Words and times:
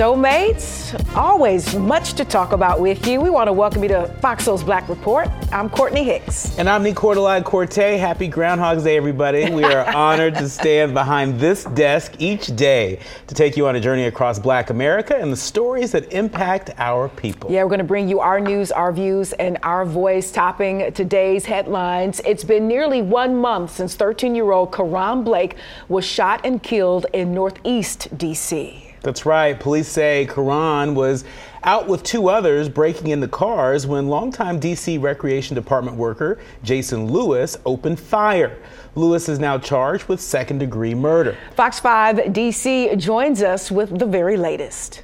Soulmates. 0.00 0.96
Always 1.14 1.76
much 1.76 2.14
to 2.14 2.24
talk 2.24 2.52
about 2.52 2.80
with 2.80 3.06
you. 3.06 3.20
We 3.20 3.28
want 3.28 3.48
to 3.48 3.52
welcome 3.52 3.82
you 3.82 3.90
to 3.90 4.06
Fox 4.22 4.44
Soul's 4.44 4.64
Black 4.64 4.88
Report. 4.88 5.28
I'm 5.52 5.68
Courtney 5.68 6.04
Hicks. 6.04 6.58
And 6.58 6.70
I'm 6.70 6.82
Nicordelai 6.82 7.44
Corte. 7.44 7.98
Happy 7.98 8.26
Groundhog's 8.26 8.84
Day, 8.84 8.96
everybody. 8.96 9.50
We 9.50 9.62
are 9.62 9.84
honored 9.94 10.36
to 10.36 10.48
stand 10.48 10.94
behind 10.94 11.38
this 11.38 11.64
desk 11.64 12.14
each 12.18 12.56
day 12.56 12.98
to 13.26 13.34
take 13.34 13.58
you 13.58 13.68
on 13.68 13.76
a 13.76 13.80
journey 13.80 14.06
across 14.06 14.38
Black 14.38 14.70
America 14.70 15.14
and 15.14 15.30
the 15.30 15.36
stories 15.36 15.92
that 15.92 16.10
impact 16.14 16.70
our 16.78 17.10
people. 17.10 17.52
Yeah, 17.52 17.62
we're 17.64 17.68
going 17.68 17.80
to 17.80 17.84
bring 17.84 18.08
you 18.08 18.20
our 18.20 18.40
news, 18.40 18.72
our 18.72 18.94
views, 18.94 19.34
and 19.34 19.58
our 19.62 19.84
voice 19.84 20.32
topping 20.32 20.94
today's 20.94 21.44
headlines. 21.44 22.22
It's 22.24 22.42
been 22.42 22.66
nearly 22.66 23.02
one 23.02 23.36
month 23.36 23.72
since 23.72 23.96
13 23.96 24.34
year 24.34 24.50
old 24.50 24.72
Karon 24.72 25.24
Blake 25.24 25.56
was 25.90 26.06
shot 26.06 26.40
and 26.42 26.62
killed 26.62 27.04
in 27.12 27.34
Northeast 27.34 28.16
D.C. 28.16 28.89
That's 29.02 29.24
right. 29.24 29.58
Police 29.58 29.88
say 29.88 30.26
Karon 30.28 30.94
was 30.94 31.24
out 31.62 31.88
with 31.88 32.02
two 32.02 32.28
others 32.28 32.68
breaking 32.68 33.08
into 33.08 33.28
cars 33.28 33.86
when 33.86 34.08
longtime 34.08 34.58
D.C. 34.60 34.98
Recreation 34.98 35.54
Department 35.54 35.96
worker 35.96 36.38
Jason 36.62 37.06
Lewis 37.06 37.56
opened 37.64 37.98
fire. 37.98 38.58
Lewis 38.94 39.28
is 39.28 39.38
now 39.38 39.56
charged 39.56 40.08
with 40.08 40.20
second 40.20 40.58
degree 40.58 40.94
murder. 40.94 41.36
Fox 41.54 41.80
5 41.80 42.32
D.C. 42.32 42.94
joins 42.96 43.42
us 43.42 43.70
with 43.70 43.98
the 43.98 44.06
very 44.06 44.36
latest. 44.36 45.02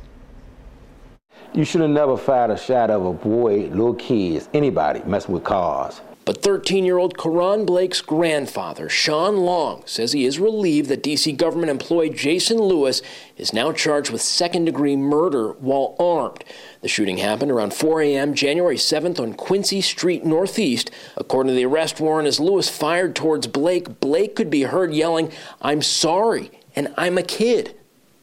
You 1.54 1.64
should 1.64 1.80
have 1.80 1.90
never 1.90 2.18
fired 2.18 2.50
a 2.50 2.58
shot 2.58 2.90
of 2.90 3.06
a 3.06 3.12
boy, 3.14 3.68
little 3.68 3.94
kids, 3.94 4.48
anybody 4.52 5.00
messing 5.06 5.32
with 5.32 5.44
cars. 5.44 6.02
But 6.26 6.42
13 6.42 6.84
year 6.84 6.98
old 6.98 7.16
Karon 7.16 7.64
Blake's 7.64 8.00
grandfather, 8.00 8.88
Sean 8.88 9.36
Long, 9.36 9.84
says 9.86 10.10
he 10.10 10.24
is 10.24 10.40
relieved 10.40 10.88
that 10.88 11.04
D.C. 11.04 11.30
government 11.30 11.70
employee 11.70 12.10
Jason 12.10 12.58
Lewis 12.58 13.00
is 13.36 13.52
now 13.52 13.70
charged 13.70 14.10
with 14.10 14.20
second 14.20 14.64
degree 14.64 14.96
murder 14.96 15.52
while 15.52 15.94
armed. 16.00 16.42
The 16.80 16.88
shooting 16.88 17.18
happened 17.18 17.52
around 17.52 17.74
4 17.74 18.02
a.m. 18.02 18.34
January 18.34 18.74
7th 18.74 19.20
on 19.20 19.34
Quincy 19.34 19.80
Street 19.80 20.26
Northeast. 20.26 20.90
According 21.16 21.52
to 21.52 21.54
the 21.54 21.64
arrest 21.64 22.00
warrant, 22.00 22.26
as 22.26 22.40
Lewis 22.40 22.68
fired 22.68 23.14
towards 23.14 23.46
Blake, 23.46 24.00
Blake 24.00 24.34
could 24.34 24.50
be 24.50 24.62
heard 24.62 24.92
yelling, 24.92 25.30
I'm 25.62 25.80
sorry, 25.80 26.50
and 26.74 26.92
I'm 26.98 27.18
a 27.18 27.22
kid. 27.22 27.76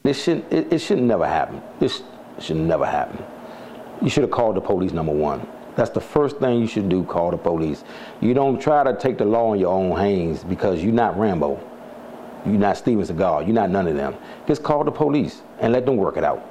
This 0.04 0.22
should, 0.22 0.44
it, 0.52 0.74
it 0.74 0.80
should 0.80 1.02
never 1.02 1.26
happen. 1.26 1.62
This 1.80 2.04
should 2.40 2.58
never 2.58 2.86
happen. 2.86 3.24
You 4.02 4.10
should 4.10 4.24
have 4.24 4.32
called 4.32 4.58
the 4.58 4.62
police, 4.62 4.92
number 4.92 5.14
one. 5.14 5.48
That's 5.76 5.90
the 5.90 6.02
first 6.02 6.38
thing 6.38 6.62
you 6.62 6.68
should 6.68 6.90
do, 6.90 7.04
call 7.04 7.32
the 7.32 7.38
police. 7.38 7.84
You 8.22 8.34
don't 8.34 8.62
try 8.62 8.84
to 8.84 8.96
take 8.96 9.18
the 9.18 9.26
law 9.26 9.54
in 9.54 9.60
your 9.60 9.74
own 9.74 9.98
hands 9.98 10.44
because 10.44 10.84
you're 10.84 10.94
not 10.94 11.18
Rambo. 11.18 11.60
You're 12.46 12.56
not 12.56 12.78
Steven 12.78 13.04
Seagal. 13.04 13.46
You're 13.46 13.56
not 13.56 13.70
none 13.70 13.88
of 13.88 13.96
them. 13.96 14.16
Just 14.48 14.64
call 14.64 14.84
the 14.84 14.92
police 14.92 15.42
and 15.60 15.74
let 15.74 15.86
them 15.86 15.98
work 15.98 16.18
it 16.18 16.24
out. 16.24 16.46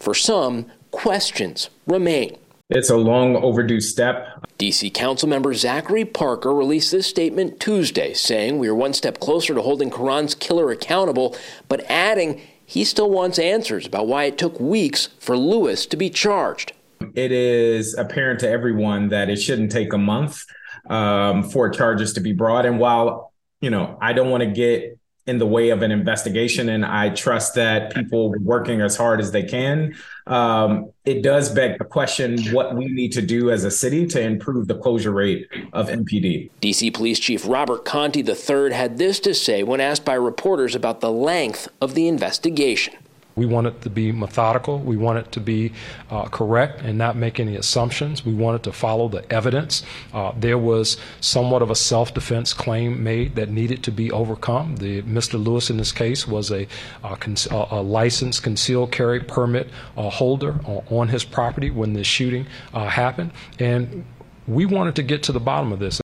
For 0.00 0.14
some, 0.14 0.66
questions 0.90 1.70
remain. 1.86 2.36
It's 2.70 2.90
a 2.90 2.96
long 2.96 3.36
overdue 3.36 3.80
step. 3.80 4.44
DC 4.58 4.92
Councilmember 4.92 5.54
Zachary 5.54 6.04
Parker 6.04 6.52
released 6.52 6.90
this 6.90 7.06
statement 7.06 7.60
Tuesday, 7.60 8.14
saying 8.14 8.58
we 8.58 8.68
are 8.68 8.74
one 8.74 8.94
step 8.94 9.20
closer 9.20 9.54
to 9.54 9.62
holding 9.62 9.90
Karon's 9.90 10.34
killer 10.34 10.70
accountable, 10.70 11.36
but 11.68 11.84
adding 11.90 12.40
he 12.64 12.84
still 12.84 13.10
wants 13.10 13.38
answers 13.38 13.86
about 13.86 14.06
why 14.06 14.24
it 14.24 14.38
took 14.38 14.58
weeks 14.58 15.10
for 15.18 15.36
Lewis 15.36 15.84
to 15.86 15.96
be 15.96 16.08
charged 16.08 16.72
it 17.14 17.32
is 17.32 17.94
apparent 17.94 18.40
to 18.40 18.48
everyone 18.48 19.08
that 19.08 19.28
it 19.28 19.36
shouldn't 19.36 19.72
take 19.72 19.92
a 19.92 19.98
month 19.98 20.44
um, 20.88 21.42
for 21.42 21.70
charges 21.70 22.12
to 22.14 22.20
be 22.20 22.32
brought. 22.32 22.66
And 22.66 22.78
while, 22.78 23.32
you 23.60 23.70
know, 23.70 23.98
I 24.00 24.12
don't 24.12 24.30
want 24.30 24.42
to 24.42 24.50
get 24.50 24.98
in 25.26 25.38
the 25.38 25.46
way 25.46 25.70
of 25.70 25.80
an 25.80 25.90
investigation, 25.90 26.68
and 26.68 26.84
I 26.84 27.08
trust 27.08 27.54
that 27.54 27.94
people 27.94 28.34
working 28.40 28.82
as 28.82 28.94
hard 28.94 29.20
as 29.20 29.32
they 29.32 29.42
can. 29.42 29.94
Um, 30.26 30.90
it 31.06 31.22
does 31.22 31.48
beg 31.48 31.78
the 31.78 31.84
question 31.84 32.38
what 32.52 32.76
we 32.76 32.86
need 32.86 33.12
to 33.12 33.22
do 33.22 33.50
as 33.50 33.64
a 33.64 33.70
city 33.70 34.06
to 34.08 34.20
improve 34.20 34.68
the 34.68 34.76
closure 34.76 35.12
rate 35.12 35.48
of 35.72 35.88
MPD. 35.88 36.50
DC 36.60 36.92
Police 36.92 37.18
Chief 37.18 37.46
Robert 37.46 37.86
Contee 37.86 38.22
III 38.22 38.74
had 38.74 38.98
this 38.98 39.18
to 39.20 39.34
say 39.34 39.62
when 39.62 39.80
asked 39.80 40.04
by 40.04 40.14
reporters 40.14 40.74
about 40.74 41.00
the 41.00 41.10
length 41.10 41.68
of 41.80 41.94
the 41.94 42.06
investigation. 42.06 42.94
We 43.36 43.46
want 43.46 43.66
it 43.66 43.80
to 43.82 43.90
be 43.90 44.12
methodical. 44.12 44.78
We 44.78 44.96
want 44.96 45.18
it 45.18 45.32
to 45.32 45.40
be 45.40 45.72
uh, 46.10 46.24
correct 46.26 46.82
and 46.82 46.96
not 46.96 47.16
make 47.16 47.40
any 47.40 47.56
assumptions. 47.56 48.24
We 48.24 48.32
want 48.32 48.56
it 48.56 48.62
to 48.64 48.72
follow 48.72 49.08
the 49.08 49.30
evidence. 49.32 49.82
Uh, 50.12 50.32
there 50.36 50.58
was 50.58 50.96
somewhat 51.20 51.62
of 51.62 51.70
a 51.70 51.74
self-defense 51.74 52.54
claim 52.54 53.02
made 53.02 53.34
that 53.34 53.48
needed 53.48 53.82
to 53.84 53.90
be 53.90 54.10
overcome. 54.12 54.76
The 54.76 55.02
Mr. 55.02 55.42
Lewis 55.42 55.70
in 55.70 55.78
this 55.78 55.92
case 55.92 56.28
was 56.28 56.50
a, 56.50 56.68
uh, 57.02 57.16
cons- 57.16 57.48
a 57.50 57.82
licensed 57.82 58.42
concealed 58.42 58.92
carry 58.92 59.20
permit 59.20 59.68
uh, 59.96 60.10
holder 60.10 60.60
on 60.88 61.08
his 61.08 61.24
property 61.24 61.70
when 61.70 61.92
this 61.92 62.06
shooting 62.06 62.46
uh, 62.72 62.88
happened, 62.88 63.32
and 63.58 64.04
we 64.46 64.66
wanted 64.66 64.94
to 64.96 65.02
get 65.02 65.22
to 65.24 65.32
the 65.32 65.40
bottom 65.40 65.72
of 65.72 65.78
this. 65.78 66.00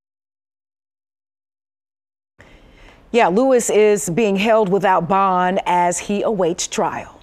Yeah, 3.12 3.26
Lewis 3.26 3.70
is 3.70 4.08
being 4.10 4.36
held 4.36 4.68
without 4.68 5.08
bond 5.08 5.60
as 5.66 5.98
he 5.98 6.22
awaits 6.22 6.68
trial. 6.68 7.19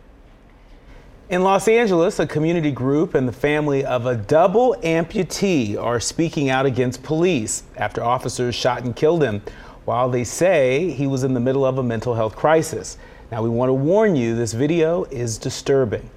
In 1.29 1.43
Los 1.43 1.67
Angeles, 1.67 2.19
a 2.19 2.25
community 2.25 2.71
group 2.71 3.13
and 3.13 3.27
the 3.27 3.33
family 3.33 3.83
of 3.83 4.05
a 4.05 4.15
double 4.15 4.77
amputee 4.81 5.77
are 5.77 5.99
speaking 5.99 6.49
out 6.49 6.65
against 6.65 7.03
police 7.03 7.63
after 7.75 8.01
officers 8.01 8.55
shot 8.55 8.85
and 8.85 8.95
killed 8.95 9.21
him 9.21 9.41
while 9.83 10.09
they 10.09 10.23
say 10.23 10.89
he 10.89 11.05
was 11.05 11.25
in 11.25 11.33
the 11.33 11.41
middle 11.41 11.65
of 11.65 11.79
a 11.79 11.83
mental 11.83 12.15
health 12.15 12.37
crisis. 12.37 12.97
Now, 13.29 13.43
we 13.43 13.49
want 13.49 13.67
to 13.67 13.73
warn 13.73 14.15
you 14.15 14.37
this 14.37 14.53
video 14.53 15.03
is 15.05 15.37
disturbing. 15.37 16.09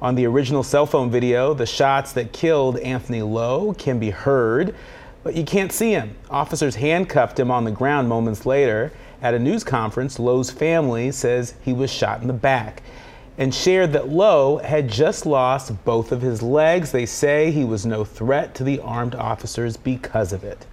On 0.00 0.14
the 0.14 0.26
original 0.26 0.62
cell 0.62 0.86
phone 0.86 1.10
video, 1.10 1.52
the 1.52 1.66
shots 1.66 2.12
that 2.12 2.32
killed 2.32 2.78
Anthony 2.78 3.22
Lowe 3.22 3.74
can 3.74 3.98
be 3.98 4.10
heard, 4.10 4.76
but 5.24 5.34
you 5.34 5.44
can't 5.44 5.72
see 5.72 5.90
him. 5.90 6.14
Officers 6.30 6.76
handcuffed 6.76 7.40
him 7.40 7.50
on 7.50 7.64
the 7.64 7.72
ground 7.72 8.08
moments 8.08 8.46
later. 8.46 8.92
At 9.20 9.34
a 9.34 9.40
news 9.40 9.64
conference, 9.64 10.20
Lowe's 10.20 10.52
family 10.52 11.10
says 11.10 11.54
he 11.64 11.72
was 11.72 11.92
shot 11.92 12.20
in 12.20 12.28
the 12.28 12.32
back 12.32 12.84
and 13.38 13.54
shared 13.54 13.92
that 13.92 14.08
Lowe 14.08 14.58
had 14.58 14.88
just 14.88 15.26
lost 15.26 15.84
both 15.84 16.12
of 16.12 16.22
his 16.22 16.42
legs. 16.42 16.92
They 16.92 17.06
say 17.06 17.50
he 17.50 17.64
was 17.64 17.84
no 17.84 18.04
threat 18.04 18.54
to 18.56 18.64
the 18.64 18.80
armed 18.80 19.14
officers 19.14 19.76
because 19.76 20.32
of 20.32 20.44
it. 20.44 20.66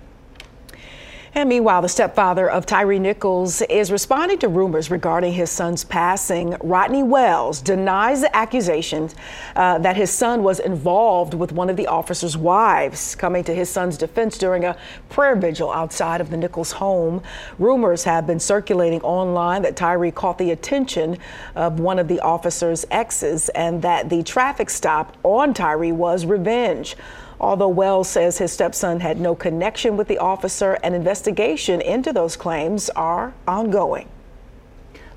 And 1.35 1.49
meanwhile, 1.49 1.81
the 1.81 1.89
stepfather 1.89 2.47
of 2.47 2.67
Tyre 2.67 2.99
Nichols 2.99 3.63
is 3.63 3.91
responding 3.91 4.37
to 4.39 4.47
rumors 4.47 4.91
regarding 4.91 5.33
his 5.33 5.49
son's 5.49 5.83
passing. 5.83 6.55
Rodney 6.61 7.01
Wells 7.01 7.59
denies 7.59 8.21
the 8.21 8.35
accusations 8.35 9.15
uh, 9.55 9.79
that 9.79 9.95
his 9.95 10.11
son 10.11 10.43
was 10.43 10.59
involved 10.59 11.33
with 11.33 11.51
one 11.51 11.71
of 11.71 11.75
the 11.75 11.87
officer's 11.87 12.37
wives, 12.37 13.15
coming 13.15 13.43
to 13.45 13.55
his 13.55 13.67
son's 13.67 13.97
defense 13.97 14.37
during 14.37 14.63
a 14.63 14.77
prayer 15.09 15.35
vigil 15.35 15.71
outside 15.71 16.21
of 16.21 16.29
the 16.29 16.37
Nichols 16.37 16.73
home. 16.73 17.23
Rumors 17.57 18.03
have 18.03 18.27
been 18.27 18.39
circulating 18.39 19.01
online 19.01 19.63
that 19.63 19.75
Tyre 19.75 20.11
caught 20.11 20.37
the 20.37 20.51
attention 20.51 21.17
of 21.55 21.79
one 21.79 21.97
of 21.97 22.07
the 22.07 22.19
officer's 22.19 22.85
exes 22.91 23.49
and 23.49 23.81
that 23.81 24.07
the 24.07 24.21
traffic 24.21 24.69
stop 24.69 25.17
on 25.23 25.55
Tyre 25.55 25.95
was 25.95 26.27
revenge. 26.27 26.95
Although 27.43 27.67
Wells 27.67 28.07
says 28.07 28.37
his 28.37 28.53
stepson 28.53 29.01
had 29.01 29.19
no 29.19 29.35
connection 29.35 29.97
with 29.97 30.07
the 30.07 30.17
officer, 30.17 30.75
an 30.81 30.93
investigation 30.93 31.81
into 31.81 32.13
those 32.13 32.37
claims 32.37 32.89
are 32.91 33.33
ongoing. 33.45 34.07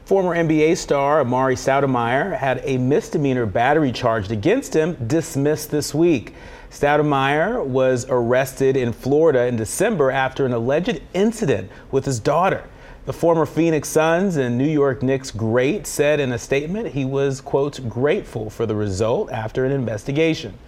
Former 0.06 0.34
NBA 0.34 0.76
star 0.76 1.22
Amar'e 1.22 1.54
Stoudemire 1.54 2.36
had 2.36 2.62
a 2.64 2.78
misdemeanor 2.78 3.46
battery 3.46 3.92
charged 3.92 4.32
against 4.32 4.74
him 4.74 4.96
dismissed 5.06 5.70
this 5.70 5.94
week. 5.94 6.34
Stoudemire 6.68 7.64
was 7.64 8.06
arrested 8.08 8.76
in 8.76 8.92
Florida 8.92 9.46
in 9.46 9.54
December 9.54 10.10
after 10.10 10.44
an 10.44 10.52
alleged 10.52 11.00
incident 11.14 11.70
with 11.92 12.06
his 12.06 12.18
daughter. 12.18 12.64
The 13.04 13.12
former 13.12 13.46
Phoenix 13.46 13.88
Suns 13.88 14.36
and 14.36 14.58
New 14.58 14.64
York 14.68 15.00
Knicks 15.00 15.30
great 15.30 15.86
said 15.86 16.18
in 16.18 16.32
a 16.32 16.40
statement 16.40 16.88
he 16.88 17.04
was, 17.04 17.40
quote, 17.40 17.88
grateful 17.88 18.50
for 18.50 18.66
the 18.66 18.74
result 18.74 19.30
after 19.30 19.64
an 19.64 19.70
investigation. 19.70 20.58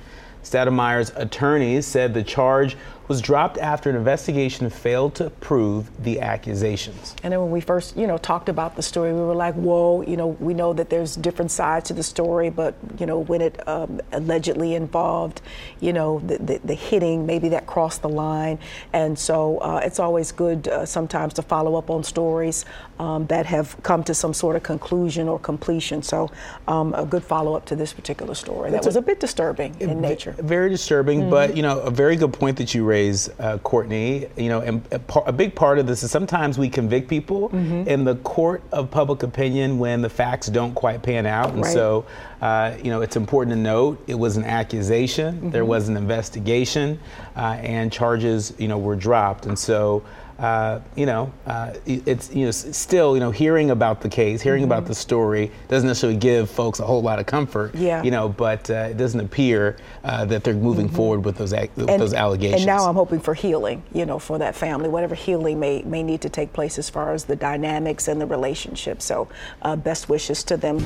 Stoudemire's 0.48 1.12
attorneys 1.16 1.86
said 1.86 2.14
the 2.14 2.22
charge 2.22 2.76
was 3.08 3.22
dropped 3.22 3.56
after 3.56 3.88
an 3.88 3.96
investigation 3.96 4.68
failed 4.68 5.14
to 5.14 5.30
prove 5.30 5.90
the 6.04 6.20
accusations. 6.20 7.16
And 7.22 7.32
then 7.32 7.40
when 7.40 7.50
we 7.50 7.60
first, 7.60 7.96
you 7.96 8.06
know, 8.06 8.18
talked 8.18 8.50
about 8.50 8.76
the 8.76 8.82
story, 8.82 9.12
we 9.14 9.20
were 9.20 9.34
like, 9.34 9.54
whoa, 9.54 10.02
you 10.02 10.16
know, 10.16 10.28
we 10.28 10.52
know 10.52 10.74
that 10.74 10.90
there's 10.90 11.16
different 11.16 11.50
sides 11.50 11.88
to 11.88 11.94
the 11.94 12.02
story, 12.02 12.50
but, 12.50 12.74
you 12.98 13.06
know, 13.06 13.18
when 13.18 13.40
it 13.40 13.66
um, 13.66 14.00
allegedly 14.12 14.74
involved, 14.74 15.40
you 15.80 15.94
know, 15.94 16.20
the, 16.20 16.36
the, 16.38 16.60
the, 16.64 16.74
hitting, 16.74 17.24
maybe 17.24 17.48
that 17.48 17.66
crossed 17.66 18.02
the 18.02 18.08
line. 18.08 18.58
And 18.92 19.18
so 19.18 19.58
uh, 19.58 19.80
it's 19.82 19.98
always 19.98 20.30
good 20.30 20.68
uh, 20.68 20.84
sometimes 20.84 21.32
to 21.34 21.42
follow 21.42 21.76
up 21.76 21.88
on 21.88 22.04
stories 22.04 22.66
um, 22.98 23.26
that 23.28 23.46
have 23.46 23.82
come 23.82 24.04
to 24.04 24.14
some 24.14 24.34
sort 24.34 24.54
of 24.54 24.62
conclusion 24.62 25.28
or 25.28 25.38
completion. 25.38 26.02
So 26.02 26.30
um, 26.66 26.92
a 26.94 27.06
good 27.06 27.24
follow 27.24 27.54
up 27.54 27.64
to 27.66 27.76
this 27.76 27.94
particular 27.94 28.34
story. 28.34 28.70
That 28.70 28.84
was 28.84 28.96
a, 28.96 28.98
a 28.98 29.02
bit 29.02 29.18
disturbing 29.18 29.74
in 29.80 30.00
nature. 30.02 30.34
Very 30.38 30.68
disturbing, 30.68 31.20
mm-hmm. 31.22 31.30
but, 31.30 31.56
you 31.56 31.62
know, 31.62 31.80
a 31.80 31.90
very 31.90 32.16
good 32.16 32.34
point 32.34 32.58
that 32.58 32.74
you 32.74 32.84
raised 32.84 32.97
raise, 32.98 33.30
uh, 33.38 33.58
Courtney. 33.58 34.26
You 34.36 34.48
know, 34.48 34.60
and 34.60 34.82
a, 34.92 34.98
par- 34.98 35.24
a, 35.26 35.32
big 35.32 35.54
part 35.54 35.78
of 35.78 35.86
this 35.86 36.02
is 36.02 36.10
sometimes 36.10 36.58
we 36.58 36.68
convict 36.68 37.08
people 37.08 37.48
mm-hmm. 37.48 37.88
in 37.88 38.04
the 38.04 38.16
court 38.16 38.62
of 38.72 38.90
public 38.90 39.22
opinion 39.22 39.78
when 39.78 40.02
the 40.02 40.10
facts 40.10 40.48
don't 40.48 40.74
quite 40.74 41.02
pan 41.02 41.26
out, 41.26 41.50
and 41.50 41.62
right. 41.62 41.72
so 41.72 42.04
uh, 42.40 42.76
you 42.82 42.90
know 42.90 43.00
it's 43.02 43.16
important 43.16 43.54
to 43.54 43.60
note 43.60 44.02
it 44.06 44.18
was 44.18 44.36
an 44.36 44.44
accusation, 44.44 45.34
mm-hmm. 45.34 45.50
there 45.50 45.64
was 45.64 45.88
an 45.88 45.96
investigation, 45.96 46.98
uh, 47.36 47.58
and 47.60 47.92
charges 47.92 48.52
you 48.58 48.68
know 48.68 48.78
were 48.78 48.96
dropped, 48.96 49.46
and 49.46 49.58
so 49.58 50.02
uh, 50.38 50.80
you 50.94 51.04
know, 51.04 51.32
uh, 51.46 51.74
it's 51.84 52.32
you 52.32 52.44
know 52.44 52.50
still 52.50 53.14
you 53.14 53.20
know 53.20 53.30
hearing 53.30 53.70
about 53.70 54.00
the 54.00 54.08
case, 54.08 54.40
hearing 54.40 54.62
mm-hmm. 54.62 54.72
about 54.72 54.86
the 54.86 54.94
story 54.94 55.50
doesn't 55.66 55.86
necessarily 55.86 56.18
give 56.18 56.48
folks 56.48 56.78
a 56.78 56.84
whole 56.84 57.02
lot 57.02 57.18
of 57.18 57.26
comfort. 57.26 57.74
Yeah. 57.74 58.02
You 58.02 58.12
know, 58.12 58.28
but 58.28 58.70
uh, 58.70 58.88
it 58.90 58.96
doesn't 58.96 59.18
appear 59.18 59.76
uh, 60.04 60.24
that 60.26 60.44
they're 60.44 60.54
moving 60.54 60.86
mm-hmm. 60.86 60.96
forward 60.96 61.24
with 61.24 61.36
those 61.36 61.52
with 61.52 61.90
and, 61.90 62.00
those 62.00 62.14
allegations. 62.14 62.62
And 62.62 62.66
now 62.66 62.88
I'm 62.88 62.94
hoping 62.94 63.20
for 63.20 63.34
healing. 63.34 63.82
You 63.92 64.06
know, 64.06 64.18
for 64.18 64.38
that 64.38 64.54
family, 64.54 64.88
whatever 64.88 65.16
healing 65.16 65.58
may 65.58 65.82
may 65.82 66.02
need 66.02 66.20
to 66.22 66.28
take 66.28 66.52
place 66.52 66.78
as 66.78 66.88
far 66.88 67.12
as 67.12 67.24
the 67.24 67.36
dynamics 67.36 68.06
and 68.06 68.20
the 68.20 68.26
relationship. 68.26 69.02
So, 69.02 69.28
uh, 69.62 69.74
best 69.74 70.08
wishes 70.08 70.44
to 70.44 70.56
them. 70.56 70.78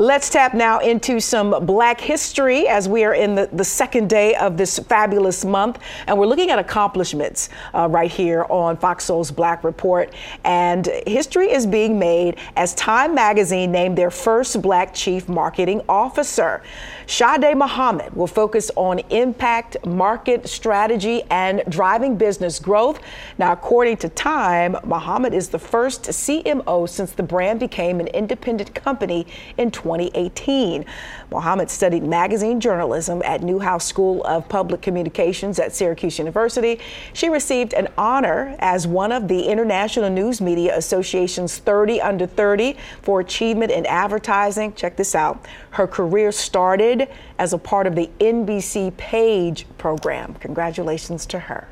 Let's 0.00 0.30
tap 0.30 0.54
now 0.54 0.78
into 0.78 1.20
some 1.20 1.66
black 1.66 2.00
history 2.00 2.66
as 2.66 2.88
we 2.88 3.04
are 3.04 3.12
in 3.12 3.34
the, 3.34 3.50
the 3.52 3.66
second 3.66 4.08
day 4.08 4.34
of 4.34 4.56
this 4.56 4.78
fabulous 4.78 5.44
month. 5.44 5.78
And 6.06 6.18
we're 6.18 6.24
looking 6.24 6.48
at 6.50 6.58
accomplishments 6.58 7.50
uh, 7.74 7.86
right 7.86 8.10
here 8.10 8.46
on 8.48 8.78
Fox 8.78 9.04
Soul's 9.04 9.30
Black 9.30 9.62
Report. 9.62 10.14
And 10.42 10.86
history 11.06 11.52
is 11.52 11.66
being 11.66 11.98
made 11.98 12.38
as 12.56 12.74
Time 12.76 13.14
Magazine 13.14 13.72
named 13.72 13.98
their 13.98 14.10
first 14.10 14.62
black 14.62 14.94
chief 14.94 15.28
marketing 15.28 15.82
officer. 15.86 16.62
Sade 17.10 17.56
Muhammad 17.56 18.14
will 18.14 18.28
focus 18.28 18.70
on 18.76 19.00
impact, 19.10 19.84
market 19.84 20.48
strategy, 20.48 21.24
and 21.28 21.64
driving 21.68 22.16
business 22.16 22.60
growth. 22.60 23.00
Now, 23.36 23.50
according 23.50 23.96
to 23.98 24.08
Time, 24.08 24.76
Muhammad 24.84 25.34
is 25.34 25.48
the 25.48 25.58
first 25.58 26.04
CMO 26.04 26.88
since 26.88 27.10
the 27.10 27.24
brand 27.24 27.58
became 27.58 27.98
an 27.98 28.06
independent 28.06 28.76
company 28.76 29.26
in 29.56 29.72
2018. 29.72 30.84
Muhammad 31.32 31.68
studied 31.68 32.04
magazine 32.04 32.60
journalism 32.60 33.22
at 33.24 33.42
Newhouse 33.42 33.84
School 33.84 34.22
of 34.24 34.48
Public 34.48 34.80
Communications 34.80 35.58
at 35.58 35.74
Syracuse 35.74 36.16
University. 36.16 36.78
She 37.12 37.28
received 37.28 37.72
an 37.72 37.88
honor 37.98 38.54
as 38.60 38.86
one 38.86 39.10
of 39.10 39.26
the 39.26 39.48
International 39.48 40.10
News 40.10 40.40
Media 40.40 40.76
Association's 40.76 41.58
30 41.58 42.00
under 42.00 42.26
30 42.28 42.76
for 43.02 43.18
achievement 43.18 43.72
in 43.72 43.84
advertising. 43.86 44.74
Check 44.74 44.94
this 44.96 45.16
out. 45.16 45.44
Her 45.72 45.88
career 45.88 46.30
started 46.30 46.99
as 47.38 47.52
a 47.52 47.58
part 47.58 47.86
of 47.86 47.94
the 47.94 48.10
NBC 48.18 48.96
Page 48.96 49.66
program. 49.78 50.34
Congratulations 50.34 51.26
to 51.26 51.38
her. 51.38 51.68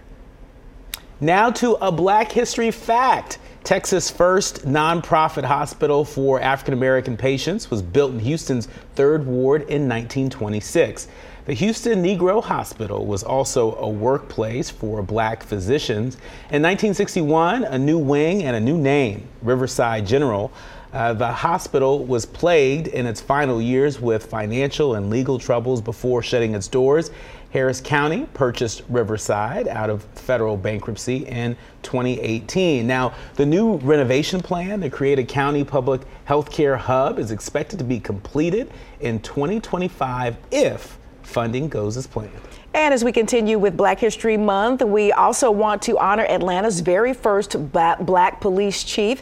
Now 1.20 1.50
to 1.50 1.72
a 1.84 1.90
Black 1.90 2.30
History 2.30 2.70
fact. 2.70 3.38
Texas' 3.64 4.08
first 4.08 4.64
nonprofit 4.64 5.44
hospital 5.44 6.04
for 6.04 6.40
African 6.40 6.74
American 6.74 7.16
patients 7.16 7.70
was 7.70 7.82
built 7.82 8.12
in 8.12 8.20
Houston's 8.20 8.66
Third 8.94 9.26
Ward 9.26 9.62
in 9.62 9.88
1926. 9.88 11.08
The 11.44 11.54
Houston 11.54 12.02
Negro 12.02 12.44
Hospital 12.44 13.04
was 13.04 13.22
also 13.22 13.74
a 13.76 13.88
workplace 13.88 14.70
for 14.70 15.02
black 15.02 15.42
physicians. 15.42 16.14
In 16.50 16.62
1961, 16.62 17.64
a 17.64 17.78
new 17.78 17.98
wing 17.98 18.44
and 18.44 18.54
a 18.54 18.60
new 18.60 18.78
name, 18.78 19.26
Riverside 19.42 20.06
General. 20.06 20.52
Uh, 20.92 21.12
the 21.12 21.30
hospital 21.30 22.04
was 22.04 22.24
plagued 22.24 22.88
in 22.88 23.06
its 23.06 23.20
final 23.20 23.60
years 23.60 24.00
with 24.00 24.24
financial 24.24 24.94
and 24.94 25.10
legal 25.10 25.38
troubles 25.38 25.82
before 25.82 26.22
shutting 26.22 26.54
its 26.54 26.66
doors. 26.66 27.10
Harris 27.50 27.80
County 27.80 28.26
purchased 28.34 28.82
Riverside 28.88 29.68
out 29.68 29.90
of 29.90 30.02
federal 30.14 30.56
bankruptcy 30.56 31.26
in 31.26 31.56
2018. 31.82 32.86
Now, 32.86 33.14
the 33.36 33.46
new 33.46 33.76
renovation 33.76 34.40
plan 34.40 34.80
to 34.80 34.90
create 34.90 35.18
a 35.18 35.24
county 35.24 35.64
public 35.64 36.02
health 36.24 36.50
care 36.50 36.76
hub 36.76 37.18
is 37.18 37.30
expected 37.30 37.78
to 37.78 37.84
be 37.84 38.00
completed 38.00 38.70
in 39.00 39.20
2025 39.20 40.36
if 40.50 40.98
funding 41.22 41.68
goes 41.68 41.96
as 41.96 42.06
planned. 42.06 42.32
And 42.78 42.94
as 42.94 43.02
we 43.02 43.10
continue 43.10 43.58
with 43.58 43.76
Black 43.76 43.98
History 43.98 44.36
Month, 44.36 44.82
we 44.82 45.10
also 45.10 45.50
want 45.50 45.82
to 45.82 45.98
honor 45.98 46.24
Atlanta's 46.26 46.78
very 46.78 47.12
first 47.12 47.56
black 47.72 48.40
police 48.40 48.84
chief. 48.84 49.20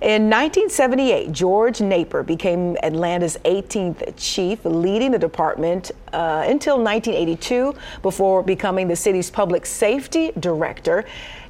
In 0.00 0.28
1978, 0.28 1.30
George 1.30 1.80
Napper 1.80 2.24
became 2.24 2.76
Atlanta's 2.82 3.38
18th 3.44 4.12
chief, 4.16 4.64
leading 4.64 5.12
the 5.12 5.20
department 5.20 5.92
uh, 6.12 6.46
until 6.48 6.82
1982 6.82 7.76
before 8.02 8.42
becoming 8.42 8.88
the 8.88 8.96
city's 8.96 9.30
public 9.30 9.66
safety 9.66 10.32
director. 10.40 11.04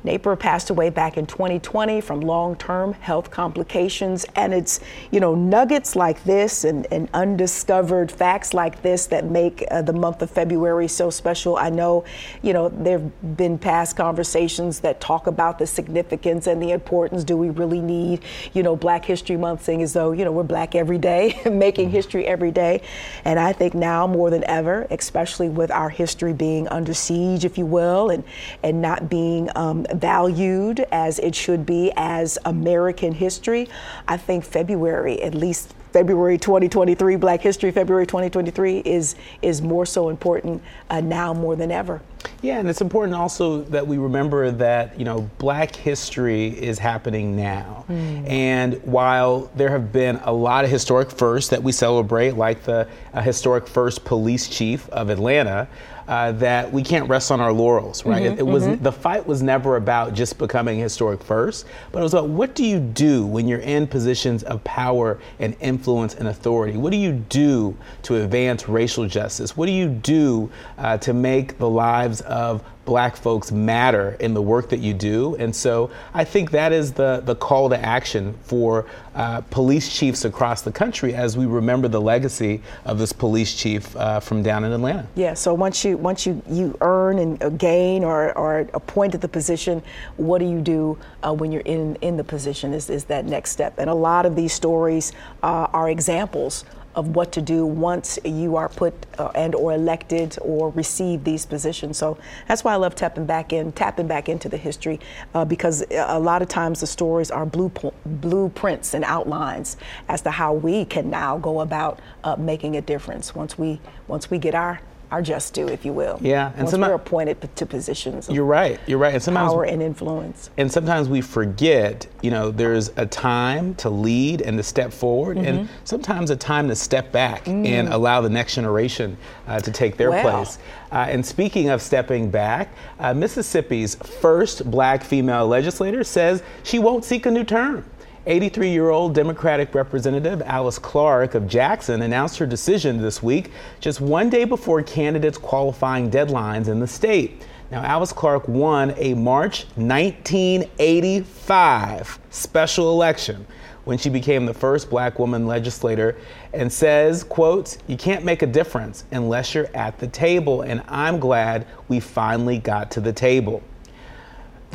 Napper 0.04 0.36
passed 0.36 0.70
away 0.70 0.90
back 0.90 1.16
in 1.16 1.26
2020 1.26 2.00
from 2.00 2.20
long-term 2.20 2.94
health 2.94 3.30
complications. 3.30 4.24
And 4.34 4.54
it's, 4.54 4.80
you 5.10 5.20
know, 5.20 5.34
nuggets 5.34 5.96
like 5.96 6.22
this 6.24 6.64
and, 6.64 6.86
and 6.90 7.08
undiscovered 7.14 8.10
facts 8.10 8.54
like 8.54 8.82
this 8.82 9.06
that 9.06 9.24
make 9.26 9.64
uh, 9.70 9.82
the 9.82 9.92
month 9.92 10.22
of 10.22 10.30
February 10.30 10.88
so 10.88 11.10
special. 11.10 11.56
I 11.56 11.70
know, 11.70 12.04
you 12.42 12.52
know, 12.52 12.68
there 12.68 12.98
have 12.98 13.36
been 13.36 13.58
past 13.58 13.96
conversations 13.96 14.80
that 14.80 15.00
talk 15.00 15.26
about 15.26 15.58
the 15.58 15.66
significance 15.66 16.46
and 16.46 16.62
the 16.62 16.70
importance. 16.70 17.24
Do 17.24 17.36
we 17.36 17.50
really 17.50 17.80
need, 17.80 18.22
you 18.52 18.62
know, 18.62 18.76
Black 18.76 19.04
History 19.04 19.36
Month, 19.36 19.64
saying 19.64 19.82
as 19.82 19.92
though, 19.92 20.12
you 20.12 20.24
know, 20.24 20.32
we're 20.32 20.42
black 20.42 20.74
every 20.74 20.98
day, 20.98 21.40
making 21.50 21.90
history 21.90 22.26
every 22.26 22.50
day. 22.50 22.82
And 23.24 23.38
I 23.38 23.52
think 23.52 23.74
now 23.74 24.06
more 24.06 24.30
than 24.30 24.44
ever, 24.44 24.86
especially 24.90 25.48
with 25.48 25.70
our 25.70 25.88
history 25.88 26.32
being 26.32 26.68
under 26.68 26.94
siege, 26.94 27.44
if 27.44 27.58
you 27.58 27.66
will, 27.66 28.10
and, 28.10 28.24
and 28.62 28.80
not 28.80 29.08
being 29.08 29.50
um, 29.56 29.86
valued 30.00 30.80
as 30.92 31.18
it 31.18 31.34
should 31.34 31.66
be 31.66 31.92
as 31.96 32.38
American 32.44 33.12
history, 33.12 33.68
I 34.08 34.16
think 34.16 34.44
February, 34.44 35.22
at 35.22 35.34
least 35.34 35.74
February 35.96 36.36
2023, 36.36 37.16
Black 37.16 37.40
History 37.40 37.70
February 37.70 38.06
2023 38.06 38.80
is 38.80 39.14
is 39.40 39.62
more 39.62 39.86
so 39.86 40.10
important 40.10 40.62
uh, 40.90 41.00
now 41.00 41.32
more 41.32 41.56
than 41.56 41.70
ever. 41.70 42.02
Yeah, 42.42 42.58
and 42.58 42.68
it's 42.68 42.82
important 42.82 43.14
also 43.14 43.62
that 43.62 43.86
we 43.86 43.96
remember 43.96 44.50
that 44.50 44.98
you 44.98 45.06
know 45.06 45.30
Black 45.38 45.74
history 45.74 46.48
is 46.48 46.78
happening 46.78 47.34
now, 47.34 47.86
mm. 47.88 48.28
and 48.28 48.74
while 48.84 49.50
there 49.56 49.70
have 49.70 49.90
been 49.90 50.20
a 50.24 50.32
lot 50.32 50.66
of 50.66 50.70
historic 50.70 51.10
firsts 51.10 51.48
that 51.48 51.62
we 51.62 51.72
celebrate, 51.72 52.32
like 52.32 52.62
the 52.64 52.86
uh, 53.14 53.22
historic 53.22 53.66
first 53.66 54.04
police 54.04 54.48
chief 54.48 54.90
of 54.90 55.08
Atlanta 55.08 55.66
uh, 56.08 56.32
that 56.32 56.72
we 56.72 56.82
can't 56.82 57.08
rest 57.08 57.30
on 57.30 57.40
our 57.40 57.52
laurels, 57.52 58.04
right? 58.04 58.22
Mm-hmm, 58.22 58.34
it, 58.34 58.38
it, 58.40 58.46
was 58.46 58.64
mm-hmm. 58.64 58.82
the 58.82 58.92
fight 58.92 59.26
was 59.26 59.42
never 59.42 59.76
about 59.76 60.14
just 60.14 60.38
becoming 60.38 60.78
historic 60.78 61.22
first, 61.22 61.66
but 61.92 62.00
it 62.00 62.02
was 62.02 62.14
about 62.14 62.28
what 62.28 62.54
do 62.54 62.64
you 62.64 62.78
do 62.78 63.26
when 63.26 63.48
you're 63.48 63.60
in 63.60 63.86
positions 63.86 64.42
of 64.44 64.62
power 64.64 65.18
and 65.38 65.56
influence 65.60 66.14
and 66.14 66.28
authority? 66.28 66.76
What 66.76 66.92
do 66.92 66.98
you 66.98 67.12
do 67.12 67.76
to 68.02 68.22
advance 68.22 68.68
racial 68.68 69.06
justice? 69.06 69.56
What 69.56 69.66
do 69.66 69.72
you 69.72 69.88
do 69.88 70.50
uh, 70.78 70.98
to 70.98 71.12
make 71.12 71.58
the 71.58 71.68
lives 71.68 72.20
of 72.22 72.62
black 72.86 73.16
folks 73.16 73.52
matter 73.52 74.16
in 74.20 74.32
the 74.32 74.40
work 74.40 74.70
that 74.70 74.78
you 74.78 74.94
do. 74.94 75.36
And 75.36 75.54
so 75.54 75.90
I 76.14 76.24
think 76.24 76.52
that 76.52 76.72
is 76.72 76.92
the, 76.92 77.20
the 77.24 77.34
call 77.34 77.68
to 77.68 77.78
action 77.78 78.34
for 78.44 78.86
uh, 79.14 79.42
police 79.50 79.94
chiefs 79.94 80.24
across 80.24 80.62
the 80.62 80.72
country 80.72 81.14
as 81.14 81.36
we 81.36 81.46
remember 81.46 81.88
the 81.88 82.00
legacy 82.00 82.62
of 82.84 82.98
this 82.98 83.12
police 83.12 83.54
chief 83.54 83.94
uh, 83.96 84.20
from 84.20 84.42
down 84.42 84.64
in 84.64 84.72
Atlanta. 84.72 85.06
Yeah, 85.14 85.34
so 85.34 85.52
once 85.52 85.84
you 85.84 85.96
once 85.96 86.26
you, 86.26 86.42
you 86.48 86.76
earn 86.80 87.18
and 87.18 87.58
gain 87.58 88.04
or, 88.04 88.36
or 88.38 88.60
appointed 88.72 89.20
the 89.20 89.28
position, 89.28 89.82
what 90.16 90.38
do 90.38 90.48
you 90.48 90.60
do 90.60 90.98
uh, 91.22 91.32
when 91.34 91.50
you're 91.52 91.62
in, 91.62 91.96
in 91.96 92.16
the 92.16 92.24
position 92.24 92.72
is, 92.72 92.88
is 92.88 93.04
that 93.04 93.24
next 93.24 93.50
step. 93.50 93.78
And 93.78 93.90
a 93.90 93.94
lot 93.94 94.26
of 94.26 94.36
these 94.36 94.52
stories 94.52 95.12
uh, 95.42 95.68
are 95.72 95.90
examples 95.90 96.64
of 96.96 97.14
what 97.14 97.30
to 97.32 97.42
do 97.42 97.64
once 97.66 98.18
you 98.24 98.56
are 98.56 98.68
put 98.68 98.94
uh, 99.18 99.30
and 99.34 99.54
or 99.54 99.74
elected 99.74 100.36
or 100.40 100.70
receive 100.70 101.22
these 101.24 101.46
positions. 101.46 101.98
So 101.98 102.18
that's 102.48 102.64
why 102.64 102.72
I 102.72 102.76
love 102.76 102.94
tapping 102.94 103.26
back 103.26 103.52
in, 103.52 103.70
tapping 103.72 104.06
back 104.06 104.28
into 104.28 104.48
the 104.48 104.56
history, 104.56 104.98
uh, 105.34 105.44
because 105.44 105.84
a 105.90 106.18
lot 106.18 106.42
of 106.42 106.48
times 106.48 106.80
the 106.80 106.86
stories 106.86 107.30
are 107.30 107.46
blueprints 107.46 108.94
and 108.94 109.04
outlines 109.04 109.76
as 110.08 110.22
to 110.22 110.30
how 110.30 110.54
we 110.54 110.84
can 110.86 111.10
now 111.10 111.38
go 111.38 111.60
about 111.60 112.00
uh, 112.24 112.34
making 112.36 112.76
a 112.76 112.80
difference 112.80 113.34
once 113.34 113.58
we 113.58 113.80
once 114.08 114.30
we 114.30 114.38
get 114.38 114.54
our 114.54 114.80
our 115.16 115.22
just 115.22 115.54
due, 115.54 115.66
if 115.66 115.82
you 115.86 115.94
will. 115.94 116.18
Yeah, 116.20 116.52
and 116.56 116.64
Once 116.64 116.76
we're 116.76 116.92
appointed 116.92 117.56
to 117.56 117.64
positions. 117.64 118.28
You're 118.28 118.44
right. 118.44 118.78
You're 118.86 118.98
right. 118.98 119.14
And 119.14 119.22
sometimes 119.22 119.50
power 119.50 119.64
and 119.64 119.80
influence. 119.80 120.50
And 120.58 120.70
sometimes 120.70 121.08
we 121.08 121.22
forget. 121.22 122.06
You 122.22 122.30
know, 122.30 122.50
there's 122.50 122.90
a 122.96 123.06
time 123.06 123.74
to 123.76 123.88
lead 123.88 124.42
and 124.42 124.58
to 124.58 124.62
step 124.62 124.92
forward, 124.92 125.38
mm-hmm. 125.38 125.46
and 125.46 125.68
sometimes 125.84 126.30
a 126.30 126.36
time 126.36 126.68
to 126.68 126.74
step 126.74 127.12
back 127.12 127.44
mm. 127.44 127.66
and 127.66 127.88
allow 127.88 128.20
the 128.20 128.28
next 128.28 128.56
generation 128.56 129.16
uh, 129.46 129.58
to 129.60 129.70
take 129.70 129.96
their 129.96 130.10
place. 130.10 130.58
Uh, 130.92 131.06
and 131.08 131.24
speaking 131.24 131.70
of 131.70 131.80
stepping 131.80 132.30
back, 132.30 132.68
uh, 132.98 133.14
Mississippi's 133.14 133.94
first 133.94 134.70
black 134.70 135.02
female 135.02 135.46
legislator 135.46 136.04
says 136.04 136.42
she 136.62 136.78
won't 136.78 137.04
seek 137.04 137.24
a 137.26 137.30
new 137.30 137.44
term. 137.44 137.84
83 138.26 138.70
year 138.70 138.90
old 138.90 139.14
Democratic 139.14 139.74
Representative 139.74 140.42
Alyce 140.42 140.78
Clarke 140.80 141.36
of 141.36 141.46
Jackson 141.46 142.02
announced 142.02 142.36
her 142.38 142.46
decision 142.46 143.00
this 143.00 143.22
week, 143.22 143.52
just 143.78 144.00
one 144.00 144.28
day 144.28 144.44
before 144.44 144.82
candidates' 144.82 145.38
qualifying 145.38 146.10
deadlines 146.10 146.66
in 146.66 146.80
the 146.80 146.88
state. 146.88 147.46
Now, 147.70 147.84
Alyce 147.84 148.12
Clarke 148.12 148.48
won 148.48 148.94
a 148.96 149.14
March 149.14 149.66
1985 149.76 152.18
special 152.30 152.92
election 152.92 153.46
when 153.84 153.96
she 153.96 154.08
became 154.08 154.46
the 154.46 154.54
first 154.54 154.90
black 154.90 155.20
woman 155.20 155.46
legislator 155.46 156.16
and 156.52 156.72
says, 156.72 157.22
quote, 157.22 157.76
you 157.86 157.96
can't 157.96 158.24
make 158.24 158.42
a 158.42 158.46
difference 158.46 159.04
unless 159.12 159.54
you're 159.54 159.70
at 159.74 160.00
the 160.00 160.08
table. 160.08 160.62
And 160.62 160.82
I'm 160.88 161.20
glad 161.20 161.68
we 161.86 162.00
finally 162.00 162.58
got 162.58 162.90
to 162.92 163.00
the 163.00 163.12
table. 163.12 163.62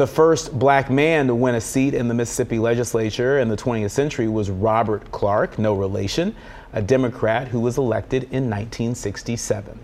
The 0.02 0.08
first 0.08 0.58
black 0.58 0.90
man 0.90 1.28
to 1.28 1.36
win 1.36 1.54
a 1.54 1.62
seat 1.62 1.94
in 1.94 2.08
the 2.08 2.16
Mississippi 2.16 2.58
legislature 2.58 3.38
in 3.38 3.50
the 3.50 3.56
20th 3.56 3.92
century 3.92 4.28
was 4.28 4.50
Robert 4.50 5.12
Clark, 5.12 5.60
no 5.60 5.76
relation, 5.76 6.36
a 6.74 6.82
Democrat 6.82 7.50
who 7.50 7.60
was 7.60 7.78
elected 7.78 8.24
in 8.24 8.50
1967. 8.50 9.78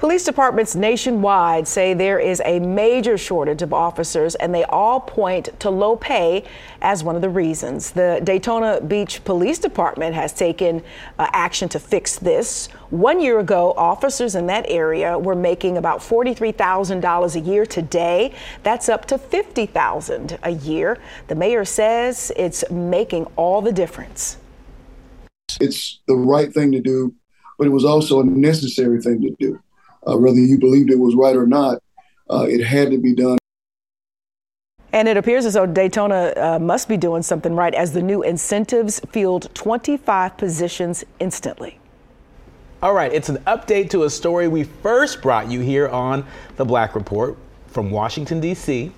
Police 0.00 0.24
departments 0.24 0.74
nationwide 0.74 1.68
say 1.68 1.92
there 1.92 2.18
is 2.18 2.40
a 2.46 2.58
major 2.58 3.18
shortage 3.18 3.60
of 3.60 3.74
officers, 3.74 4.34
and 4.34 4.54
they 4.54 4.64
all 4.64 4.98
point 4.98 5.50
to 5.60 5.68
low 5.68 5.94
pay 5.94 6.42
as 6.80 7.04
one 7.04 7.16
of 7.16 7.20
the 7.20 7.28
reasons. 7.28 7.90
The 7.90 8.18
Daytona 8.24 8.80
Beach 8.80 9.22
Police 9.24 9.58
Department 9.58 10.14
has 10.14 10.32
taken 10.32 10.82
uh, 11.18 11.28
action 11.34 11.68
to 11.68 11.78
fix 11.78 12.18
this. 12.18 12.68
One 12.88 13.20
year 13.20 13.40
ago, 13.40 13.74
officers 13.76 14.34
in 14.34 14.46
that 14.46 14.64
area 14.68 15.18
were 15.18 15.34
making 15.34 15.76
about 15.76 16.00
$43,000 16.00 17.36
a 17.36 17.40
year. 17.40 17.66
Today, 17.66 18.32
that's 18.62 18.88
up 18.88 19.04
to 19.04 19.18
$50,000 19.18 20.38
a 20.42 20.50
year. 20.50 20.96
The 21.28 21.34
mayor 21.34 21.66
says 21.66 22.32
it's 22.36 22.64
making 22.70 23.26
all 23.36 23.60
the 23.60 23.72
difference. 23.72 24.38
It's 25.60 26.00
the 26.08 26.16
right 26.16 26.50
thing 26.50 26.72
to 26.72 26.80
do, 26.80 27.14
but 27.58 27.66
it 27.66 27.70
was 27.70 27.84
also 27.84 28.20
a 28.20 28.24
necessary 28.24 29.02
thing 29.02 29.20
to 29.20 29.36
do 29.38 29.60
uh, 30.06 30.16
whether 30.16 30.38
you 30.38 30.58
believed 30.58 30.90
it 30.90 30.98
was 30.98 31.14
right 31.14 31.36
or 31.36 31.46
not, 31.46 31.82
uh, 32.30 32.46
it 32.48 32.64
had 32.64 32.90
to 32.90 32.98
be 32.98 33.14
done. 33.14 33.38
And 34.92 35.06
it 35.06 35.16
appears 35.16 35.46
as 35.46 35.54
though 35.54 35.66
Daytona 35.66 36.32
uh, 36.36 36.58
must 36.58 36.88
be 36.88 36.96
doing 36.96 37.22
something 37.22 37.54
right 37.54 37.74
as 37.74 37.92
the 37.92 38.02
new 38.02 38.22
incentives 38.22 39.00
field 39.10 39.48
25 39.54 40.36
positions 40.36 41.04
instantly. 41.20 41.78
All 42.82 42.94
right, 42.94 43.12
it's 43.12 43.28
an 43.28 43.36
update 43.46 43.90
to 43.90 44.04
a 44.04 44.10
story 44.10 44.48
we 44.48 44.64
first 44.64 45.22
brought 45.22 45.50
you 45.50 45.60
here 45.60 45.88
on 45.88 46.24
the 46.56 46.64
Black 46.64 46.94
Report 46.94 47.36
from 47.68 47.90
Washington, 47.90 48.40
D.C., 48.40 48.90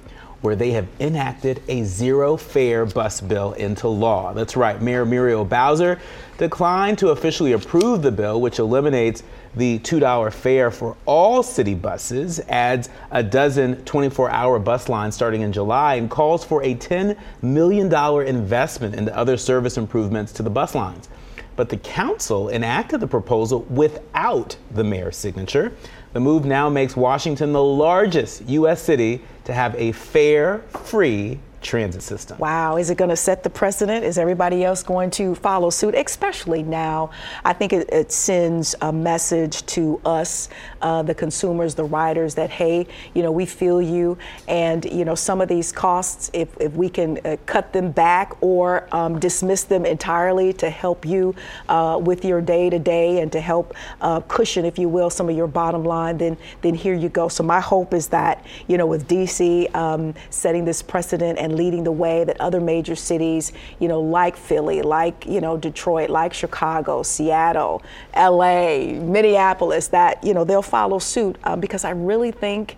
where 0.43 0.55
they 0.55 0.73
have 0.73 0.87
enacted 1.01 1.63
a 1.69 1.83
zero 1.85 2.37
fare 2.37 2.85
bus 2.85 3.21
bill 3.21 3.53
into 3.55 3.89
law. 3.89 4.33
That's 4.35 4.57
right, 4.57 4.81
Mayor 4.81 5.07
Muriel 5.07 5.45
Bowser 5.45 5.99
declined 6.37 6.99
to 6.99 7.11
officially 7.11 7.53
approve 7.53 8.03
the 8.03 8.11
bill, 8.11 8.41
which 8.41 8.59
eliminates 8.59 9.23
the 9.55 9.79
$2 9.81 10.33
fare 10.33 10.71
for 10.71 10.97
all 11.07 11.43
city 11.43 11.75
buses, 11.75 12.41
adds 12.49 12.89
a 13.11 13.23
dozen 13.23 13.85
24 13.85 14.31
hour 14.31 14.59
bus 14.59 14.89
lines 14.89 15.15
starting 15.15 15.43
in 15.43 15.53
July, 15.53 15.95
and 15.97 16.11
calls 16.11 16.45
for 16.45 16.63
a 16.65 16.75
$10 16.75 17.17
million 17.43 17.93
investment 18.27 18.95
into 18.95 19.17
other 19.17 19.37
service 19.37 19.77
improvements 19.77 20.33
to 20.33 20.43
the 20.43 20.51
bus 20.51 20.75
lines. 20.75 21.09
But 21.55 21.69
the 21.69 21.77
council 21.77 22.49
enacted 22.49 23.01
the 23.01 23.07
proposal 23.07 23.61
without 23.69 24.57
the 24.71 24.83
mayor's 24.83 25.17
signature. 25.17 25.73
The 26.13 26.21
move 26.21 26.45
now 26.45 26.69
makes 26.69 26.95
Washington 26.95 27.53
the 27.53 27.63
largest 27.63 28.49
U.S. 28.49 28.83
city 28.83 29.23
to 29.45 29.53
have 29.53 29.75
a 29.77 29.93
fare 29.93 30.59
free 30.69 31.41
transit 31.63 32.03
system. 32.03 32.39
Wow, 32.39 32.77
is 32.77 32.91
it 32.91 32.99
going 32.99 33.11
to 33.11 33.17
set 33.17 33.43
the 33.43 33.51
precedent? 33.51 34.05
Is 34.05 34.19
everybody 34.19 34.65
else 34.65 34.83
going 34.83 35.11
to 35.13 35.35
follow 35.37 35.71
suit? 35.71 35.95
Especially 35.95 36.63
now, 36.63 37.11
I 37.45 37.53
think 37.53 37.73
it, 37.73 37.89
it 37.91 38.13
sends 38.13 38.75
a 38.81 38.93
message 38.93 39.65
to 39.67 40.01
us, 40.05 40.49
uh, 40.81 41.03
the 41.03 41.15
consumers, 41.15 41.75
the 41.75 41.85
riders, 41.85 42.35
that 42.35 42.51
hey, 42.51 42.87
you 43.15 43.23
know, 43.23 43.33
we 43.33 43.47
feel 43.47 43.81
you, 43.81 44.19
and 44.49 44.85
you 44.85 45.05
know, 45.05 45.15
some 45.15 45.41
of 45.41 45.49
these 45.49 45.73
costs, 45.73 46.31
if, 46.33 46.49
if 46.61 46.73
we 46.75 46.89
can 46.89 47.19
uh, 47.25 47.37
cut 47.47 47.73
them 47.73 47.91
back 47.91 48.37
or 48.41 48.89
um, 48.93 49.19
dismiss 49.19 49.65
them 49.65 49.87
entirely 49.87 50.53
to 50.53 50.71
help 50.71 51.05
you 51.05 51.35
uh, 51.69 51.99
with 52.03 52.25
your 52.25 52.41
day 52.41 52.69
to 52.71 52.79
day 52.79 53.21
and 53.21 53.31
to 53.33 53.41
help 53.41 53.75
uh, 54.01 54.21
cushion, 54.23 54.65
if 54.65 54.79
you 54.79 54.89
will, 54.89 55.11
some 55.11 55.29
of 55.29 55.37
your 55.37 55.47
bottom 55.47 55.85
line, 55.85 56.19
then 56.19 56.37
then 56.63 56.75
here 56.75 56.95
you 56.95 57.09
go. 57.09 57.29
So 57.29 57.43
my 57.43 57.61
hope 57.61 57.95
is 57.95 58.09
that 58.09 58.45
you 58.67 58.77
know, 58.77 58.87
with 58.87 59.09
DC 59.09 59.75
um, 59.75 60.15
setting 60.31 60.65
this 60.65 60.83
precedent 60.83 61.39
and 61.39 61.52
and 61.53 61.59
leading 61.59 61.85
the 61.85 61.93
way 61.93 62.25
that 62.25 62.41
other 62.41 62.61
major 62.61 62.97
cities, 62.97 63.53
you 63.79 63.89
know, 63.89 64.01
like 64.01 64.37
Philly, 64.37 64.83
like, 64.83 65.27
you 65.27 65.41
know, 65.41 65.57
Detroit, 65.57 66.11
like 66.11 66.33
Chicago, 66.33 67.03
Seattle, 67.03 67.83
LA, 68.17 68.79
Minneapolis, 69.01 69.89
that, 69.89 70.23
you 70.25 70.35
know, 70.35 70.45
they'll 70.45 70.63
follow 70.63 70.99
suit 70.99 71.37
um, 71.45 71.61
because 71.61 71.85
I 71.85 71.91
really 71.91 72.31
think 72.31 72.77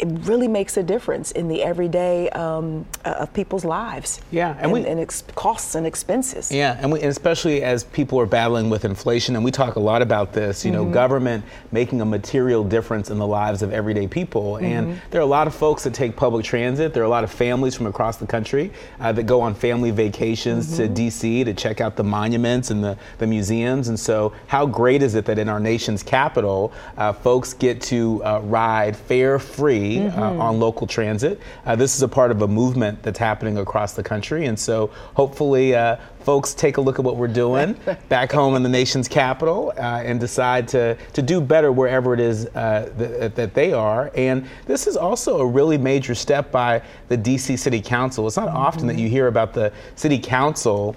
it 0.00 0.08
really 0.26 0.48
makes 0.48 0.76
a 0.78 0.82
difference 0.82 1.30
in 1.32 1.48
the 1.48 1.62
everyday 1.62 2.30
um, 2.30 2.86
uh, 3.04 3.10
of 3.10 3.32
people's 3.34 3.64
lives. 3.64 4.20
Yeah, 4.30 4.52
and, 4.52 4.60
and, 4.60 4.72
we, 4.72 4.86
and 4.86 4.98
ex- 4.98 5.22
costs 5.34 5.74
and 5.74 5.86
expenses. 5.86 6.50
Yeah, 6.50 6.78
and, 6.80 6.90
we, 6.90 7.00
and, 7.00 7.10
especially 7.10 7.62
as 7.62 7.84
people 7.84 8.18
are 8.18 8.26
battling 8.26 8.70
with 8.70 8.86
inflation, 8.86 9.36
and 9.36 9.44
we 9.44 9.50
talk 9.50 9.76
a 9.76 9.80
lot 9.80 10.00
about 10.00 10.32
this. 10.32 10.64
You 10.64 10.72
mm-hmm. 10.72 10.84
know, 10.84 10.90
government 10.90 11.44
making 11.70 12.00
a 12.00 12.06
material 12.06 12.64
difference 12.64 13.10
in 13.10 13.18
the 13.18 13.26
lives 13.26 13.62
of 13.62 13.72
everyday 13.72 14.06
people, 14.06 14.54
mm-hmm. 14.54 14.64
and 14.64 15.00
there 15.10 15.20
are 15.20 15.24
a 15.24 15.26
lot 15.26 15.46
of 15.46 15.54
folks 15.54 15.84
that 15.84 15.92
take 15.92 16.16
public 16.16 16.44
transit. 16.44 16.94
There 16.94 17.02
are 17.02 17.06
a 17.06 17.10
lot 17.10 17.24
of 17.24 17.30
families 17.30 17.74
from 17.74 17.86
across 17.86 18.16
the 18.16 18.26
country 18.26 18.72
uh, 19.00 19.12
that 19.12 19.24
go 19.24 19.42
on 19.42 19.54
family 19.54 19.90
vacations 19.90 20.66
mm-hmm. 20.68 20.76
to 20.76 20.88
D.C. 20.88 21.44
to 21.44 21.52
check 21.52 21.80
out 21.80 21.96
the 21.96 22.04
monuments 22.04 22.70
and 22.70 22.82
the, 22.82 22.96
the 23.18 23.26
museums. 23.26 23.88
And 23.88 24.00
so, 24.00 24.32
how 24.46 24.64
great 24.64 25.02
is 25.02 25.14
it 25.14 25.26
that 25.26 25.38
in 25.38 25.48
our 25.48 25.60
nation's 25.60 26.02
capital, 26.02 26.72
uh, 26.96 27.12
folks 27.12 27.52
get 27.52 27.82
to 27.82 28.24
uh, 28.24 28.40
ride 28.40 28.96
fare 28.96 29.38
free 29.38 29.89
mm-hmm. 29.98 30.18
uh, 30.18 30.44
on 30.44 30.58
local 30.58 30.86
transit. 30.86 31.40
Uh, 31.64 31.76
this 31.76 31.94
is 31.94 32.02
a 32.02 32.08
part 32.08 32.30
of 32.30 32.42
a 32.42 32.48
movement 32.48 33.02
that's 33.02 33.18
happening 33.18 33.58
across 33.58 33.94
the 33.94 34.02
country, 34.02 34.46
and 34.46 34.58
so 34.58 34.88
hopefully 35.14 35.74
uh, 35.74 35.96
folks 36.20 36.54
take 36.54 36.76
a 36.76 36.80
look 36.80 36.98
at 36.98 37.04
what 37.04 37.16
we're 37.16 37.28
doing 37.28 37.74
back 38.08 38.30
home 38.30 38.54
in 38.54 38.62
the 38.62 38.68
nation's 38.68 39.08
capital 39.08 39.72
uh, 39.76 40.02
and 40.04 40.20
decide 40.20 40.68
to, 40.68 40.94
to 41.12 41.22
do 41.22 41.40
better 41.40 41.72
wherever 41.72 42.14
it 42.14 42.20
is 42.20 42.46
uh, 42.48 42.92
th- 42.98 43.34
that 43.34 43.54
they 43.54 43.72
are. 43.72 44.10
And 44.14 44.46
this 44.66 44.86
is 44.86 44.96
also 44.96 45.40
a 45.40 45.46
really 45.46 45.78
major 45.78 46.14
step 46.14 46.50
by 46.50 46.82
the 47.08 47.16
DC 47.16 47.58
City 47.58 47.80
Council. 47.80 48.26
It's 48.26 48.36
not 48.36 48.48
mm-hmm. 48.48 48.56
often 48.56 48.86
that 48.86 48.98
you 48.98 49.08
hear 49.08 49.26
about 49.26 49.54
the 49.54 49.72
City 49.96 50.18
Council 50.18 50.94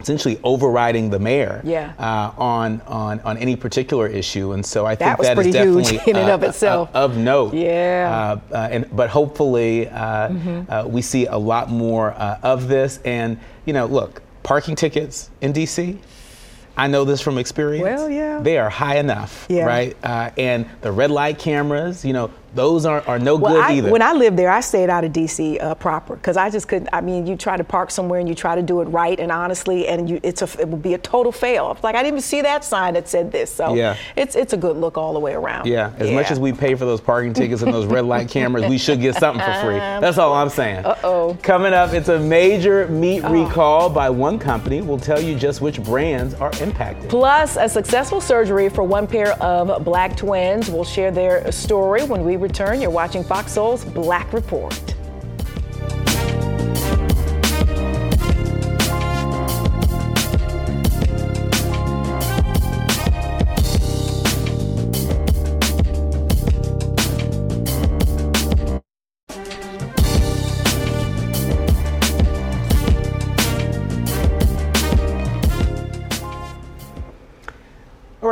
essentially 0.00 0.38
overriding 0.44 1.10
the 1.10 1.18
mayor 1.18 1.60
yeah. 1.64 1.92
uh, 1.98 2.32
on 2.36 2.80
on 2.82 3.20
on 3.20 3.36
any 3.38 3.56
particular 3.56 4.06
issue, 4.06 4.52
and 4.52 4.64
so 4.64 4.86
I 4.86 4.94
think 4.94 5.18
that, 5.18 5.36
that 5.36 5.46
is 5.46 5.52
definitely 5.52 6.00
in 6.10 6.16
and 6.16 6.30
of 6.30 6.42
itself 6.42 6.94
uh, 6.94 7.04
of 7.04 7.16
note. 7.16 7.54
Yeah. 7.54 8.38
Uh, 8.52 8.54
uh 8.54 8.68
and 8.70 8.96
but 8.96 9.10
hopefully 9.10 9.88
uh, 9.88 10.28
mm-hmm. 10.28 10.70
Uh, 10.70 10.84
we 10.86 11.02
see 11.02 11.26
a 11.26 11.36
lot 11.36 11.70
more 11.70 12.12
of 12.12 12.68
this. 12.68 12.98
And 13.04 13.38
you 13.64 13.72
know, 13.72 13.86
look, 13.86 14.22
parking 14.42 14.76
tickets 14.76 15.30
in 15.40 15.52
DC. 15.52 15.98
I 16.78 16.88
know 16.88 17.04
this 17.04 17.22
from 17.22 17.38
experience. 17.38 17.84
Well, 17.84 18.10
yeah. 18.10 18.40
They 18.40 18.58
are 18.58 18.68
high 18.68 18.98
enough, 18.98 19.46
yeah. 19.48 19.64
right? 19.64 19.96
and 20.38 20.68
the 20.82 20.92
red 20.92 21.10
light 21.10 21.38
cameras, 21.38 22.04
you 22.04 22.12
know, 22.12 22.30
those 22.56 22.86
aren't, 22.86 23.08
are 23.08 23.18
no 23.18 23.36
well, 23.36 23.54
good 23.54 23.64
I, 23.64 23.72
either. 23.74 23.90
When 23.90 24.02
I 24.02 24.12
lived 24.12 24.36
there, 24.36 24.50
I 24.50 24.60
stayed 24.60 24.90
out 24.90 25.04
of 25.04 25.12
DC 25.12 25.62
uh, 25.62 25.74
proper 25.74 26.16
because 26.16 26.36
I 26.36 26.50
just 26.50 26.68
couldn't. 26.68 26.88
I 26.92 27.00
mean, 27.00 27.26
you 27.26 27.36
try 27.36 27.56
to 27.56 27.64
park 27.64 27.90
somewhere 27.90 28.18
and 28.18 28.28
you 28.28 28.34
try 28.34 28.56
to 28.56 28.62
do 28.62 28.80
it 28.80 28.86
right 28.86 29.18
and 29.18 29.30
honestly, 29.30 29.86
and 29.86 30.08
you, 30.08 30.20
it's 30.22 30.42
a, 30.42 30.60
it 30.60 30.68
would 30.68 30.82
be 30.82 30.94
a 30.94 30.98
total 30.98 31.32
fail. 31.32 31.78
Like 31.82 31.94
I 31.94 31.98
didn't 31.98 32.14
even 32.14 32.22
see 32.22 32.42
that 32.42 32.64
sign 32.64 32.94
that 32.94 33.08
said 33.08 33.30
this. 33.30 33.52
So 33.52 33.74
yeah. 33.74 33.96
it's 34.16 34.34
it's 34.34 34.52
a 34.52 34.56
good 34.56 34.76
look 34.76 34.96
all 34.96 35.12
the 35.12 35.20
way 35.20 35.34
around. 35.34 35.66
Yeah, 35.66 35.92
as 35.98 36.08
yeah. 36.08 36.14
much 36.14 36.30
as 36.30 36.40
we 36.40 36.52
pay 36.52 36.74
for 36.74 36.84
those 36.84 37.00
parking 37.00 37.32
tickets 37.40 37.62
and 37.62 37.72
those 37.72 37.86
red 37.86 38.04
light 38.04 38.28
cameras, 38.28 38.66
we 38.68 38.78
should 38.78 39.00
get 39.00 39.14
something 39.16 39.44
for 39.44 39.60
free. 39.60 39.76
That's 39.76 40.18
all 40.18 40.32
I'm 40.32 40.48
saying. 40.48 40.84
Uh 40.84 40.98
oh. 41.04 41.38
Coming 41.42 41.72
up, 41.72 41.92
it's 41.92 42.08
a 42.08 42.18
major 42.18 42.88
meat 42.88 43.22
oh. 43.22 43.32
recall 43.32 43.90
by 43.90 44.10
one 44.10 44.38
company. 44.38 44.80
We'll 44.80 44.98
tell 44.98 45.20
you 45.20 45.36
just 45.36 45.60
which 45.60 45.82
brands 45.82 46.34
are 46.34 46.52
impacted. 46.60 47.10
Plus, 47.10 47.56
a 47.56 47.68
successful 47.68 48.20
surgery 48.20 48.68
for 48.68 48.82
one 48.84 49.06
pair 49.06 49.32
of 49.42 49.84
black 49.84 50.16
twins. 50.16 50.70
We'll 50.70 50.84
share 50.84 51.10
their 51.10 51.50
story 51.52 52.04
when 52.04 52.24
we 52.24 52.36
return. 52.46 52.80
You're 52.80 52.90
watching 52.90 53.24
Fox 53.24 53.52
Soul's 53.52 53.84
Black 53.84 54.32
Report. 54.32 54.72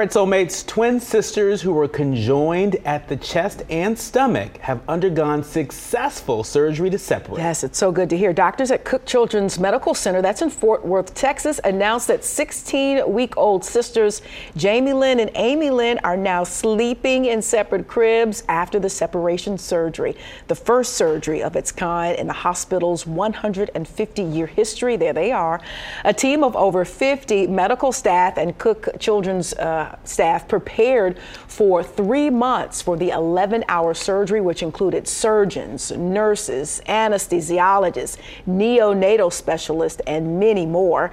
Right, 0.04 0.12
soulmates, 0.12 0.66
twin 0.66 1.00
sisters 1.00 1.62
who 1.62 1.72
were 1.72 1.88
conjoined 1.88 2.76
at 2.84 3.08
the 3.08 3.16
chest 3.16 3.62
and 3.70 3.98
stomach 3.98 4.58
have 4.58 4.82
undergone 4.86 5.42
successful 5.42 6.44
surgery 6.44 6.90
to 6.90 6.98
separate. 6.98 7.38
Yes, 7.38 7.64
it's 7.64 7.78
so 7.78 7.90
good 7.90 8.10
to 8.10 8.16
hear. 8.16 8.34
Doctors 8.34 8.70
at 8.70 8.84
Cook 8.84 9.06
Children's 9.06 9.58
Medical 9.58 9.94
Center, 9.94 10.20
that's 10.20 10.42
in 10.42 10.50
Fort 10.50 10.84
Worth, 10.84 11.14
Texas, 11.14 11.58
announced 11.64 12.08
that 12.08 12.22
16 12.22 13.10
week 13.10 13.34
old 13.38 13.64
sisters 13.64 14.20
Jamie 14.56 14.92
Lynn 14.92 15.20
and 15.20 15.30
Amy 15.36 15.70
Lynn 15.70 15.98
are 16.04 16.18
now 16.18 16.44
sleeping 16.44 17.24
in 17.24 17.40
separate 17.40 17.88
cribs 17.88 18.44
after 18.48 18.78
the 18.78 18.90
separation 18.90 19.56
surgery. 19.56 20.16
The 20.48 20.54
first 20.54 20.94
surgery 20.94 21.42
of 21.42 21.56
its 21.56 21.72
kind 21.72 22.18
in 22.18 22.26
the 22.26 22.34
hospital's 22.34 23.06
150 23.06 24.22
year 24.22 24.46
history. 24.46 24.96
There 24.96 25.14
they 25.14 25.32
are. 25.32 25.62
A 26.04 26.12
team 26.12 26.44
of 26.44 26.54
over 26.56 26.84
50 26.84 27.46
medical 27.46 27.90
staff 27.90 28.36
and 28.36 28.58
Cook 28.58 28.88
Children's 28.98 29.54
uh, 29.54 29.93
staff 30.04 30.48
prepared 30.48 31.18
for 31.46 31.82
three 31.82 32.30
months 32.30 32.82
for 32.82 32.96
the 32.96 33.10
11 33.10 33.64
hour 33.68 33.94
surgery, 33.94 34.40
which 34.40 34.62
included 34.62 35.06
surgeons, 35.06 35.92
nurses, 35.92 36.80
anesthesiologists, 36.86 38.16
neonatal 38.46 39.32
specialists, 39.32 40.00
and 40.06 40.38
many 40.38 40.66
more. 40.66 41.12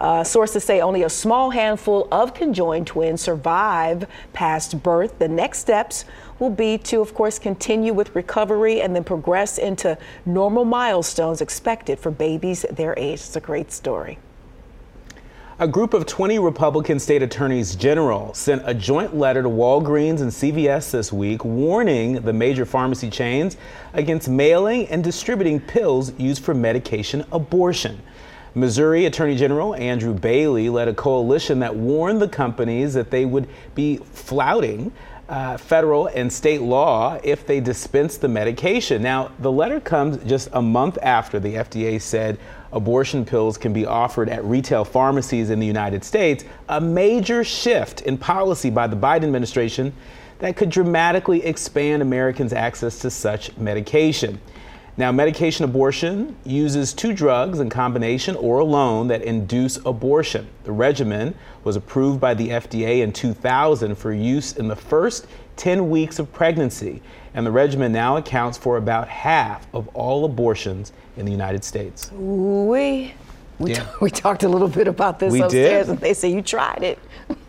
Uh, 0.00 0.24
sources 0.24 0.64
say 0.64 0.80
only 0.80 1.02
a 1.02 1.10
small 1.10 1.50
handful 1.50 2.08
of 2.10 2.34
conjoined 2.34 2.86
twins 2.86 3.20
survive 3.20 4.06
past 4.32 4.82
birth. 4.82 5.18
The 5.18 5.28
next 5.28 5.58
steps 5.58 6.04
will 6.38 6.50
be 6.50 6.76
to, 6.76 7.00
of 7.00 7.14
course, 7.14 7.38
continue 7.38 7.92
with 7.92 8.14
recovery 8.16 8.80
and 8.80 8.96
then 8.96 9.04
progress 9.04 9.58
into 9.58 9.96
normal 10.26 10.64
milestones 10.64 11.40
expected 11.40 11.98
for 11.98 12.10
babies 12.10 12.66
their 12.70 12.94
age. 12.98 13.20
It's 13.20 13.36
a 13.36 13.40
great 13.40 13.70
story. 13.70 14.18
A 15.62 15.68
group 15.68 15.94
of 15.94 16.06
20 16.06 16.40
Republican 16.40 16.98
state 16.98 17.22
attorneys 17.22 17.76
general 17.76 18.34
sent 18.34 18.62
a 18.64 18.74
joint 18.74 19.16
letter 19.16 19.44
to 19.44 19.48
Walgreens 19.48 20.20
and 20.20 20.28
CVS 20.28 20.90
this 20.90 21.12
week 21.12 21.44
warning 21.44 22.14
the 22.14 22.32
major 22.32 22.64
pharmacy 22.66 23.08
chains 23.08 23.56
against 23.92 24.28
mailing 24.28 24.88
and 24.88 25.04
distributing 25.04 25.60
pills 25.60 26.18
used 26.18 26.42
for 26.42 26.52
medication 26.52 27.24
abortion. 27.30 28.02
Missouri 28.56 29.06
Attorney 29.06 29.36
General 29.36 29.76
Andrew 29.76 30.12
Bailey 30.12 30.68
led 30.68 30.88
a 30.88 30.94
coalition 30.94 31.60
that 31.60 31.76
warned 31.76 32.20
the 32.20 32.28
companies 32.28 32.92
that 32.94 33.12
they 33.12 33.24
would 33.24 33.48
be 33.76 33.98
flouting 33.98 34.90
uh, 35.28 35.56
federal 35.56 36.08
and 36.08 36.30
state 36.32 36.60
law 36.60 37.18
if 37.22 37.46
they 37.46 37.60
dispense 37.60 38.16
the 38.16 38.28
medication. 38.28 39.00
Now, 39.00 39.30
the 39.38 39.52
letter 39.52 39.78
comes 39.78 40.18
just 40.24 40.48
a 40.52 40.60
month 40.60 40.98
after 41.00 41.38
the 41.38 41.54
FDA 41.54 42.02
said 42.02 42.38
abortion 42.72 43.24
pills 43.24 43.58
can 43.58 43.72
be 43.72 43.86
offered 43.86 44.28
at 44.28 44.44
retail 44.44 44.84
pharmacies 44.84 45.50
in 45.50 45.60
the 45.60 45.66
United 45.66 46.04
States, 46.04 46.44
a 46.68 46.80
major 46.80 47.44
shift 47.44 48.00
in 48.02 48.16
policy 48.16 48.70
by 48.70 48.86
the 48.86 48.96
Biden 48.96 49.24
administration 49.24 49.92
that 50.38 50.56
could 50.56 50.70
dramatically 50.70 51.44
expand 51.44 52.02
Americans' 52.02 52.52
access 52.52 52.98
to 53.00 53.10
such 53.10 53.56
medication. 53.56 54.40
Now, 54.96 55.10
medication 55.10 55.64
abortion 55.64 56.36
uses 56.44 56.92
two 56.92 57.14
drugs 57.14 57.60
in 57.60 57.70
combination 57.70 58.36
or 58.36 58.58
alone 58.58 59.08
that 59.08 59.22
induce 59.22 59.78
abortion. 59.86 60.46
The 60.64 60.72
regimen 60.72 61.34
was 61.64 61.76
approved 61.76 62.20
by 62.20 62.34
the 62.34 62.50
FDA 62.50 63.00
in 63.00 63.12
2000 63.12 63.94
for 63.94 64.12
use 64.12 64.56
in 64.56 64.68
the 64.68 64.76
first 64.76 65.26
10 65.56 65.90
weeks 65.90 66.18
of 66.18 66.32
pregnancy, 66.32 67.02
and 67.34 67.46
the 67.46 67.50
regimen 67.50 67.92
now 67.92 68.16
accounts 68.16 68.58
for 68.58 68.76
about 68.76 69.08
half 69.08 69.66
of 69.74 69.88
all 69.88 70.24
abortions 70.24 70.92
in 71.16 71.24
the 71.24 71.32
United 71.32 71.64
States. 71.64 72.10
We 72.12 73.14
we, 73.58 73.72
yeah. 73.72 73.84
t- 73.84 73.90
we 74.00 74.10
talked 74.10 74.42
a 74.42 74.48
little 74.48 74.68
bit 74.68 74.88
about 74.88 75.18
this 75.18 75.32
we 75.32 75.40
upstairs, 75.40 75.86
did. 75.86 75.92
and 75.92 76.00
they 76.00 76.14
say 76.14 76.32
you 76.32 76.42
tried 76.42 76.82
it, 76.82 76.98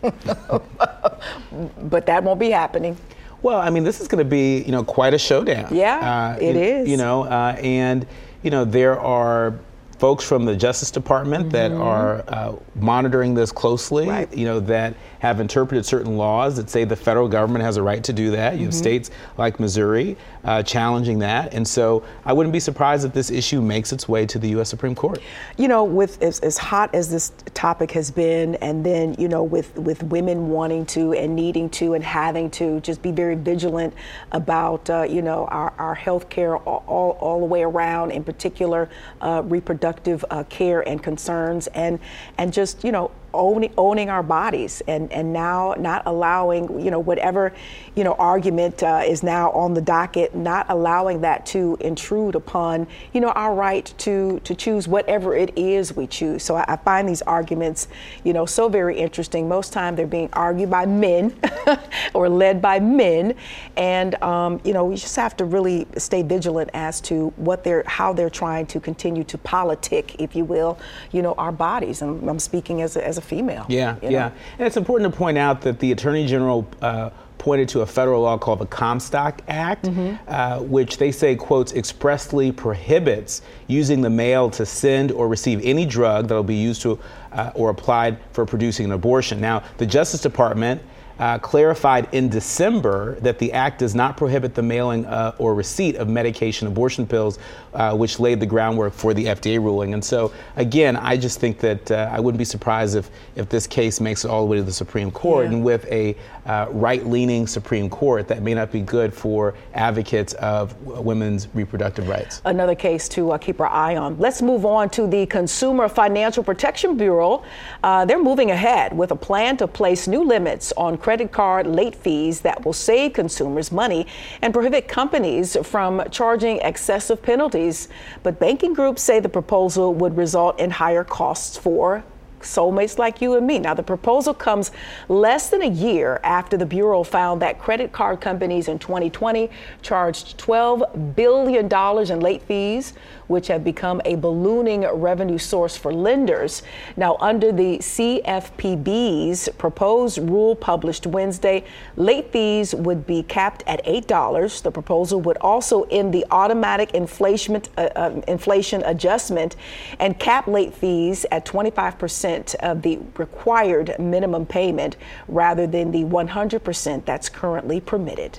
but 1.88 2.06
that 2.06 2.22
won't 2.22 2.40
be 2.40 2.50
happening. 2.50 2.96
Well, 3.42 3.60
I 3.60 3.68
mean, 3.68 3.84
this 3.84 4.00
is 4.00 4.08
going 4.08 4.24
to 4.24 4.28
be, 4.28 4.62
you 4.62 4.72
know, 4.72 4.82
quite 4.84 5.12
a 5.12 5.18
showdown. 5.18 5.74
Yeah, 5.74 5.98
uh, 5.98 6.38
it, 6.40 6.56
it 6.56 6.56
is. 6.56 6.88
You 6.88 6.96
know, 6.96 7.24
uh, 7.24 7.56
and 7.60 8.06
you 8.42 8.50
know 8.50 8.64
there 8.64 8.98
are 8.98 9.58
folks 9.98 10.24
from 10.24 10.44
the 10.44 10.56
Justice 10.56 10.90
Department 10.90 11.48
mm-hmm. 11.48 11.52
that 11.52 11.72
are 11.72 12.24
uh, 12.28 12.56
monitoring 12.74 13.34
this 13.34 13.52
closely. 13.52 14.08
Right. 14.08 14.34
You 14.34 14.46
know 14.46 14.60
that 14.60 14.94
have 15.24 15.40
interpreted 15.40 15.86
certain 15.86 16.18
laws 16.18 16.54
that 16.56 16.68
say 16.68 16.84
the 16.84 16.94
federal 16.94 17.28
government 17.28 17.64
has 17.64 17.78
a 17.78 17.82
right 17.82 18.04
to 18.04 18.12
do 18.12 18.32
that. 18.32 18.52
You 18.52 18.58
mm-hmm. 18.58 18.64
have 18.66 18.74
states 18.74 19.10
like 19.38 19.58
Missouri 19.58 20.18
uh, 20.44 20.62
challenging 20.62 21.20
that, 21.20 21.54
and 21.54 21.66
so 21.66 22.04
I 22.26 22.34
wouldn't 22.34 22.52
be 22.52 22.60
surprised 22.60 23.06
if 23.06 23.14
this 23.14 23.30
issue 23.30 23.62
makes 23.62 23.90
its 23.90 24.06
way 24.06 24.26
to 24.26 24.38
the 24.38 24.50
U.S. 24.50 24.68
Supreme 24.68 24.94
Court. 24.94 25.22
You 25.56 25.68
know, 25.68 25.82
with 25.82 26.22
as, 26.22 26.40
as 26.40 26.58
hot 26.58 26.94
as 26.94 27.10
this 27.10 27.32
topic 27.54 27.90
has 27.92 28.10
been, 28.10 28.56
and 28.56 28.84
then 28.84 29.14
you 29.14 29.28
know, 29.28 29.42
with 29.42 29.74
with 29.78 30.02
women 30.02 30.50
wanting 30.50 30.84
to 30.86 31.14
and 31.14 31.34
needing 31.34 31.70
to 31.70 31.94
and 31.94 32.04
having 32.04 32.50
to 32.50 32.80
just 32.80 33.00
be 33.00 33.10
very 33.10 33.34
vigilant 33.34 33.94
about 34.32 34.90
uh, 34.90 35.04
you 35.04 35.22
know 35.22 35.46
our, 35.46 35.72
our 35.78 35.94
health 35.94 36.28
care 36.28 36.58
all, 36.58 36.84
all, 36.86 37.10
all, 37.12 37.40
the 37.40 37.46
way 37.46 37.62
around, 37.62 38.10
in 38.10 38.22
particular 38.22 38.90
uh, 39.22 39.40
reproductive 39.46 40.22
uh, 40.28 40.44
care 40.50 40.86
and 40.86 41.02
concerns, 41.02 41.66
and 41.68 41.98
and 42.36 42.52
just 42.52 42.84
you 42.84 42.92
know 42.92 43.10
owning, 43.34 43.72
owning 43.76 44.08
our 44.08 44.22
bodies 44.22 44.82
and, 44.88 45.12
and 45.12 45.32
now 45.32 45.74
not 45.78 46.02
allowing, 46.06 46.80
you 46.80 46.90
know, 46.90 47.00
whatever, 47.00 47.52
you 47.94 48.04
know, 48.04 48.14
argument 48.14 48.82
uh, 48.82 49.02
is 49.04 49.22
now 49.22 49.50
on 49.50 49.74
the 49.74 49.80
docket, 49.80 50.34
not 50.34 50.66
allowing 50.68 51.20
that 51.20 51.44
to 51.46 51.76
intrude 51.80 52.34
upon, 52.34 52.86
you 53.12 53.20
know, 53.20 53.30
our 53.30 53.54
right 53.54 53.92
to, 53.98 54.40
to 54.40 54.54
choose 54.54 54.88
whatever 54.88 55.34
it 55.34 55.56
is 55.56 55.94
we 55.94 56.06
choose. 56.06 56.42
So 56.42 56.56
I, 56.56 56.64
I 56.68 56.76
find 56.76 57.08
these 57.08 57.22
arguments, 57.22 57.88
you 58.24 58.32
know, 58.32 58.46
so 58.46 58.68
very 58.68 58.98
interesting. 58.98 59.48
Most 59.48 59.72
time 59.72 59.96
they're 59.96 60.06
being 60.06 60.30
argued 60.32 60.70
by 60.70 60.86
men 60.86 61.34
or 62.14 62.28
led 62.28 62.62
by 62.62 62.80
men. 62.80 63.34
And, 63.76 64.14
um, 64.22 64.60
you 64.64 64.72
know, 64.72 64.84
we 64.84 64.96
just 64.96 65.16
have 65.16 65.36
to 65.38 65.44
really 65.44 65.86
stay 65.96 66.22
vigilant 66.22 66.70
as 66.74 67.00
to 67.02 67.28
what 67.36 67.64
they're, 67.64 67.84
how 67.86 68.12
they're 68.12 68.30
trying 68.30 68.66
to 68.66 68.80
continue 68.80 69.24
to 69.24 69.38
politic, 69.38 70.16
if 70.20 70.34
you 70.36 70.44
will, 70.44 70.78
you 71.12 71.22
know, 71.22 71.34
our 71.34 71.52
bodies. 71.52 72.02
And 72.02 72.28
I'm 72.28 72.38
speaking 72.38 72.82
as 72.82 72.96
a, 72.96 73.06
as 73.06 73.18
a 73.18 73.22
female. 73.24 73.66
Yeah, 73.68 73.96
yeah. 74.02 74.10
Know? 74.10 74.32
And 74.58 74.66
it's 74.66 74.76
important 74.76 75.12
to 75.12 75.18
point 75.18 75.38
out 75.38 75.62
that 75.62 75.78
the 75.80 75.92
Attorney 75.92 76.26
General 76.26 76.68
uh, 76.82 77.10
pointed 77.44 77.68
to 77.68 77.82
a 77.82 77.86
federal 77.86 78.22
law 78.22 78.38
called 78.38 78.58
the 78.58 78.66
Comstock 78.66 79.42
Act, 79.48 79.84
mm-hmm. 79.84 80.16
uh, 80.28 80.60
which 80.60 80.96
they 80.96 81.12
say, 81.12 81.36
quotes, 81.36 81.74
expressly 81.74 82.50
prohibits 82.50 83.42
using 83.66 84.00
the 84.00 84.08
mail 84.08 84.48
to 84.50 84.64
send 84.64 85.12
or 85.12 85.28
receive 85.28 85.60
any 85.62 85.84
drug 85.84 86.28
that 86.28 86.34
will 86.34 86.42
be 86.42 86.54
used 86.54 86.80
to 86.82 86.98
uh, 87.32 87.50
or 87.54 87.68
applied 87.68 88.16
for 88.32 88.46
producing 88.46 88.86
an 88.86 88.92
abortion. 88.92 89.40
Now, 89.40 89.62
the 89.76 89.84
Justice 89.84 90.22
Department 90.22 90.80
uh, 91.18 91.38
clarified 91.38 92.08
in 92.12 92.28
December 92.28 93.18
that 93.20 93.38
the 93.38 93.52
act 93.52 93.78
does 93.78 93.94
not 93.94 94.16
prohibit 94.16 94.54
the 94.54 94.62
mailing 94.62 95.06
uh, 95.06 95.34
or 95.38 95.54
receipt 95.54 95.96
of 95.96 96.08
medication 96.08 96.66
abortion 96.66 97.06
pills, 97.06 97.38
uh, 97.74 97.94
which 97.96 98.18
laid 98.18 98.40
the 98.40 98.46
groundwork 98.46 98.92
for 98.92 99.14
the 99.14 99.26
FDA 99.26 99.62
ruling. 99.62 99.94
And 99.94 100.04
so, 100.04 100.32
again, 100.56 100.96
I 100.96 101.16
just 101.16 101.38
think 101.38 101.58
that 101.60 101.90
uh, 101.90 102.10
I 102.10 102.20
wouldn't 102.20 102.38
be 102.38 102.44
surprised 102.44 102.96
if, 102.96 103.10
if 103.36 103.48
this 103.48 103.66
case 103.66 104.00
makes 104.00 104.24
it 104.24 104.30
all 104.30 104.44
the 104.44 104.50
way 104.50 104.56
to 104.56 104.62
the 104.62 104.72
Supreme 104.72 105.10
Court. 105.10 105.46
Yeah. 105.46 105.52
And 105.52 105.64
with 105.64 105.84
a 105.86 106.16
uh, 106.46 106.66
right 106.70 107.04
leaning 107.06 107.46
Supreme 107.46 107.88
Court, 107.88 108.28
that 108.28 108.42
may 108.42 108.54
not 108.54 108.72
be 108.72 108.80
good 108.80 109.14
for 109.14 109.54
advocates 109.74 110.34
of 110.34 110.80
women's 110.82 111.48
reproductive 111.54 112.08
rights. 112.08 112.42
Another 112.44 112.74
case 112.74 113.08
to 113.10 113.32
uh, 113.32 113.38
keep 113.38 113.60
our 113.60 113.68
eye 113.68 113.96
on. 113.96 114.18
Let's 114.18 114.42
move 114.42 114.66
on 114.66 114.90
to 114.90 115.06
the 115.06 115.26
Consumer 115.26 115.88
Financial 115.88 116.42
Protection 116.42 116.96
Bureau. 116.96 117.44
they're 117.82 118.22
moving 118.22 118.50
ahead 118.50 118.96
with 118.96 119.12
a 119.12 119.16
plan 119.16 119.56
to 119.58 119.68
place 119.68 120.08
new 120.08 120.24
limits 120.24 120.72
on 120.76 120.98
credit 121.04 121.30
card 121.30 121.66
late 121.66 121.94
fees 121.94 122.40
that 122.40 122.64
will 122.64 122.72
save 122.72 123.12
consumers 123.12 123.70
money 123.70 124.06
and 124.40 124.54
prohibit 124.54 124.88
companies 124.88 125.54
from 125.62 126.02
charging 126.10 126.56
excessive 126.62 127.22
penalties. 127.22 127.88
But 128.22 128.40
banking 128.40 128.72
groups 128.72 129.02
say 129.02 129.20
the 129.20 129.28
proposal 129.28 129.92
would 129.92 130.16
result 130.16 130.58
in 130.58 130.70
higher 130.70 131.04
costs 131.04 131.58
for 131.58 132.02
soulmates 132.44 132.98
like 132.98 133.20
you 133.20 133.34
and 133.34 133.46
me. 133.46 133.58
Now, 133.58 133.74
the 133.74 133.82
proposal 133.82 134.34
comes 134.34 134.70
less 135.08 135.50
than 135.50 135.62
a 135.62 135.68
year 135.68 136.20
after 136.22 136.56
the 136.56 136.66
Bureau 136.66 137.02
found 137.02 137.42
that 137.42 137.58
credit 137.58 137.92
card 137.92 138.20
companies 138.20 138.68
in 138.68 138.78
2020 138.78 139.50
charged 139.82 140.38
$12 140.38 141.14
billion 141.16 141.66
in 142.10 142.20
late 142.20 142.42
fees, 142.42 142.94
which 143.26 143.48
have 143.48 143.64
become 143.64 144.00
a 144.04 144.16
ballooning 144.16 144.82
revenue 144.82 145.38
source 145.38 145.76
for 145.76 145.92
lenders. 145.92 146.62
Now, 146.96 147.16
under 147.20 147.52
the 147.52 147.78
CFPB's 147.78 149.48
proposed 149.58 150.18
rule 150.18 150.54
published 150.54 151.06
Wednesday, 151.06 151.64
late 151.96 152.30
fees 152.32 152.74
would 152.74 153.06
be 153.06 153.22
capped 153.22 153.62
at 153.66 153.84
$8. 153.84 154.62
The 154.62 154.70
proposal 154.70 155.20
would 155.22 155.38
also 155.38 155.82
end 155.84 156.12
the 156.12 156.24
automatic 156.30 156.92
inflation, 156.92 157.56
uh, 157.56 157.80
uh, 157.80 158.20
inflation 158.28 158.82
adjustment 158.84 159.56
and 159.98 160.18
cap 160.18 160.46
late 160.46 160.74
fees 160.74 161.24
at 161.30 161.44
25% 161.44 162.33
of 162.60 162.82
the 162.82 162.98
required 163.16 163.94
minimum 163.98 164.46
payment 164.46 164.96
rather 165.28 165.66
than 165.66 165.90
the 165.90 166.04
100% 166.04 167.04
that's 167.04 167.28
currently 167.28 167.80
permitted. 167.80 168.38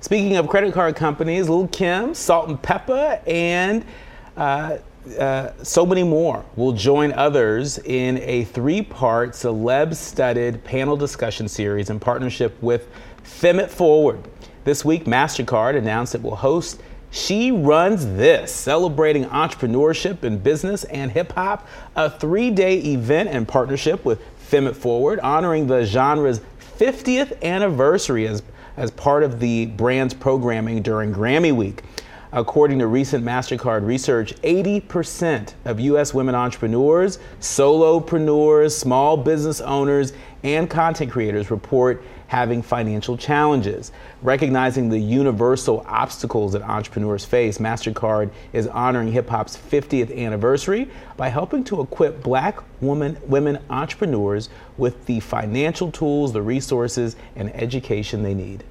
Speaking 0.00 0.36
of 0.36 0.48
credit 0.48 0.74
card 0.74 0.96
companies, 0.96 1.48
Lil 1.48 1.68
Kim, 1.68 2.14
Salt-N-Pepa, 2.14 3.26
and 3.28 3.84
uh, 4.36 4.78
uh, 5.18 5.52
so 5.62 5.84
many 5.84 6.02
more 6.02 6.44
will 6.56 6.72
join 6.72 7.12
others 7.12 7.78
in 7.78 8.18
a 8.18 8.44
three 8.44 8.82
part 8.82 9.30
celeb 9.30 9.94
studded 9.94 10.62
panel 10.64 10.96
discussion 10.96 11.48
series 11.48 11.90
in 11.90 11.98
partnership 11.98 12.60
with 12.62 12.88
Fem 13.22 13.66
Forward. 13.68 14.22
This 14.64 14.84
week, 14.84 15.04
MasterCard 15.04 15.76
announced 15.76 16.14
it 16.14 16.22
will 16.22 16.36
host 16.36 16.80
She 17.14 17.52
Runs 17.52 18.06
This, 18.06 18.50
celebrating 18.50 19.26
entrepreneurship 19.26 20.24
in 20.24 20.38
business 20.38 20.84
and 20.84 21.10
hip 21.10 21.32
hop, 21.32 21.68
a 21.94 22.08
three 22.08 22.50
day 22.50 22.78
event 22.78 23.28
in 23.28 23.44
partnership 23.44 24.02
with 24.06 24.18
Fem 24.38 24.72
Forward, 24.72 25.20
honoring 25.20 25.66
the 25.66 25.84
genre's 25.84 26.40
50th 26.78 27.42
anniversary 27.42 28.26
as, 28.26 28.42
as 28.78 28.90
part 28.90 29.24
of 29.24 29.40
the 29.40 29.66
brand's 29.66 30.14
programming 30.14 30.80
during 30.80 31.12
Grammy 31.12 31.54
Week. 31.54 31.82
According 32.32 32.78
to 32.78 32.86
recent 32.86 33.22
MasterCard 33.22 33.86
research, 33.86 34.34
80% 34.36 35.52
of 35.66 35.80
U.S. 35.80 36.14
women 36.14 36.34
entrepreneurs, 36.34 37.18
solopreneurs, 37.40 38.72
small 38.72 39.18
business 39.18 39.60
owners, 39.60 40.14
and 40.42 40.70
content 40.70 41.12
creators 41.12 41.50
report 41.50 42.02
having 42.32 42.62
financial 42.62 43.14
challenges. 43.14 43.92
Recognizing 44.22 44.88
the 44.88 44.98
universal 44.98 45.84
obstacles 45.86 46.54
that 46.54 46.62
entrepreneurs 46.62 47.26
face, 47.26 47.58
MasterCard 47.58 48.30
is 48.54 48.66
honoring 48.68 49.12
hip 49.12 49.28
hop's 49.28 49.54
50th 49.54 50.16
anniversary 50.16 50.90
by 51.18 51.28
helping 51.28 51.62
to 51.64 51.82
equip 51.82 52.22
black 52.22 52.58
woman, 52.80 53.18
women 53.26 53.58
entrepreneurs 53.68 54.48
with 54.78 55.04
the 55.04 55.20
financial 55.20 55.92
tools, 55.92 56.32
the 56.32 56.40
resources, 56.40 57.16
and 57.36 57.54
education 57.54 58.22
they 58.22 58.32
need. 58.32 58.64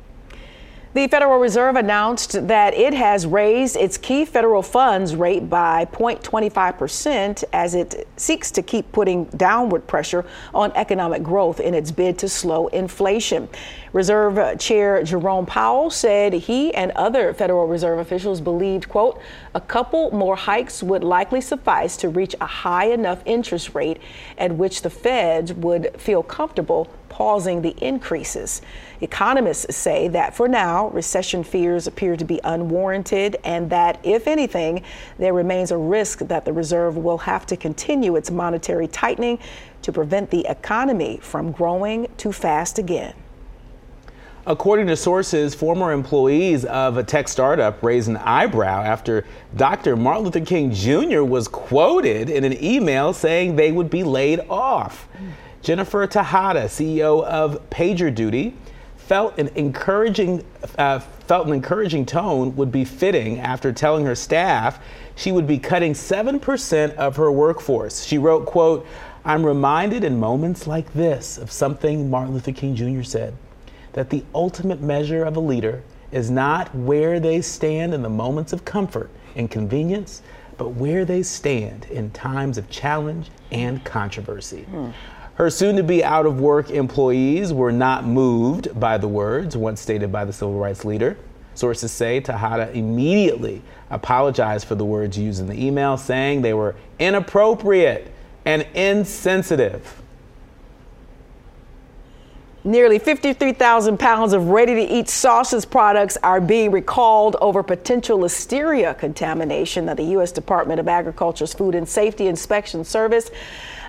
The 0.93 1.07
Federal 1.07 1.39
Reserve 1.39 1.77
announced 1.77 2.49
that 2.49 2.73
it 2.73 2.93
has 2.93 3.25
raised 3.25 3.77
its 3.77 3.97
key 3.97 4.25
federal 4.25 4.61
funds 4.61 5.15
rate 5.15 5.49
by 5.49 5.85
0.25% 5.85 7.45
as 7.53 7.75
it 7.75 8.05
seeks 8.17 8.51
to 8.51 8.61
keep 8.61 8.91
putting 8.91 9.23
downward 9.23 9.87
pressure 9.87 10.25
on 10.53 10.73
economic 10.73 11.23
growth 11.23 11.61
in 11.61 11.73
its 11.73 11.91
bid 11.91 12.17
to 12.17 12.27
slow 12.27 12.67
inflation. 12.67 13.47
Reserve 13.93 14.59
Chair 14.59 15.01
Jerome 15.03 15.45
Powell 15.45 15.91
said 15.91 16.33
he 16.33 16.73
and 16.73 16.91
other 16.97 17.33
Federal 17.33 17.67
Reserve 17.67 17.99
officials 17.99 18.41
believed, 18.41 18.89
quote, 18.89 19.17
a 19.55 19.61
couple 19.61 20.11
more 20.11 20.35
hikes 20.35 20.83
would 20.83 21.05
likely 21.05 21.39
suffice 21.39 21.95
to 21.95 22.09
reach 22.09 22.35
a 22.41 22.45
high 22.45 22.91
enough 22.91 23.21
interest 23.23 23.73
rate 23.73 24.01
at 24.37 24.53
which 24.53 24.81
the 24.81 24.89
feds 24.89 25.53
would 25.53 25.97
feel 25.97 26.21
comfortable 26.21 26.91
pausing 27.21 27.61
the 27.61 27.75
increases. 27.85 28.63
Economists 28.99 29.75
say 29.75 30.07
that 30.07 30.35
for 30.35 30.47
now, 30.47 30.87
recession 30.87 31.43
fears 31.43 31.85
appear 31.85 32.17
to 32.17 32.25
be 32.25 32.41
unwarranted 32.43 33.37
and 33.43 33.69
that, 33.69 33.99
if 34.03 34.27
anything, 34.27 34.83
there 35.19 35.31
remains 35.31 35.69
a 35.69 35.77
risk 35.77 36.17
that 36.17 36.45
the 36.45 36.51
Reserve 36.51 36.97
will 36.97 37.19
have 37.19 37.45
to 37.45 37.55
continue 37.55 38.15
its 38.15 38.31
monetary 38.31 38.87
tightening 38.87 39.37
to 39.83 39.91
prevent 39.91 40.31
the 40.31 40.43
economy 40.47 41.19
from 41.21 41.51
growing 41.51 42.07
too 42.17 42.31
fast 42.31 42.79
again. 42.79 43.13
According 44.47 44.87
to 44.87 44.95
sources, 44.95 45.53
former 45.53 45.91
employees 45.91 46.65
of 46.65 46.97
a 46.97 47.03
tech 47.03 47.27
startup 47.27 47.83
raised 47.83 48.09
an 48.09 48.17
eyebrow 48.17 48.81
after 48.81 49.27
Dr. 49.55 49.95
Martin 49.95 50.23
Luther 50.23 50.39
King 50.39 50.71
Jr. 50.71 51.21
was 51.21 51.47
quoted 51.47 52.31
in 52.31 52.43
an 52.43 52.63
email 52.63 53.13
saying 53.13 53.57
they 53.57 53.71
would 53.71 53.91
be 53.91 54.01
laid 54.01 54.39
off. 54.49 55.07
Jennifer 55.61 56.07
Tejada, 56.07 56.65
CEO 56.65 57.23
of 57.23 57.69
PagerDuty, 57.69 58.53
felt 58.97 59.37
an 59.37 59.49
encouraging 59.55 60.45
uh, 60.77 60.99
felt 60.99 61.47
an 61.47 61.53
encouraging 61.53 62.05
tone 62.05 62.55
would 62.55 62.71
be 62.71 62.85
fitting 62.85 63.39
after 63.39 63.71
telling 63.71 64.05
her 64.05 64.15
staff 64.15 64.79
she 65.15 65.31
would 65.31 65.45
be 65.45 65.57
cutting 65.57 65.93
7% 65.93 66.95
of 66.95 67.15
her 67.17 67.31
workforce. 67.31 68.03
She 68.03 68.17
wrote, 68.17 68.45
quote, 68.45 68.85
I'm 69.23 69.45
reminded 69.45 70.03
in 70.03 70.19
moments 70.19 70.65
like 70.65 70.93
this 70.93 71.37
of 71.37 71.51
something 71.51 72.09
Martin 72.09 72.33
Luther 72.33 72.51
King 72.51 72.75
Jr. 72.75 73.03
said, 73.03 73.35
that 73.93 74.09
the 74.09 74.23
ultimate 74.33 74.81
measure 74.81 75.23
of 75.23 75.35
a 75.35 75.39
leader 75.39 75.83
is 76.11 76.31
not 76.31 76.73
where 76.73 77.19
they 77.19 77.41
stand 77.41 77.93
in 77.93 78.01
the 78.01 78.09
moments 78.09 78.51
of 78.51 78.65
comfort 78.65 79.09
and 79.35 79.51
convenience, 79.51 80.21
but 80.57 80.69
where 80.69 81.05
they 81.05 81.23
stand 81.23 81.85
in 81.85 82.11
times 82.11 82.57
of 82.57 82.69
challenge 82.69 83.29
and 83.51 83.83
controversy. 83.83 84.63
Hmm. 84.63 84.89
Her 85.35 85.49
soon 85.49 85.75
to 85.77 85.83
be 85.83 86.03
out 86.03 86.25
of 86.25 86.39
work 86.39 86.69
employees 86.69 87.53
were 87.53 87.71
not 87.71 88.05
moved 88.05 88.79
by 88.79 88.97
the 88.97 89.07
words 89.07 89.55
once 89.55 89.81
stated 89.81 90.11
by 90.11 90.25
the 90.25 90.33
civil 90.33 90.59
rights 90.59 90.85
leader. 90.85 91.17
Sources 91.55 91.91
say 91.91 92.19
Tejada 92.19 92.71
immediately 92.71 93.61
apologized 93.89 94.67
for 94.67 94.75
the 94.75 94.85
words 94.85 95.17
used 95.17 95.41
in 95.41 95.47
the 95.47 95.65
email, 95.65 95.97
saying 95.97 96.41
they 96.41 96.53
were 96.53 96.75
inappropriate 96.99 98.11
and 98.45 98.65
insensitive. 98.73 100.01
Nearly 102.63 102.99
53,000 102.99 103.97
pounds 103.97 104.33
of 104.33 104.49
ready 104.49 104.75
to 104.75 104.81
eat 104.81 105.09
sausage 105.09 105.67
products 105.67 106.15
are 106.21 106.39
being 106.39 106.69
recalled 106.69 107.35
over 107.41 107.63
potential 107.63 108.19
listeria 108.19 108.95
contamination 108.95 109.87
that 109.87 109.97
the 109.97 110.03
U.S. 110.03 110.31
Department 110.31 110.79
of 110.79 110.87
Agriculture's 110.87 111.55
Food 111.55 111.73
and 111.73 111.89
Safety 111.89 112.27
Inspection 112.27 112.83
Service 112.83 113.31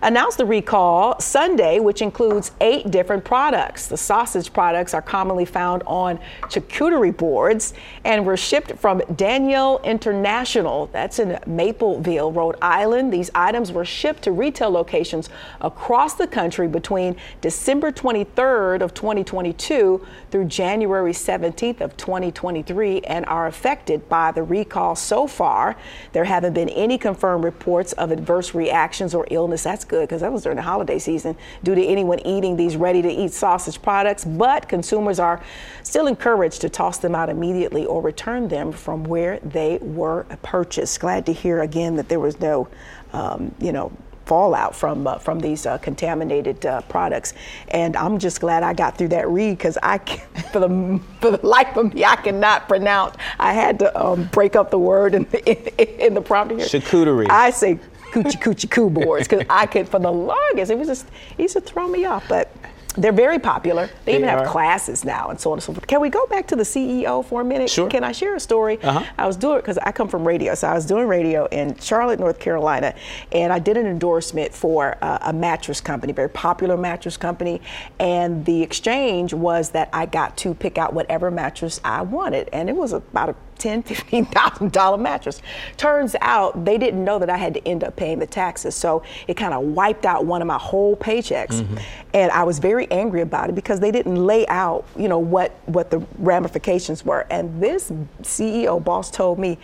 announced 0.02 0.38
the 0.38 0.44
recall 0.44 1.18
Sunday, 1.20 1.78
which 1.78 2.02
includes 2.02 2.50
eight 2.60 2.90
different 2.90 3.24
products. 3.24 3.86
The 3.86 3.96
sausage 3.96 4.52
products 4.52 4.94
are 4.94 5.02
commonly 5.02 5.44
found 5.44 5.82
on 5.86 6.18
charcuterie 6.42 7.16
boards 7.16 7.72
and 8.04 8.26
were 8.26 8.36
shipped 8.36 8.72
from 8.78 9.00
Daniele 9.14 9.80
International. 9.84 10.86
That's 10.88 11.20
in 11.20 11.38
Mapleville, 11.46 12.32
Rhode 12.32 12.56
Island. 12.60 13.12
These 13.12 13.30
items 13.34 13.70
were 13.70 13.84
shipped 13.84 14.22
to 14.24 14.32
retail 14.32 14.70
locations 14.70 15.30
across 15.60 16.14
the 16.14 16.26
country 16.26 16.66
between 16.66 17.16
December 17.40 17.92
23rd 17.92 18.82
of 18.82 18.94
2022 18.94 20.04
through 20.30 20.44
January 20.46 21.12
17th 21.12 21.80
of 21.80 21.96
2023 21.96 23.02
and 23.02 23.24
are 23.26 23.46
affected 23.46 24.08
by 24.08 24.32
the 24.32 24.42
recall 24.42 24.96
so 24.96 25.28
far. 25.28 25.76
There 26.12 26.24
haven't 26.24 26.54
been 26.54 26.68
any 26.70 26.98
confirmed 26.98 27.44
reports 27.44 27.92
of 27.92 28.10
adverse 28.10 28.54
reactions 28.54 29.14
or 29.14 29.26
illness. 29.30 29.62
That's 29.62 29.84
good 29.92 30.08
because 30.08 30.22
that 30.22 30.32
was 30.32 30.42
during 30.42 30.56
the 30.56 30.62
holiday 30.62 30.98
season 30.98 31.36
due 31.62 31.74
to 31.74 31.84
anyone 31.84 32.18
eating 32.26 32.56
these 32.56 32.76
ready 32.76 33.02
to 33.02 33.10
eat 33.10 33.32
sausage 33.32 33.80
products. 33.80 34.24
But 34.24 34.68
consumers 34.68 35.20
are 35.20 35.40
still 35.82 36.06
encouraged 36.06 36.62
to 36.62 36.68
toss 36.68 36.98
them 36.98 37.14
out 37.14 37.28
immediately 37.28 37.84
or 37.86 38.00
return 38.02 38.48
them 38.48 38.72
from 38.72 39.04
where 39.04 39.38
they 39.40 39.78
were 39.80 40.24
purchased. 40.42 40.98
Glad 40.98 41.26
to 41.26 41.32
hear 41.32 41.60
again 41.60 41.94
that 41.96 42.08
there 42.08 42.20
was 42.20 42.40
no, 42.40 42.68
um, 43.12 43.54
you 43.60 43.70
know, 43.70 43.92
fallout 44.24 44.74
from 44.74 45.06
uh, 45.06 45.18
from 45.18 45.40
these 45.40 45.66
uh, 45.66 45.76
contaminated 45.78 46.64
uh, 46.64 46.80
products. 46.82 47.34
And 47.68 47.96
I'm 47.96 48.18
just 48.18 48.40
glad 48.40 48.62
I 48.62 48.72
got 48.72 48.96
through 48.96 49.08
that 49.08 49.28
read 49.28 49.58
because 49.58 49.76
I, 49.82 49.98
for 50.52 50.60
the 50.60 51.00
for 51.20 51.32
the 51.32 51.46
life 51.46 51.76
of 51.76 51.92
me, 51.92 52.04
I 52.04 52.16
cannot 52.16 52.68
pronounce. 52.68 53.16
I 53.38 53.52
had 53.52 53.78
to 53.80 53.88
um, 54.00 54.24
break 54.32 54.56
up 54.56 54.70
the 54.70 54.78
word 54.78 55.14
in 55.14 55.24
the, 55.24 55.40
in, 55.82 56.00
in 56.06 56.14
the 56.14 56.22
prompt 56.22 56.54
here. 56.54 56.66
Charcuterie. 56.66 57.28
I 57.28 57.50
say 57.50 57.78
coochie 58.12 58.40
coochie 58.40 58.70
coo 58.70 58.90
boards 58.90 59.26
because 59.26 59.46
I 59.48 59.66
could 59.66 59.88
for 59.88 59.98
the 59.98 60.12
longest 60.12 60.70
it 60.70 60.78
was 60.78 60.88
just 60.88 61.06
it 61.38 61.42
used 61.42 61.54
to 61.54 61.60
throw 61.60 61.88
me 61.88 62.04
off, 62.04 62.24
but. 62.28 62.54
They're 62.94 63.12
very 63.12 63.38
popular. 63.38 63.86
They, 63.86 64.12
they 64.12 64.18
even 64.18 64.28
are. 64.28 64.40
have 64.40 64.48
classes 64.48 65.04
now 65.04 65.28
and 65.28 65.40
so 65.40 65.50
on 65.50 65.56
and 65.56 65.62
so 65.62 65.72
forth. 65.72 65.86
Can 65.86 66.00
we 66.00 66.10
go 66.10 66.26
back 66.26 66.46
to 66.48 66.56
the 66.56 66.62
CEO 66.62 67.24
for 67.24 67.40
a 67.40 67.44
minute? 67.44 67.70
Sure. 67.70 67.88
Can 67.88 68.04
I 68.04 68.12
share 68.12 68.34
a 68.34 68.40
story? 68.40 68.82
Uh-huh. 68.82 69.04
I 69.16 69.26
was 69.26 69.36
doing 69.36 69.60
because 69.60 69.78
I 69.78 69.92
come 69.92 70.08
from 70.08 70.26
radio, 70.28 70.54
so 70.54 70.68
I 70.68 70.74
was 70.74 70.84
doing 70.84 71.06
radio 71.06 71.46
in 71.46 71.76
Charlotte, 71.78 72.20
North 72.20 72.38
Carolina, 72.38 72.94
and 73.32 73.50
I 73.52 73.58
did 73.58 73.76
an 73.76 73.86
endorsement 73.86 74.52
for 74.52 74.98
uh, 75.00 75.18
a 75.22 75.32
mattress 75.32 75.80
company, 75.80 76.12
very 76.12 76.28
popular 76.28 76.76
mattress 76.76 77.16
company, 77.16 77.62
and 77.98 78.44
the 78.44 78.62
exchange 78.62 79.32
was 79.32 79.70
that 79.70 79.88
I 79.92 80.04
got 80.04 80.36
to 80.38 80.54
pick 80.54 80.76
out 80.76 80.92
whatever 80.92 81.30
mattress 81.30 81.80
I 81.84 82.02
wanted, 82.02 82.50
and 82.52 82.68
it 82.68 82.76
was 82.76 82.92
about 82.92 83.30
a 83.30 83.36
ten, 83.62 83.82
fifteen 83.92 84.26
thousand 84.26 84.72
dollar 84.72 84.98
mattress. 84.98 85.40
Turns 85.76 86.16
out 86.20 86.64
they 86.64 86.76
didn't 86.76 87.02
know 87.04 87.18
that 87.18 87.30
I 87.30 87.36
had 87.36 87.54
to 87.54 87.66
end 87.66 87.84
up 87.84 87.96
paying 87.96 88.18
the 88.18 88.26
taxes, 88.26 88.74
so 88.74 89.02
it 89.28 89.34
kind 89.34 89.54
of 89.54 89.62
wiped 89.62 90.04
out 90.04 90.26
one 90.26 90.42
of 90.42 90.48
my 90.48 90.58
whole 90.58 90.96
paychecks, 90.96 91.60
mm-hmm. 91.60 91.76
and 92.12 92.30
I 92.32 92.42
was 92.42 92.58
very 92.58 92.90
angry 92.90 93.20
about 93.20 93.48
it 93.48 93.54
because 93.54 93.80
they 93.80 93.90
didn't 93.90 94.16
lay 94.16 94.46
out, 94.48 94.84
you 94.96 95.08
know, 95.08 95.18
what 95.18 95.52
what 95.66 95.90
the 95.90 96.00
ramifications 96.18 97.04
were. 97.04 97.26
And 97.30 97.62
this 97.62 97.90
CEO 98.22 98.82
boss 98.82 99.10
told 99.10 99.38
me, 99.38 99.58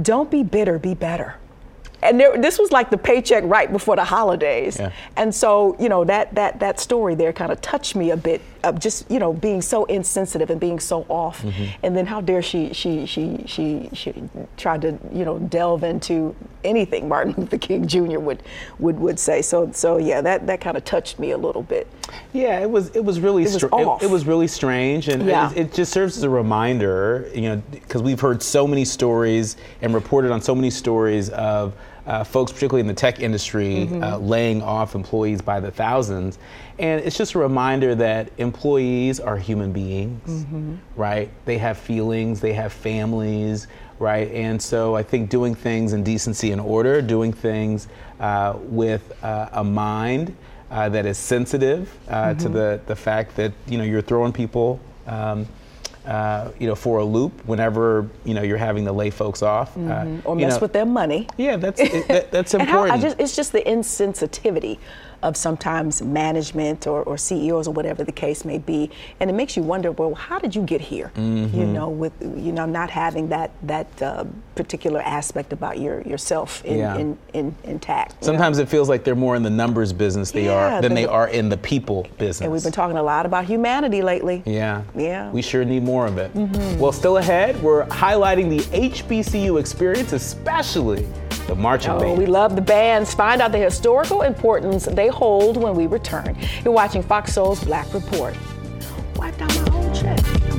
"Don't 0.00 0.30
be 0.30 0.42
bitter, 0.42 0.78
be 0.78 0.94
better." 0.94 1.36
And 2.02 2.18
there, 2.18 2.36
this 2.36 2.58
was 2.58 2.72
like 2.72 2.90
the 2.90 2.98
paycheck 2.98 3.44
right 3.46 3.70
before 3.70 3.96
the 3.96 4.04
holidays, 4.04 4.78
yeah. 4.78 4.92
and 5.16 5.34
so 5.34 5.76
you 5.78 5.88
know 5.88 6.04
that 6.04 6.34
that 6.34 6.58
that 6.60 6.80
story 6.80 7.14
there 7.14 7.32
kind 7.32 7.52
of 7.52 7.60
touched 7.60 7.94
me 7.94 8.10
a 8.10 8.16
bit 8.16 8.40
of 8.64 8.78
just 8.78 9.08
you 9.10 9.18
know 9.18 9.32
being 9.32 9.62
so 9.62 9.84
insensitive 9.84 10.50
and 10.50 10.60
being 10.60 10.80
so 10.80 11.06
off, 11.08 11.42
mm-hmm. 11.42 11.64
and 11.82 11.96
then 11.96 12.06
how 12.06 12.20
dare 12.20 12.42
she 12.42 12.72
she 12.72 13.06
she 13.06 13.44
she 13.46 13.88
she 13.92 14.14
tried 14.56 14.82
to 14.82 14.98
you 15.12 15.24
know 15.24 15.38
delve 15.38 15.84
into 15.84 16.34
anything 16.64 17.08
Martin 17.08 17.34
Luther 17.38 17.58
King 17.58 17.86
Jr. 17.86 18.18
would 18.18 18.42
would 18.78 18.98
would 18.98 19.18
say. 19.18 19.40
So 19.42 19.70
so 19.72 19.98
yeah, 19.98 20.20
that 20.20 20.46
that 20.46 20.60
kind 20.60 20.76
of 20.76 20.84
touched 20.84 21.18
me 21.18 21.30
a 21.30 21.38
little 21.38 21.62
bit. 21.62 21.86
Yeah, 22.32 22.60
it 22.60 22.70
was 22.70 22.90
it 22.90 23.04
was 23.04 23.20
really 23.20 23.42
it 23.42 23.46
was, 23.46 23.56
str- 23.56 23.66
it, 23.72 24.02
it, 24.02 24.10
was 24.10 24.26
really 24.26 24.48
strange, 24.48 25.08
and 25.08 25.26
yeah. 25.26 25.50
it, 25.52 25.58
it, 25.58 25.72
just 25.72 25.92
serves 25.92 26.16
as 26.16 26.24
a 26.24 26.30
reminder, 26.30 27.30
you 27.34 27.42
know, 27.42 27.62
because 27.70 28.02
we've 28.02 28.20
heard 28.20 28.42
so 28.42 28.66
many 28.66 28.84
stories 28.84 29.56
and 29.80 29.94
reported 29.94 30.30
on 30.30 30.40
so 30.42 30.54
many 30.54 30.68
stories 30.68 31.30
of 31.30 31.74
uh, 32.06 32.24
folks, 32.24 32.52
particularly 32.52 32.80
in 32.80 32.86
the 32.86 32.94
tech 32.94 33.20
industry, 33.20 33.86
mm-hmm. 33.86 34.02
uh, 34.02 34.18
laying 34.18 34.62
off 34.62 34.94
employees 34.94 35.40
by 35.40 35.60
the 35.60 35.70
thousands. 35.70 36.38
And 36.78 37.00
it's 37.04 37.16
just 37.16 37.34
a 37.34 37.38
reminder 37.38 37.94
that 37.94 38.30
employees 38.38 39.20
are 39.20 39.36
human 39.36 39.72
beings, 39.72 40.44
mm-hmm. 40.44 40.76
right? 40.96 41.30
They 41.44 41.58
have 41.58 41.78
feelings, 41.78 42.40
they 42.40 42.54
have 42.54 42.72
families, 42.72 43.68
right? 43.98 44.30
And 44.32 44.60
so 44.60 44.96
I 44.96 45.02
think 45.02 45.30
doing 45.30 45.54
things 45.54 45.92
in 45.92 46.02
decency 46.02 46.50
and 46.50 46.60
order, 46.60 47.00
doing 47.00 47.32
things 47.32 47.88
uh, 48.18 48.56
with 48.62 49.12
uh, 49.22 49.50
a 49.52 49.62
mind 49.62 50.34
uh, 50.70 50.88
that 50.88 51.06
is 51.06 51.18
sensitive 51.18 51.96
mm-hmm. 52.08 52.38
to 52.38 52.48
the, 52.48 52.80
the 52.86 52.96
fact 52.96 53.36
that, 53.36 53.52
you 53.66 53.78
know, 53.78 53.84
you're 53.84 54.02
throwing 54.02 54.32
people. 54.32 54.80
Um, 55.06 55.46
uh, 56.06 56.50
you 56.58 56.66
know, 56.66 56.74
for 56.74 56.98
a 56.98 57.04
loop 57.04 57.44
whenever 57.46 58.08
you 58.24 58.34
know 58.34 58.42
you're 58.42 58.56
having 58.56 58.84
to 58.84 58.92
lay 58.92 59.10
folks 59.10 59.42
off, 59.42 59.76
uh, 59.76 59.80
mm-hmm. 59.80 60.26
uh, 60.26 60.30
or 60.30 60.36
mess 60.36 60.54
know, 60.54 60.58
with 60.60 60.72
their 60.72 60.86
money. 60.86 61.28
Yeah, 61.36 61.56
that's 61.56 61.80
it, 61.80 62.08
that, 62.08 62.30
that's 62.30 62.54
important. 62.60 63.00
Just, 63.00 63.20
it's 63.20 63.36
just 63.36 63.52
the 63.52 63.62
insensitivity 63.62 64.78
of 65.22 65.36
sometimes 65.36 66.02
management 66.02 66.86
or, 66.86 67.02
or, 67.02 67.16
CEOs 67.16 67.68
or 67.68 67.74
whatever 67.74 68.02
the 68.04 68.12
case 68.12 68.44
may 68.44 68.58
be, 68.58 68.90
and 69.20 69.30
it 69.30 69.34
makes 69.34 69.56
you 69.56 69.62
wonder, 69.62 69.92
well, 69.92 70.14
how 70.14 70.38
did 70.38 70.54
you 70.54 70.62
get 70.62 70.80
here? 70.80 71.12
Mm-hmm. 71.14 71.58
You 71.58 71.66
know, 71.66 71.88
with 71.88 72.12
you 72.20 72.52
know 72.52 72.66
not 72.66 72.90
having 72.90 73.28
that 73.28 73.50
that 73.62 74.02
uh, 74.02 74.24
particular 74.54 75.00
aspect 75.02 75.52
about 75.52 75.78
your 75.78 76.02
yourself 76.02 76.64
in, 76.64 76.78
yeah. 76.78 76.96
in, 76.96 77.18
in, 77.32 77.54
intact. 77.64 78.24
Sometimes 78.24 78.58
know? 78.58 78.64
it 78.64 78.68
feels 78.68 78.88
like 78.88 79.04
they're 79.04 79.14
more 79.14 79.36
in 79.36 79.42
the 79.42 79.50
numbers 79.50 79.92
business 79.92 80.30
they 80.30 80.46
yeah, 80.46 80.76
are 80.76 80.82
than 80.82 80.94
they 80.94 81.06
are 81.06 81.28
in 81.28 81.48
the 81.48 81.56
people 81.56 82.06
business. 82.18 82.40
And 82.40 82.52
we've 82.52 82.62
been 82.62 82.72
talking 82.72 82.96
a 82.96 83.02
lot 83.02 83.26
about 83.26 83.44
humanity 83.44 84.02
lately. 84.02 84.42
Yeah, 84.44 84.82
yeah. 84.96 85.30
We 85.30 85.42
sure 85.42 85.64
need 85.64 85.82
more 85.82 86.06
of 86.06 86.18
it. 86.18 86.32
Mm-hmm. 86.34 86.78
Well, 86.78 86.92
still 86.92 87.18
ahead, 87.18 87.60
we're 87.62 87.86
highlighting 87.86 88.48
the 88.48 88.60
HBCU 88.90 89.60
experience, 89.60 90.12
especially 90.12 91.06
the 91.46 91.54
marching 91.54 91.92
oh, 91.92 92.00
band. 92.00 92.18
We 92.18 92.26
love 92.26 92.56
the 92.56 92.62
bands. 92.62 93.14
Find 93.14 93.40
out 93.40 93.52
the 93.52 93.58
historical 93.58 94.22
importance 94.22 94.86
they 94.86 95.08
hold 95.08 95.56
when 95.56 95.74
we 95.74 95.86
return. 95.86 96.36
You're 96.64 96.74
watching 96.74 97.02
Fox 97.02 97.34
Soul's 97.34 97.62
Black 97.64 97.92
Report. 97.92 98.36
Wipe 99.16 99.36
down 99.38 99.48
my 99.48 99.70
whole 99.70 99.94
chest. 99.94 100.51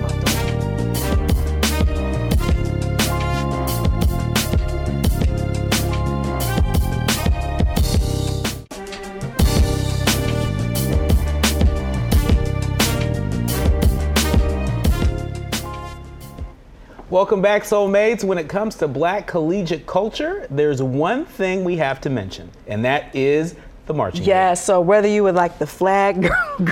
Welcome 17.13 17.43
back, 17.43 17.61
Soulmates. 17.61 18.23
When 18.23 18.39
it 18.39 18.49
comes 18.49 18.73
to 18.77 18.87
black 18.87 19.27
collegiate 19.27 19.85
culture, 19.85 20.47
there's 20.49 20.81
one 20.81 21.25
thing 21.25 21.63
we 21.63 21.77
have 21.77 22.01
to 22.01 22.09
mention, 22.09 22.49
and 22.65 22.83
that 22.85 23.15
is 23.15 23.53
the 23.85 23.93
marching 23.93 24.23
yeah, 24.23 24.47
band. 24.47 24.57
so 24.57 24.81
whether 24.81 25.07
you 25.07 25.21
would 25.21 25.35
like 25.35 25.59
the 25.59 25.67
flag 25.67 26.23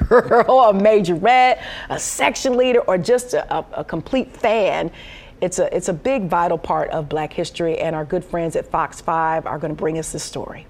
girl, 0.09 0.61
a 0.61 0.73
majorette, 0.73 1.61
a 1.91 1.99
section 1.99 2.57
leader, 2.57 2.79
or 2.79 2.97
just 2.97 3.35
a, 3.35 3.55
a, 3.55 3.65
a 3.73 3.83
complete 3.83 4.35
fan, 4.35 4.89
it's 5.41 5.59
a, 5.59 5.75
it's 5.75 5.89
a 5.89 5.93
big, 5.93 6.23
vital 6.27 6.57
part 6.57 6.89
of 6.89 7.07
black 7.07 7.31
history, 7.31 7.77
and 7.77 7.95
our 7.95 8.03
good 8.03 8.25
friends 8.25 8.55
at 8.55 8.65
Fox 8.65 8.99
5 8.99 9.45
are 9.45 9.59
going 9.59 9.75
to 9.75 9.79
bring 9.79 9.99
us 9.99 10.11
this 10.11 10.23
story. 10.23 10.65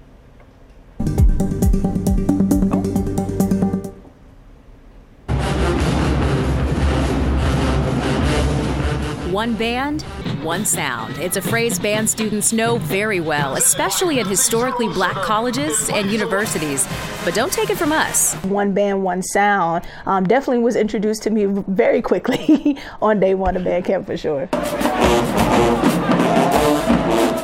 One 9.32 9.54
band, 9.54 10.02
one 10.42 10.66
sound. 10.66 11.16
It's 11.16 11.38
a 11.38 11.40
phrase 11.40 11.78
band 11.78 12.10
students 12.10 12.52
know 12.52 12.76
very 12.76 13.18
well, 13.18 13.54
especially 13.54 14.20
at 14.20 14.26
historically 14.26 14.88
black 14.88 15.14
colleges 15.14 15.88
and 15.88 16.10
universities. 16.10 16.86
But 17.24 17.32
don't 17.32 17.50
take 17.50 17.70
it 17.70 17.78
from 17.78 17.92
us. 17.92 18.34
One 18.44 18.74
band, 18.74 19.02
one 19.02 19.22
sound 19.22 19.86
um, 20.04 20.24
definitely 20.24 20.62
was 20.62 20.76
introduced 20.76 21.22
to 21.22 21.30
me 21.30 21.46
very 21.46 22.02
quickly 22.02 22.76
on 23.00 23.20
day 23.20 23.32
one 23.32 23.56
of 23.56 23.64
band 23.64 23.86
camp 23.86 24.04
for 24.04 24.18
sure. 24.18 24.50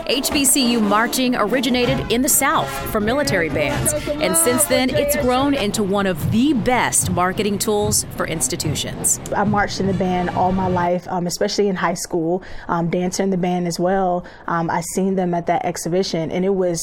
HBCU 0.09 0.81
marching 0.81 1.37
originated 1.37 2.11
in 2.11 2.23
the 2.23 2.31
South 2.31 2.71
for 2.91 2.99
military 2.99 3.51
bands, 3.51 3.93
and 4.09 4.35
since 4.35 4.65
then 4.65 4.89
it's 4.89 5.15
grown 5.17 5.53
into 5.53 5.83
one 5.83 6.07
of 6.07 6.33
the 6.33 6.55
best 6.55 7.11
marketing 7.11 7.59
tools 7.59 8.07
for 8.17 8.27
institutions. 8.27 9.21
I 9.37 9.45
marched 9.45 9.81
in 9.81 9.87
the 9.87 9.93
band 9.93 10.31
all 10.31 10.51
my 10.51 10.67
life, 10.67 11.07
um, 11.09 11.27
especially 11.27 11.69
in 11.69 11.77
high 11.77 11.93
school, 11.93 12.43
um, 12.69 12.89
dancing 12.89 13.25
in 13.25 13.31
the 13.31 13.37
band 13.37 13.67
as 13.67 13.79
well. 13.79 14.25
Um, 14.47 14.71
I 14.71 14.81
seen 14.81 15.15
them 15.15 15.35
at 15.35 15.45
that 15.49 15.67
exhibition, 15.67 16.31
and 16.31 16.43
it 16.43 16.55
was 16.55 16.81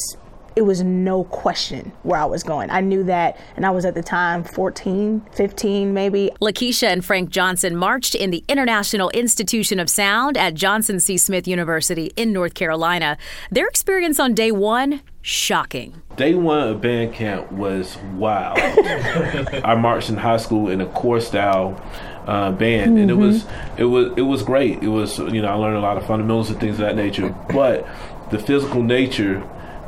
it 0.56 0.62
was 0.62 0.82
no 0.82 1.24
question 1.24 1.92
where 2.02 2.18
I 2.18 2.24
was 2.24 2.42
going. 2.42 2.70
I 2.70 2.80
knew 2.80 3.04
that, 3.04 3.38
and 3.56 3.66
I 3.66 3.70
was 3.70 3.84
at 3.84 3.94
the 3.94 4.02
time 4.02 4.42
14, 4.42 5.20
15, 5.32 5.92
maybe. 5.92 6.30
Lakeisha 6.40 6.88
and 6.88 7.04
Frank 7.04 7.28
Johnson 7.28 7.76
marched 7.76 8.14
in 8.14 8.30
the 8.30 8.42
International 8.48 9.10
Institution 9.10 9.78
of 9.78 9.90
Sound 9.90 10.38
at 10.38 10.54
Johnson 10.54 10.98
C. 10.98 11.18
Smith 11.18 11.46
University 11.46 12.10
in 12.16 12.32
North 12.32 12.54
Carolina. 12.54 13.18
Their 13.50 13.66
experience 13.66 14.18
on 14.18 14.32
day 14.32 14.50
one 14.50 15.02
shocking. 15.20 16.00
Day 16.16 16.34
one 16.34 16.68
of 16.68 16.80
band 16.80 17.12
camp 17.12 17.52
was 17.52 17.98
wild. 18.14 18.58
I 18.58 19.74
marched 19.74 20.08
in 20.08 20.16
high 20.16 20.38
school 20.38 20.70
in 20.70 20.80
a 20.80 20.86
core 20.86 21.20
style 21.20 21.78
uh, 22.26 22.50
band, 22.52 22.92
mm-hmm. 22.92 23.00
and 23.02 23.10
it 23.10 23.14
was 23.14 23.44
it 23.76 23.84
was 23.84 24.12
it 24.16 24.22
was 24.22 24.42
great. 24.42 24.82
It 24.82 24.88
was 24.88 25.18
you 25.18 25.42
know 25.42 25.48
I 25.48 25.54
learned 25.54 25.76
a 25.76 25.80
lot 25.80 25.98
of 25.98 26.06
fundamentals 26.06 26.48
and 26.48 26.58
things 26.58 26.76
of 26.76 26.86
that 26.86 26.96
nature, 26.96 27.34
but 27.52 27.86
the 28.30 28.38
physical 28.38 28.82
nature 28.82 29.46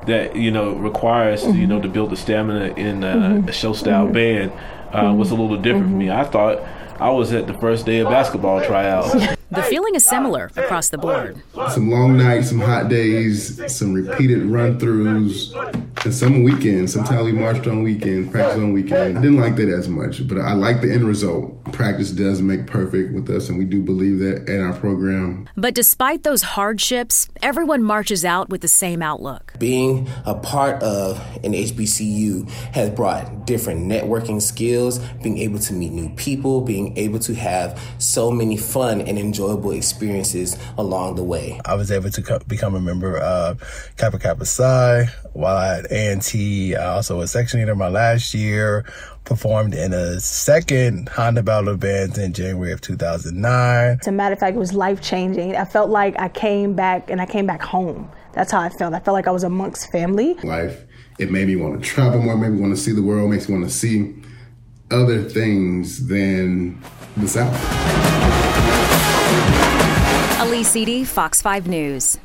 that 0.08 0.36
you 0.36 0.50
know 0.50 0.74
requires 0.74 1.42
mm-hmm. 1.44 1.58
you 1.58 1.66
know 1.66 1.80
to 1.80 1.88
build 1.88 2.10
the 2.10 2.16
stamina 2.16 2.74
in 2.74 3.04
uh, 3.04 3.14
mm-hmm. 3.14 3.48
a 3.48 3.52
show 3.52 3.72
style 3.72 4.04
mm-hmm. 4.04 4.12
band 4.12 4.52
uh, 4.92 5.12
was 5.14 5.30
a 5.30 5.34
little 5.34 5.56
different 5.56 5.90
for 5.90 5.96
me. 5.96 6.06
Mm-hmm. 6.06 6.20
I 6.20 6.24
thought 6.24 6.58
I 7.00 7.10
was 7.10 7.32
at 7.32 7.46
the 7.46 7.54
first 7.54 7.86
day 7.86 8.00
of 8.00 8.08
basketball 8.08 8.64
tryouts. 8.64 9.14
The 9.50 9.62
feeling 9.62 9.94
is 9.94 10.04
similar 10.04 10.50
across 10.56 10.90
the 10.90 10.98
board. 10.98 11.40
Some 11.70 11.90
long 11.90 12.18
nights, 12.18 12.50
some 12.50 12.60
hot 12.60 12.90
days, 12.90 13.60
some 13.74 13.94
repeated 13.94 14.44
run 14.44 14.78
throughs, 14.78 15.54
and 16.04 16.14
some 16.14 16.42
weekends. 16.42 16.92
Sometimes 16.92 17.24
we 17.24 17.32
marched 17.32 17.66
on 17.66 17.82
weekends, 17.82 18.30
practice 18.30 18.58
on 18.58 18.74
weekends. 18.74 19.16
I 19.16 19.22
didn't 19.22 19.40
like 19.40 19.56
that 19.56 19.70
as 19.70 19.88
much, 19.88 20.28
but 20.28 20.36
I 20.36 20.52
like 20.52 20.82
the 20.82 20.92
end 20.92 21.06
result. 21.06 21.64
Practice 21.72 22.10
does 22.10 22.42
make 22.42 22.66
perfect 22.66 23.14
with 23.14 23.30
us, 23.30 23.48
and 23.48 23.58
we 23.58 23.64
do 23.64 23.80
believe 23.82 24.18
that 24.18 24.48
in 24.48 24.60
our 24.60 24.74
program. 24.74 25.48
But 25.56 25.74
despite 25.74 26.24
those 26.24 26.42
hardships, 26.42 27.28
everyone 27.42 27.82
marches 27.82 28.26
out 28.26 28.50
with 28.50 28.60
the 28.60 28.68
same 28.68 29.00
outlook. 29.00 29.54
Being 29.58 30.08
a 30.26 30.34
part 30.34 30.82
of 30.82 31.18
an 31.42 31.52
HBCU 31.52 32.50
has 32.74 32.90
brought 32.90 33.46
different 33.46 33.80
networking 33.90 34.42
skills, 34.42 34.98
being 35.22 35.38
able 35.38 35.58
to 35.60 35.72
meet 35.72 35.92
new 35.92 36.10
people, 36.16 36.60
being 36.60 36.94
able 36.98 37.18
to 37.20 37.34
have 37.34 37.80
so 37.98 38.30
many 38.30 38.58
fun 38.58 39.00
and 39.00 39.18
enjoy 39.18 39.37
enjoyable 39.38 39.70
experiences 39.70 40.56
along 40.78 41.14
the 41.14 41.22
way. 41.22 41.60
I 41.64 41.74
was 41.74 41.92
able 41.92 42.10
to 42.10 42.22
co- 42.22 42.40
become 42.48 42.74
a 42.74 42.80
member 42.80 43.18
of 43.18 43.62
Kappa 43.96 44.18
Kappa 44.18 44.44
Psi 44.44 45.04
while 45.32 45.78
at 45.78 45.90
A&T. 45.92 46.74
I 46.74 46.94
also 46.94 47.18
was 47.18 47.30
section 47.30 47.60
leader 47.60 47.76
my 47.76 47.88
last 47.88 48.34
year, 48.34 48.84
performed 49.24 49.74
in 49.74 49.92
a 49.92 50.18
second 50.18 51.08
Honda 51.10 51.44
Battle 51.44 51.68
of 51.68 51.80
Bands 51.80 52.18
in 52.18 52.32
January 52.32 52.72
of 52.72 52.80
2009. 52.80 53.98
As 54.00 54.06
a 54.06 54.12
matter 54.12 54.32
of 54.32 54.40
fact, 54.40 54.56
it 54.56 54.58
was 54.58 54.72
life 54.72 55.00
changing. 55.00 55.54
I 55.54 55.64
felt 55.64 55.90
like 55.90 56.18
I 56.18 56.28
came 56.28 56.74
back 56.74 57.08
and 57.08 57.20
I 57.20 57.26
came 57.26 57.46
back 57.46 57.62
home. 57.62 58.10
That's 58.32 58.50
how 58.50 58.60
I 58.60 58.70
felt. 58.70 58.92
I 58.94 58.98
felt 58.98 59.14
like 59.14 59.28
I 59.28 59.32
was 59.32 59.44
amongst 59.44 59.92
family. 59.92 60.34
Life, 60.42 60.84
it 61.18 61.30
made 61.30 61.46
me 61.46 61.54
want 61.54 61.80
to 61.80 61.88
travel 61.88 62.20
more, 62.20 62.36
made 62.36 62.50
me 62.50 62.60
want 62.60 62.74
to 62.74 62.80
see 62.80 62.92
the 62.92 63.02
world, 63.02 63.30
makes 63.30 63.48
me 63.48 63.54
want 63.56 63.68
to 63.68 63.74
see 63.74 64.16
other 64.90 65.22
things 65.22 66.08
than 66.08 66.82
the 67.16 67.28
South. 67.28 68.97
Alyse 70.40 70.76
Eady, 70.76 71.04
Fox 71.04 71.42
5 71.42 71.66
News. 71.66 72.18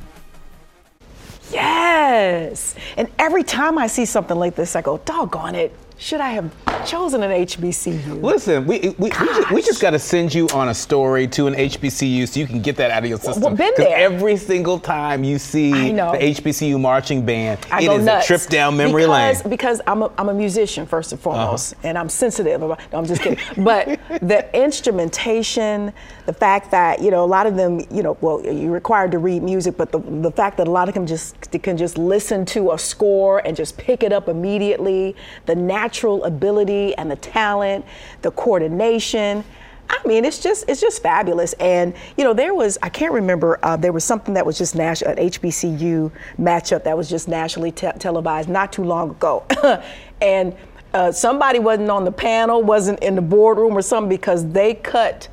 Yes. 1.50 2.74
And 2.96 3.08
every 3.18 3.42
time 3.42 3.78
I 3.78 3.86
see 3.86 4.04
something 4.04 4.36
like 4.36 4.54
this, 4.54 4.74
I 4.76 4.82
go, 4.82 4.98
doggone 4.98 5.54
it 5.54 5.74
should 5.98 6.20
I 6.20 6.30
have 6.30 6.52
chosen 6.86 7.22
an 7.22 7.30
HBCU? 7.30 8.22
Listen, 8.22 8.66
we 8.66 8.94
we, 8.98 9.08
we 9.08 9.10
just, 9.10 9.50
we 9.52 9.62
just 9.62 9.80
got 9.80 9.90
to 9.90 9.98
send 9.98 10.34
you 10.34 10.48
on 10.48 10.68
a 10.68 10.74
story 10.74 11.26
to 11.28 11.46
an 11.46 11.54
HBCU 11.54 12.28
so 12.28 12.40
you 12.40 12.46
can 12.46 12.60
get 12.60 12.76
that 12.76 12.90
out 12.90 13.04
of 13.04 13.08
your 13.08 13.18
system. 13.18 13.42
Well, 13.42 13.54
been 13.54 13.72
there. 13.76 13.96
Every 13.96 14.36
single 14.36 14.78
time 14.78 15.24
you 15.24 15.38
see 15.38 15.70
the 15.92 16.18
HBCU 16.18 16.80
marching 16.80 17.24
band, 17.24 17.60
I 17.70 17.82
it 17.82 17.90
is 17.90 18.04
nuts. 18.04 18.24
a 18.24 18.26
trip 18.26 18.50
down 18.50 18.76
memory 18.76 19.02
because, 19.02 19.42
lane. 19.44 19.50
Because 19.50 19.80
I'm 19.86 20.02
a, 20.02 20.12
I'm 20.18 20.28
a 20.28 20.34
musician 20.34 20.84
first 20.86 21.12
and 21.12 21.20
foremost, 21.20 21.74
uh-huh. 21.74 21.88
and 21.88 21.98
I'm 21.98 22.08
sensitive. 22.08 22.60
About, 22.60 22.80
no, 22.92 22.98
I'm 22.98 23.06
just 23.06 23.22
kidding. 23.22 23.38
but 23.64 24.00
the 24.20 24.48
instrumentation, 24.54 25.92
the 26.26 26.32
fact 26.32 26.70
that 26.72 27.00
you 27.00 27.10
know 27.10 27.24
a 27.24 27.26
lot 27.26 27.46
of 27.46 27.56
them, 27.56 27.80
you 27.90 28.02
know, 28.02 28.18
well, 28.20 28.44
you're 28.44 28.72
required 28.72 29.12
to 29.12 29.18
read 29.18 29.42
music, 29.42 29.76
but 29.76 29.92
the 29.92 30.00
the 30.00 30.30
fact 30.30 30.56
that 30.56 30.66
a 30.66 30.70
lot 30.70 30.88
of 30.88 30.94
them 30.94 31.06
just 31.06 31.34
can 31.62 31.76
just 31.76 31.96
listen 31.96 32.44
to 32.44 32.72
a 32.72 32.78
score 32.78 33.38
and 33.46 33.56
just 33.56 33.78
pick 33.78 34.02
it 34.02 34.12
up 34.12 34.28
immediately, 34.28 35.14
the 35.46 35.54
natural 35.54 35.93
natural 35.94 36.24
ability 36.24 36.92
and 36.96 37.08
the 37.08 37.16
talent, 37.16 37.84
the 38.22 38.30
coordination. 38.32 39.44
I 39.88 40.00
mean, 40.04 40.24
it's 40.24 40.40
just 40.40 40.64
it's 40.66 40.80
just 40.80 41.00
fabulous. 41.02 41.52
And 41.54 41.94
you 42.16 42.24
know, 42.24 42.32
there 42.34 42.52
was 42.52 42.78
I 42.82 42.88
can't 42.88 43.12
remember 43.12 43.60
uh, 43.62 43.76
there 43.76 43.92
was 43.92 44.02
something 44.02 44.34
that 44.34 44.44
was 44.44 44.58
just 44.58 44.74
national 44.74 45.12
an 45.12 45.18
HBCU 45.18 46.10
matchup 46.36 46.82
that 46.82 46.96
was 46.96 47.08
just 47.08 47.28
nationally 47.28 47.70
te- 47.70 47.92
televised 48.00 48.48
not 48.48 48.72
too 48.72 48.82
long 48.82 49.10
ago, 49.10 49.44
and 50.20 50.56
uh, 50.94 51.12
somebody 51.12 51.60
wasn't 51.60 51.90
on 51.90 52.04
the 52.04 52.12
panel, 52.12 52.60
wasn't 52.60 52.98
in 53.00 53.14
the 53.14 53.22
boardroom 53.22 53.76
or 53.78 53.82
something 53.82 54.08
because 54.08 54.50
they 54.50 54.74
cut. 54.74 55.28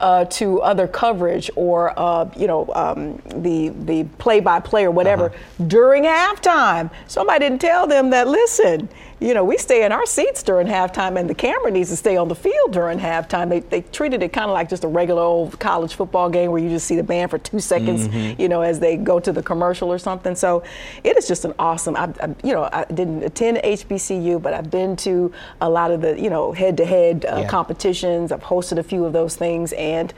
Uh, 0.00 0.24
to 0.24 0.60
other 0.60 0.88
coverage 0.88 1.48
or 1.54 1.96
uh, 1.96 2.28
you 2.36 2.48
know 2.48 2.68
um, 2.74 3.16
the 3.42 3.68
the 3.84 4.02
play 4.18 4.40
by 4.40 4.58
play 4.58 4.84
or 4.84 4.90
whatever 4.90 5.26
uh-huh. 5.26 5.64
during 5.68 6.02
halftime. 6.02 6.90
Somebody 7.06 7.38
didn't 7.38 7.60
tell 7.60 7.86
them 7.86 8.10
that. 8.10 8.26
Listen, 8.26 8.88
you 9.24 9.32
know, 9.32 9.42
we 9.42 9.56
stay 9.56 9.84
in 9.84 9.92
our 9.92 10.04
seats 10.04 10.42
during 10.42 10.66
halftime, 10.66 11.18
and 11.18 11.30
the 11.30 11.34
camera 11.34 11.70
needs 11.70 11.88
to 11.88 11.96
stay 11.96 12.18
on 12.18 12.28
the 12.28 12.34
field 12.34 12.72
during 12.72 12.98
halftime. 12.98 13.48
They, 13.48 13.60
they 13.60 13.80
treated 13.80 14.22
it 14.22 14.34
kind 14.34 14.50
of 14.50 14.52
like 14.52 14.68
just 14.68 14.84
a 14.84 14.88
regular 14.88 15.22
old 15.22 15.58
college 15.58 15.94
football 15.94 16.28
game 16.28 16.50
where 16.50 16.62
you 16.62 16.68
just 16.68 16.86
see 16.86 16.96
the 16.96 17.02
band 17.02 17.30
for 17.30 17.38
two 17.38 17.58
seconds, 17.58 18.06
mm-hmm. 18.06 18.38
you 18.40 18.48
know, 18.50 18.60
as 18.60 18.80
they 18.80 18.98
go 18.98 19.18
to 19.18 19.32
the 19.32 19.42
commercial 19.42 19.90
or 19.90 19.98
something. 19.98 20.34
So 20.34 20.62
it 21.04 21.16
is 21.16 21.26
just 21.26 21.46
an 21.46 21.54
awesome. 21.58 21.96
I, 21.96 22.12
I 22.20 22.34
you 22.44 22.52
know, 22.52 22.68
I 22.70 22.84
didn't 22.92 23.22
attend 23.22 23.58
HBCU, 23.58 24.42
but 24.42 24.52
I've 24.52 24.70
been 24.70 24.94
to 24.96 25.32
a 25.62 25.70
lot 25.70 25.90
of 25.90 26.02
the, 26.02 26.20
you 26.20 26.28
know, 26.28 26.52
head-to-head 26.52 27.24
uh, 27.24 27.36
yeah. 27.38 27.48
competitions. 27.48 28.30
I've 28.30 28.42
hosted 28.42 28.76
a 28.76 28.82
few 28.82 29.06
of 29.06 29.14
those 29.14 29.36
things, 29.36 29.72
and 29.72 30.12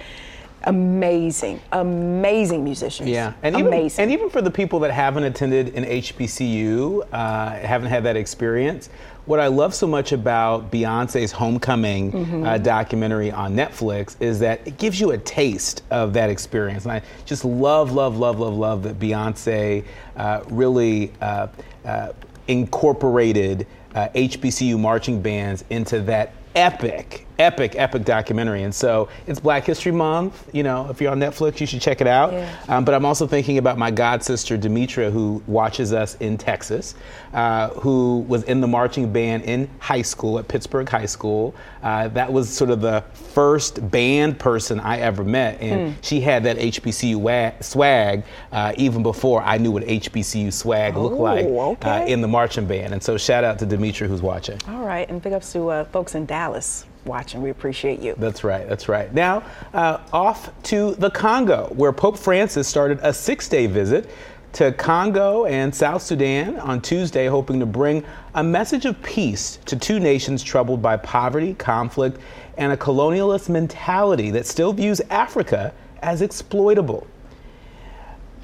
amazing, 0.66 1.60
amazing 1.72 2.64
musicians. 2.64 3.08
Yeah, 3.08 3.32
and 3.42 3.56
amazing. 3.56 3.84
even 3.84 4.00
and 4.00 4.10
even 4.10 4.30
for 4.30 4.42
the 4.42 4.50
people 4.50 4.80
that 4.80 4.90
haven't 4.90 5.24
attended 5.24 5.74
an 5.74 5.84
HBCU, 5.84 7.06
uh, 7.12 7.50
haven't 7.50 7.88
had 7.88 8.04
that 8.04 8.16
experience. 8.16 8.90
What 9.26 9.40
I 9.40 9.48
love 9.48 9.74
so 9.74 9.88
much 9.88 10.12
about 10.12 10.70
Beyonce's 10.70 11.32
Homecoming 11.32 12.12
mm-hmm. 12.12 12.46
uh, 12.46 12.58
documentary 12.58 13.32
on 13.32 13.56
Netflix 13.56 14.14
is 14.20 14.38
that 14.38 14.64
it 14.64 14.78
gives 14.78 15.00
you 15.00 15.10
a 15.10 15.18
taste 15.18 15.82
of 15.90 16.12
that 16.12 16.30
experience, 16.30 16.84
and 16.84 16.92
I 16.92 17.02
just 17.24 17.44
love, 17.44 17.90
love, 17.90 18.16
love, 18.16 18.38
love, 18.38 18.54
love 18.54 18.82
that 18.84 19.00
Beyonce 19.00 19.84
uh, 20.16 20.44
really 20.48 21.12
uh, 21.20 21.48
uh, 21.84 22.12
incorporated 22.46 23.66
HBCU 23.94 24.74
uh, 24.74 24.78
marching 24.78 25.20
bands 25.20 25.64
into 25.70 26.00
that 26.02 26.32
epic, 26.54 27.25
epic, 27.38 27.74
epic 27.76 28.04
documentary. 28.04 28.62
And 28.62 28.74
so 28.74 29.08
it's 29.26 29.40
Black 29.40 29.64
History 29.64 29.92
Month. 29.92 30.48
You 30.52 30.62
know, 30.62 30.88
if 30.90 31.00
you're 31.00 31.12
on 31.12 31.20
Netflix, 31.20 31.60
you 31.60 31.66
should 31.66 31.80
check 31.80 32.00
it 32.00 32.06
out. 32.06 32.32
Yeah. 32.32 32.56
Um, 32.68 32.84
but 32.84 32.94
I'm 32.94 33.04
also 33.04 33.26
thinking 33.26 33.58
about 33.58 33.78
my 33.78 33.90
god 33.90 34.22
sister 34.22 34.56
Demetria, 34.56 35.10
who 35.10 35.42
watches 35.46 35.92
us 35.92 36.16
in 36.16 36.38
Texas, 36.38 36.94
uh, 37.32 37.68
who 37.70 38.24
was 38.28 38.42
in 38.44 38.60
the 38.60 38.66
marching 38.66 39.12
band 39.12 39.44
in 39.44 39.68
high 39.78 40.02
school 40.02 40.38
at 40.38 40.48
Pittsburgh 40.48 40.88
High 40.88 41.06
School. 41.06 41.54
Uh, 41.82 42.08
that 42.08 42.32
was 42.32 42.48
sort 42.48 42.70
of 42.70 42.80
the 42.80 43.04
first 43.12 43.90
band 43.90 44.38
person 44.38 44.80
I 44.80 44.98
ever 44.98 45.22
met, 45.22 45.60
and 45.60 45.94
mm. 45.94 45.96
she 46.02 46.20
had 46.20 46.44
that 46.44 46.56
HBCU 46.56 47.16
wa- 47.16 47.52
swag 47.60 48.24
uh, 48.50 48.72
even 48.76 49.02
before 49.02 49.42
I 49.42 49.58
knew 49.58 49.70
what 49.70 49.84
HBCU 49.84 50.52
swag 50.52 50.96
looked 50.96 51.16
like 51.16 51.46
uh, 51.46 51.70
okay. 51.70 52.10
in 52.10 52.20
the 52.20 52.28
marching 52.28 52.66
band. 52.66 52.92
And 52.92 53.02
so 53.02 53.16
shout 53.16 53.44
out 53.44 53.58
to 53.60 53.66
Demetria, 53.66 54.08
who's 54.08 54.22
watching. 54.22 54.58
All 54.68 54.84
right, 54.84 55.08
and 55.08 55.22
big 55.22 55.32
ups 55.32 55.52
to 55.52 55.68
uh, 55.68 55.84
folks 55.84 56.14
in 56.14 56.26
Dallas 56.26 56.86
watching. 57.06 57.40
We 57.40 57.50
appreciate 57.50 58.00
you. 58.00 58.14
That's 58.18 58.44
right. 58.44 58.68
That's 58.68 58.88
right. 58.88 59.12
Now, 59.14 59.42
uh, 59.72 60.00
off 60.12 60.50
to 60.64 60.94
the 60.96 61.10
Congo, 61.10 61.72
where 61.74 61.92
Pope 61.92 62.18
Francis 62.18 62.68
started 62.68 62.98
a 63.02 63.12
six 63.14 63.48
day 63.48 63.66
visit 63.66 64.10
to 64.52 64.72
Congo 64.72 65.44
and 65.44 65.74
South 65.74 66.02
Sudan 66.02 66.58
on 66.60 66.80
Tuesday, 66.80 67.26
hoping 67.26 67.60
to 67.60 67.66
bring 67.66 68.04
a 68.34 68.42
message 68.42 68.86
of 68.86 69.00
peace 69.02 69.58
to 69.66 69.76
two 69.76 70.00
nations 70.00 70.42
troubled 70.42 70.80
by 70.80 70.96
poverty, 70.96 71.54
conflict, 71.54 72.18
and 72.56 72.72
a 72.72 72.76
colonialist 72.76 73.48
mentality 73.48 74.30
that 74.30 74.46
still 74.46 74.72
views 74.72 75.00
Africa 75.10 75.74
as 76.02 76.22
exploitable. 76.22 77.06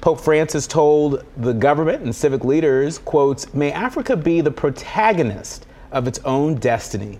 Pope 0.01 0.19
Francis 0.19 0.67
told 0.67 1.23
the 1.37 1.53
government 1.53 2.03
and 2.03 2.13
civic 2.13 2.43
leaders, 2.43 2.99
quotes, 2.99 3.51
"May 3.53 3.71
Africa 3.71 4.15
be 4.15 4.41
the 4.41 4.51
protagonist 4.51 5.65
of 5.91 6.07
its 6.07 6.19
own 6.25 6.55
destiny." 6.55 7.19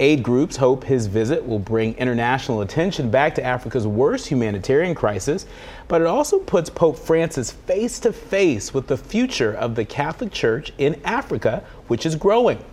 Aid 0.00 0.22
groups 0.22 0.56
hope 0.56 0.84
his 0.84 1.08
visit 1.08 1.44
will 1.44 1.58
bring 1.58 1.94
international 1.94 2.60
attention 2.60 3.10
back 3.10 3.34
to 3.34 3.42
Africa's 3.42 3.84
worst 3.84 4.28
humanitarian 4.28 4.94
crisis, 4.94 5.44
but 5.88 6.00
it 6.00 6.06
also 6.06 6.38
puts 6.38 6.70
Pope 6.70 6.96
Francis 6.96 7.50
face 7.50 7.98
to 8.00 8.12
face 8.12 8.72
with 8.72 8.86
the 8.86 8.96
future 8.96 9.52
of 9.52 9.74
the 9.74 9.84
Catholic 9.84 10.30
Church 10.30 10.72
in 10.78 11.00
Africa, 11.04 11.64
which 11.88 12.06
is 12.06 12.14
growing. 12.14 12.64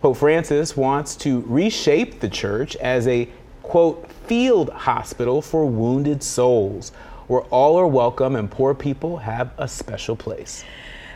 Pope 0.00 0.16
Francis 0.16 0.74
wants 0.74 1.16
to 1.16 1.40
reshape 1.46 2.20
the 2.20 2.28
church 2.30 2.76
as 2.76 3.06
a 3.06 3.28
quote 3.62 4.10
field 4.10 4.70
hospital 4.70 5.42
for 5.42 5.66
wounded 5.66 6.22
souls, 6.22 6.92
where 7.26 7.42
all 7.50 7.76
are 7.76 7.86
welcome 7.86 8.36
and 8.36 8.50
poor 8.50 8.72
people 8.72 9.18
have 9.18 9.52
a 9.58 9.68
special 9.68 10.16
place. 10.16 10.64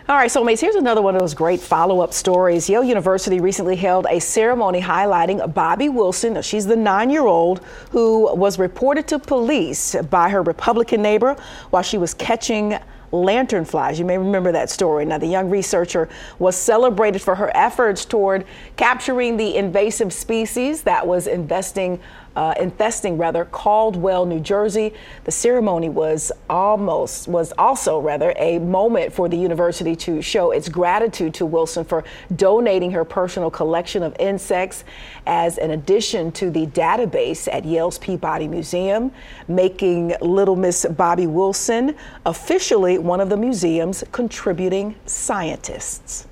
All 0.07 0.17
right, 0.17 0.31
soulmates, 0.31 0.61
here's 0.61 0.75
another 0.75 1.01
one 1.01 1.15
of 1.15 1.23
those 1.23 1.33
great 1.33 1.61
follow 1.61 2.01
up 2.01 2.13
stories. 2.13 2.69
Yale 2.69 2.85
University 2.85 3.41
recently 3.41 3.75
held 3.75 4.07
a 4.11 4.21
ceremony 4.21 4.79
highlighting 4.79 5.41
Bobbi 5.55 5.91
Wilson. 5.91 6.43
She's 6.43 6.67
the 6.67 6.77
nine 6.77 7.09
year 7.09 7.23
old 7.23 7.65
who 7.91 8.37
was 8.37 8.59
reported 8.59 9.09
to 9.09 9.19
police 9.19 9.97
by 10.11 10.29
her 10.29 10.43
Republican 10.43 11.01
neighbor 11.01 11.37
while 11.71 11.83
she 11.83 11.97
was 11.97 12.13
catching 12.13 12.79
lanternflies. 13.13 13.99
You 13.99 14.05
may 14.05 14.19
remember 14.19 14.53
that 14.53 14.69
story. 14.69 15.07
Now, 15.07 15.17
the 15.17 15.27
young 15.27 15.49
researcher 15.49 16.11
was 16.39 16.55
celebrated 16.55 17.23
for 17.23 17.35
her 17.37 17.51
efforts 17.57 18.05
toward 18.05 18.45
capturing 18.77 19.39
the 19.39 19.57
invasive 19.57 20.13
species 20.13 20.83
that 20.83 21.07
was 21.07 21.27
investing 21.27 21.99
uh, 22.37 22.55
infesting 22.59 23.17
rather 23.19 23.45
Caldwell, 23.45 24.27
New 24.27 24.41
Jersey. 24.41 24.93
The 25.25 25.31
ceremony 25.31 25.89
was 25.89 26.33
almost 26.49 27.29
was 27.29 27.53
also 27.59 27.99
rather 28.01 28.35
a 28.37 28.59
moment 28.59 29.13
for 29.13 29.29
the 29.29 29.37
university 29.37 29.97
to 29.97 30.21
show 30.21 30.51
its 30.51 30.69
gratitude 30.69 31.35
to 31.35 31.47
Wilson 31.47 31.85
for 31.85 32.05
donating 32.37 32.91
her 32.91 33.05
personal 33.05 33.51
collection 33.51 34.03
of 34.03 34.17
insects 34.19 34.85
as 35.27 35.59
an 35.59 35.71
addition 35.71 36.33
to 36.33 36.51
the 36.51 36.67
database 36.67 37.49
at 37.53 37.65
Yale's 37.65 37.99
Peabody 37.99 38.49
Museum, 38.49 39.13
making 39.49 40.15
Little 40.21 40.57
Miss 40.57 40.85
Bobbi 40.85 41.29
Wilson 41.29 41.95
officially 42.27 42.99
one 42.99 43.21
of 43.21 43.29
the 43.29 43.37
museum's 43.37 44.05
contributing 44.13 44.95
scientists. 45.07 46.27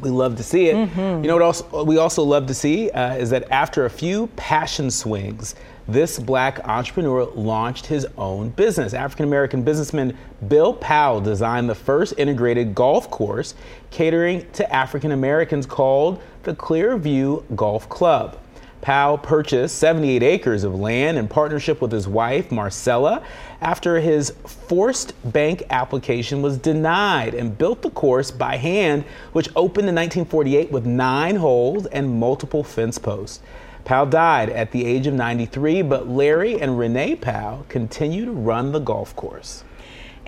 We 0.00 0.10
love 0.10 0.36
to 0.36 0.42
see 0.42 0.68
it. 0.68 0.76
Mm-hmm. 0.76 1.22
You 1.22 1.28
know 1.28 1.34
what 1.34 1.42
else 1.42 1.62
we 1.86 1.98
also 1.98 2.22
love 2.22 2.46
to 2.46 2.54
see 2.54 2.90
uh, 2.90 3.14
is 3.14 3.30
that 3.30 3.50
after 3.50 3.84
a 3.84 3.90
few 3.90 4.26
passion 4.28 4.90
swings, 4.90 5.54
this 5.88 6.18
black 6.18 6.66
entrepreneur 6.68 7.24
launched 7.34 7.86
his 7.86 8.06
own 8.16 8.50
business. 8.50 8.94
African 8.94 9.24
American 9.24 9.62
businessman 9.62 10.16
Bill 10.48 10.72
Powell 10.72 11.20
designed 11.20 11.68
the 11.68 11.74
first 11.74 12.14
integrated 12.16 12.74
golf 12.74 13.10
course 13.10 13.54
catering 13.90 14.48
to 14.52 14.72
African 14.72 15.12
Americans 15.12 15.66
called 15.66 16.22
the 16.44 16.54
Clearview 16.54 17.56
Golf 17.56 17.88
Club. 17.88 18.38
Powell 18.80 19.18
purchased 19.18 19.78
78 19.78 20.22
acres 20.22 20.64
of 20.64 20.74
land 20.74 21.18
in 21.18 21.28
partnership 21.28 21.82
with 21.82 21.92
his 21.92 22.08
wife, 22.08 22.50
Marcella, 22.50 23.22
after 23.60 24.00
his 24.00 24.30
forced 24.46 25.12
bank 25.32 25.62
application 25.68 26.40
was 26.40 26.56
denied 26.56 27.34
and 27.34 27.58
built 27.58 27.82
the 27.82 27.90
course 27.90 28.30
by 28.30 28.56
hand, 28.56 29.04
which 29.32 29.48
opened 29.54 29.88
in 29.88 29.94
1948 29.94 30.70
with 30.70 30.86
nine 30.86 31.36
holes 31.36 31.84
and 31.86 32.18
multiple 32.18 32.64
fence 32.64 32.96
posts. 32.96 33.40
Powell 33.84 34.06
died 34.06 34.50
at 34.50 34.72
the 34.72 34.86
age 34.86 35.06
of 35.06 35.14
93, 35.14 35.82
but 35.82 36.08
Larry 36.08 36.60
and 36.60 36.78
Renee 36.78 37.16
Powell 37.16 37.66
continue 37.68 38.24
to 38.24 38.32
run 38.32 38.72
the 38.72 38.78
golf 38.78 39.14
course. 39.16 39.64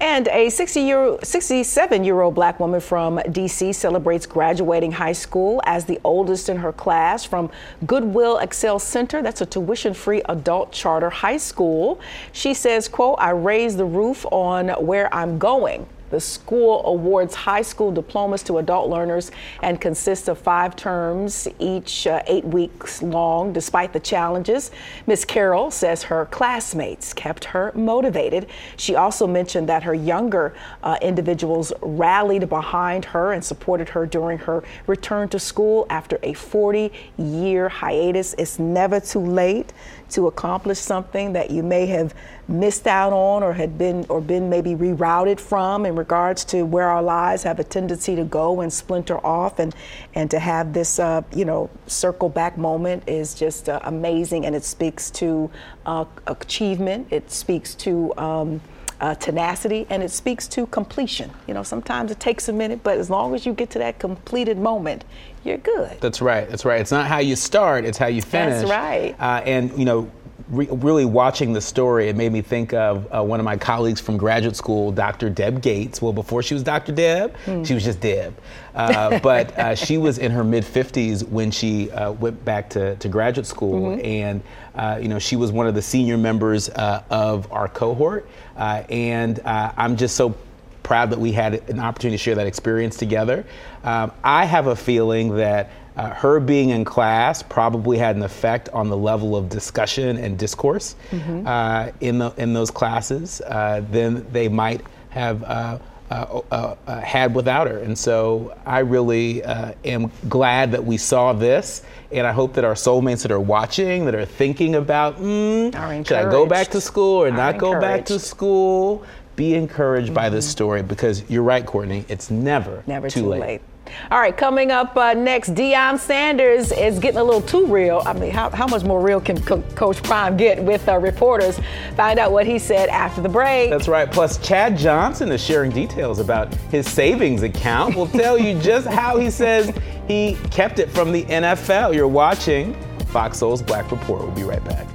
And 0.02 0.26
a 0.26 0.50
60 0.50 0.80
year, 0.80 1.16
67 1.22 2.02
year 2.02 2.22
old 2.22 2.34
black 2.34 2.58
woman 2.58 2.80
from 2.80 3.20
D.C. 3.30 3.72
celebrates 3.72 4.26
graduating 4.26 4.90
high 4.90 5.12
school 5.12 5.62
as 5.64 5.84
the 5.84 6.00
oldest 6.02 6.48
in 6.48 6.56
her 6.56 6.72
class 6.72 7.24
from 7.24 7.52
Goodwill 7.86 8.38
Excel 8.38 8.80
Center. 8.80 9.22
That's 9.22 9.42
a 9.42 9.46
tuition 9.46 9.94
free 9.94 10.20
adult 10.28 10.72
charter 10.72 11.08
high 11.08 11.36
school. 11.36 12.00
She 12.32 12.52
says, 12.52 12.88
quote, 12.88 13.14
I 13.20 13.30
raised 13.30 13.78
the 13.78 13.84
roof 13.84 14.26
on 14.32 14.70
where 14.84 15.12
I'm 15.14 15.38
going. 15.38 15.86
The 16.12 16.20
school 16.20 16.84
awards 16.84 17.34
high 17.34 17.62
school 17.62 17.90
diplomas 17.90 18.42
to 18.42 18.58
adult 18.58 18.90
learners 18.90 19.30
and 19.62 19.80
consists 19.80 20.28
of 20.28 20.36
five 20.36 20.76
terms, 20.76 21.48
each 21.58 22.06
uh, 22.06 22.22
eight 22.26 22.44
weeks 22.44 23.02
long. 23.02 23.54
Despite 23.54 23.94
the 23.94 24.00
challenges, 24.00 24.70
Ms. 25.06 25.24
Carroll 25.24 25.70
says 25.70 26.02
her 26.02 26.26
classmates 26.26 27.14
kept 27.14 27.46
her 27.46 27.72
motivated. 27.74 28.46
She 28.76 28.94
also 28.94 29.26
mentioned 29.26 29.70
that 29.70 29.84
her 29.84 29.94
younger 29.94 30.54
uh, 30.82 30.98
individuals 31.00 31.72
rallied 31.80 32.46
behind 32.46 33.06
her 33.06 33.32
and 33.32 33.42
supported 33.42 33.88
her 33.88 34.04
during 34.04 34.36
her 34.36 34.62
return 34.86 35.30
to 35.30 35.38
school 35.38 35.86
after 35.88 36.18
a 36.22 36.34
40 36.34 36.92
year 37.16 37.70
hiatus. 37.70 38.34
It's 38.36 38.58
never 38.58 39.00
too 39.00 39.20
late 39.20 39.72
to 40.10 40.26
accomplish 40.26 40.78
something 40.78 41.32
that 41.32 41.50
you 41.50 41.62
may 41.62 41.86
have 41.86 42.14
missed 42.48 42.86
out 42.86 43.12
on 43.12 43.42
or 43.42 43.54
had 43.54 43.78
been 43.78 44.04
or 44.08 44.20
been 44.20 44.50
maybe 44.50 44.74
rerouted 44.74 45.40
from 45.40 45.86
regards 46.02 46.44
to 46.44 46.64
where 46.64 46.88
our 46.88 47.02
lives 47.02 47.42
have 47.44 47.58
a 47.60 47.64
tendency 47.64 48.16
to 48.16 48.24
go 48.24 48.60
and 48.60 48.72
splinter 48.72 49.18
off, 49.24 49.58
and 49.58 49.74
and 50.14 50.30
to 50.30 50.38
have 50.38 50.72
this, 50.72 50.98
uh, 50.98 51.22
you 51.34 51.44
know, 51.44 51.70
circle 51.86 52.28
back 52.28 52.58
moment 52.58 53.04
is 53.06 53.34
just 53.34 53.68
uh, 53.68 53.78
amazing, 53.84 54.46
and 54.46 54.54
it 54.54 54.64
speaks 54.64 55.10
to 55.10 55.50
uh, 55.86 56.04
achievement. 56.26 57.06
It 57.10 57.30
speaks 57.30 57.74
to 57.86 57.92
um, 58.16 58.60
uh, 59.00 59.14
tenacity, 59.16 59.86
and 59.90 60.02
it 60.02 60.10
speaks 60.10 60.48
to 60.48 60.66
completion. 60.66 61.30
You 61.46 61.54
know, 61.54 61.62
sometimes 61.62 62.10
it 62.10 62.20
takes 62.20 62.48
a 62.48 62.52
minute, 62.52 62.80
but 62.82 62.98
as 62.98 63.08
long 63.08 63.34
as 63.34 63.46
you 63.46 63.52
get 63.52 63.70
to 63.70 63.78
that 63.78 63.98
completed 63.98 64.58
moment, 64.58 65.04
you're 65.44 65.58
good. 65.58 66.00
That's 66.00 66.20
right. 66.20 66.48
That's 66.48 66.64
right. 66.64 66.80
It's 66.80 66.92
not 66.92 67.06
how 67.06 67.18
you 67.18 67.36
start; 67.36 67.84
it's 67.84 67.98
how 67.98 68.06
you 68.08 68.22
finish. 68.22 68.60
That's 68.60 68.70
right. 68.70 69.14
Uh, 69.20 69.42
and 69.44 69.76
you 69.78 69.84
know, 69.84 70.10
re- 70.52 70.68
really 70.70 71.04
watching 71.04 71.52
the 71.52 71.60
story, 71.60 72.08
it 72.08 72.14
made 72.16 72.30
me 72.30 72.42
think 72.42 72.72
of 72.74 73.08
uh, 73.12 73.22
one 73.22 73.40
of 73.40 73.44
my 73.44 73.56
colleagues 73.56 74.00
from 74.00 74.16
graduate 74.16 74.54
school, 74.54 74.92
Dr. 74.92 75.30
Deb 75.30 75.60
Gates. 75.62 76.00
Well, 76.00 76.12
before 76.12 76.42
she 76.42 76.54
was 76.54 76.62
Dr. 76.62 76.92
Deb, 76.92 77.34
Hmm. 77.38 77.64
she 77.64 77.74
was 77.74 77.82
just 77.82 78.00
Deb. 78.00 78.34
Uh, 78.74 79.18
but 79.22 79.58
uh, 79.58 79.74
she 79.74 79.98
was 79.98 80.18
in 80.18 80.30
her 80.30 80.44
mid 80.44 80.64
50s 80.64 81.26
when 81.28 81.50
she 81.50 81.90
uh, 81.90 82.12
went 82.12 82.44
back 82.44 82.70
to, 82.70 82.94
to 82.96 83.08
graduate 83.08 83.46
school, 83.46 83.96
Mhm. 83.96 84.04
and 84.04 84.42
uh, 84.74 84.98
you 85.02 85.08
know 85.08 85.18
she 85.18 85.36
was 85.36 85.50
one 85.50 85.66
of 85.66 85.74
the 85.74 85.82
senior 85.82 86.16
members 86.18 86.68
uh, 86.70 87.02
of 87.10 87.50
our 87.50 87.68
cohort. 87.68 88.28
Uh, 88.56 88.82
and 88.90 89.40
uh, 89.40 89.72
I'm 89.76 89.96
just 89.96 90.14
so 90.16 90.34
proud 90.82 91.10
that 91.10 91.18
we 91.18 91.32
had 91.32 91.68
an 91.70 91.78
opportunity 91.78 92.16
to 92.16 92.22
share 92.22 92.34
that 92.34 92.46
experience 92.46 92.96
together. 92.96 93.44
Um, 93.84 94.12
I 94.24 94.44
have 94.44 94.66
a 94.66 94.76
feeling 94.76 95.36
that 95.36 95.70
uh, 95.96 96.10
her 96.10 96.40
being 96.40 96.70
in 96.70 96.84
class 96.84 97.42
probably 97.42 97.98
had 97.98 98.16
an 98.16 98.22
effect 98.22 98.68
on 98.70 98.88
the 98.88 98.96
level 98.96 99.36
of 99.36 99.48
discussion 99.48 100.16
and 100.16 100.38
discourse 100.38 100.94
Mhm. 101.12 101.46
uh, 101.46 101.92
in 102.00 102.18
the 102.18 102.32
in 102.36 102.52
those 102.54 102.70
classes 102.70 103.40
uh, 103.46 103.82
than 103.90 104.26
they 104.32 104.48
might 104.48 104.80
have. 105.10 105.42
Uh, 105.44 105.78
uh, 106.10 106.42
uh, 106.50 106.74
uh, 106.86 107.00
had 107.00 107.34
without 107.34 107.66
her. 107.66 107.78
And 107.78 107.96
so 107.96 108.54
I 108.66 108.80
really 108.80 109.42
uh, 109.42 109.72
am 109.82 110.10
glad 110.28 110.72
that 110.72 110.84
we 110.84 110.98
saw 110.98 111.32
this. 111.32 111.80
And 112.10 112.26
I 112.26 112.32
hope 112.32 112.52
that 112.54 112.64
our 112.66 112.74
soulmates 112.74 113.22
that 113.22 113.30
are 113.32 113.40
watching, 113.40 114.04
that 114.04 114.14
are 114.14 114.26
thinking 114.26 114.74
about, 114.74 115.18
mm, 115.18 115.72
should 116.06 116.16
I 116.18 116.30
go 116.30 116.44
back 116.44 116.68
to 116.72 116.82
school 116.82 117.22
or 117.24 117.30
not 117.30 117.56
go 117.56 117.80
back 117.80 118.04
to 118.06 118.18
school, 118.18 119.04
be 119.36 119.54
encouraged 119.54 120.12
by 120.12 120.28
this 120.28 120.46
story 120.46 120.82
because 120.82 121.24
you're 121.30 121.42
right, 121.42 121.64
Courtney. 121.64 122.04
It's 122.10 122.30
never, 122.30 122.82
Never 122.86 123.08
too, 123.08 123.28
late. 123.28 123.62
All 124.10 124.20
right, 124.20 124.36
coming 124.36 124.70
up 124.70 124.96
uh, 124.96 125.14
next, 125.14 125.54
Deion 125.54 125.98
Sanders 125.98 126.72
is 126.72 126.98
getting 126.98 127.18
a 127.18 127.24
little 127.24 127.42
too 127.42 127.66
real. 127.66 128.02
I 128.06 128.12
mean, 128.12 128.30
how, 128.30 128.50
how 128.50 128.66
much 128.66 128.84
more 128.84 129.00
real 129.00 129.20
can 129.20 129.40
Co- 129.42 129.62
Coach 129.74 130.02
Prime 130.02 130.36
get 130.36 130.62
with 130.62 130.88
uh, 130.88 130.98
reporters? 130.98 131.58
Find 131.96 132.18
out 132.18 132.32
what 132.32 132.46
he 132.46 132.58
said 132.58 132.88
after 132.88 133.20
the 133.20 133.28
break. 133.28 133.70
That's 133.70 133.88
right. 133.88 134.10
Plus, 134.10 134.38
Chad 134.38 134.76
Johnson 134.76 135.30
is 135.30 135.42
sharing 135.42 135.70
details 135.70 136.18
about 136.18 136.52
his 136.70 136.88
savings 136.88 137.42
account. 137.42 137.96
We'll 137.96 138.06
tell 138.06 138.38
you 138.38 138.58
just 138.60 138.86
how 138.86 139.18
he 139.18 139.30
says 139.30 139.72
he 140.08 140.36
kept 140.50 140.78
it 140.78 140.90
from 140.90 141.12
the 141.12 141.24
NFL. 141.24 141.94
You're 141.94 142.08
watching 142.08 142.74
Fox 143.06 143.38
Soul's 143.38 143.62
Black 143.62 143.90
Report. 143.90 144.22
We'll 144.22 144.30
be 144.32 144.42
right 144.42 144.64
back. 144.64 144.86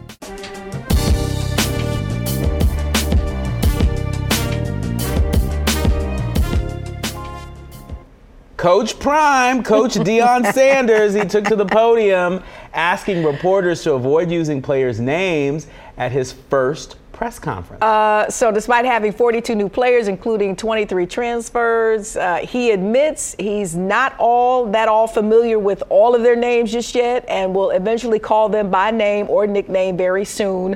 Coach 8.58 9.00
Prime, 9.00 9.62
Coach 9.62 9.94
Deion 9.96 10.52
Sanders, 10.52 11.14
he 11.14 11.22
took 11.26 11.46
to 11.46 11.56
the 11.56 11.66
podium 11.66 12.42
asking 12.74 13.24
reporters 13.24 13.84
to 13.84 13.94
avoid 13.94 14.32
using 14.32 14.64
players' 14.64 15.00
names 15.00 15.68
at 15.96 16.12
his 16.12 16.32
first 16.32 16.96
press 17.14 17.38
conference. 17.38 17.84
Uh, 17.84 18.28
so, 18.30 18.52
despite 18.52 18.84
having 18.86 19.12
42 19.12 19.54
new 19.54 19.70
players, 19.70 20.08
including 20.08 20.56
23 20.56 21.06
transfers, 21.06 22.18
uh, 22.18 22.38
he 22.38 22.72
admits 22.72 23.36
he's 23.38 23.76
not 23.76 24.16
all 24.18 24.66
that 24.72 24.88
all 24.88 25.08
familiar 25.08 25.60
with 25.60 25.84
all 25.90 26.16
of 26.16 26.24
their 26.24 26.36
names 26.36 26.72
just 26.72 26.96
yet, 26.96 27.26
and 27.28 27.54
will 27.54 27.70
eventually 27.70 28.20
call 28.20 28.50
them 28.50 28.72
by 28.72 28.90
name 28.90 29.30
or 29.30 29.46
nickname 29.46 29.98
very 29.98 30.26
soon. 30.26 30.76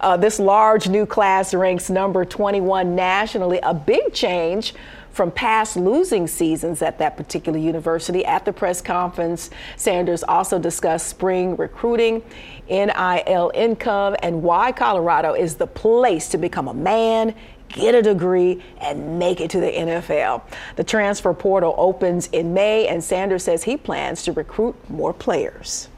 Uh, 0.00 0.16
this 0.18 0.38
large 0.38 0.88
new 0.88 1.06
class 1.06 1.54
ranks 1.54 1.88
number 1.88 2.26
21 2.26 2.94
nationally, 2.94 3.58
a 3.62 3.72
big 3.72 4.12
change 4.12 4.74
from 5.12 5.30
past 5.30 5.76
losing 5.76 6.26
seasons 6.26 6.82
at 6.82 6.98
that 6.98 7.16
particular 7.16 7.58
university. 7.58 8.24
At 8.24 8.44
the 8.44 8.52
press 8.52 8.80
conference, 8.80 9.50
Sanders 9.76 10.22
also 10.22 10.58
discussed 10.58 11.06
spring 11.06 11.56
recruiting, 11.56 12.22
NIL 12.68 13.52
income, 13.54 14.16
and 14.22 14.42
why 14.42 14.72
Colorado 14.72 15.34
is 15.34 15.56
the 15.56 15.66
place 15.66 16.28
to 16.30 16.38
become 16.38 16.68
a 16.68 16.74
man. 16.74 17.34
Get 17.68 17.94
a 17.94 18.02
degree 18.02 18.62
and 18.80 19.18
make 19.18 19.40
it 19.40 19.50
to 19.50 19.60
the 19.60 19.70
NFL. 19.70 20.42
The 20.76 20.84
transfer 20.84 21.32
portal 21.32 21.74
opens 21.78 22.26
in 22.28 22.52
May, 22.52 22.86
and 22.86 23.02
Sanders 23.02 23.44
says 23.44 23.64
he 23.64 23.76
plans 23.76 24.22
to 24.24 24.32
recruit 24.32 24.76
more 24.90 25.14
players. 25.14 25.88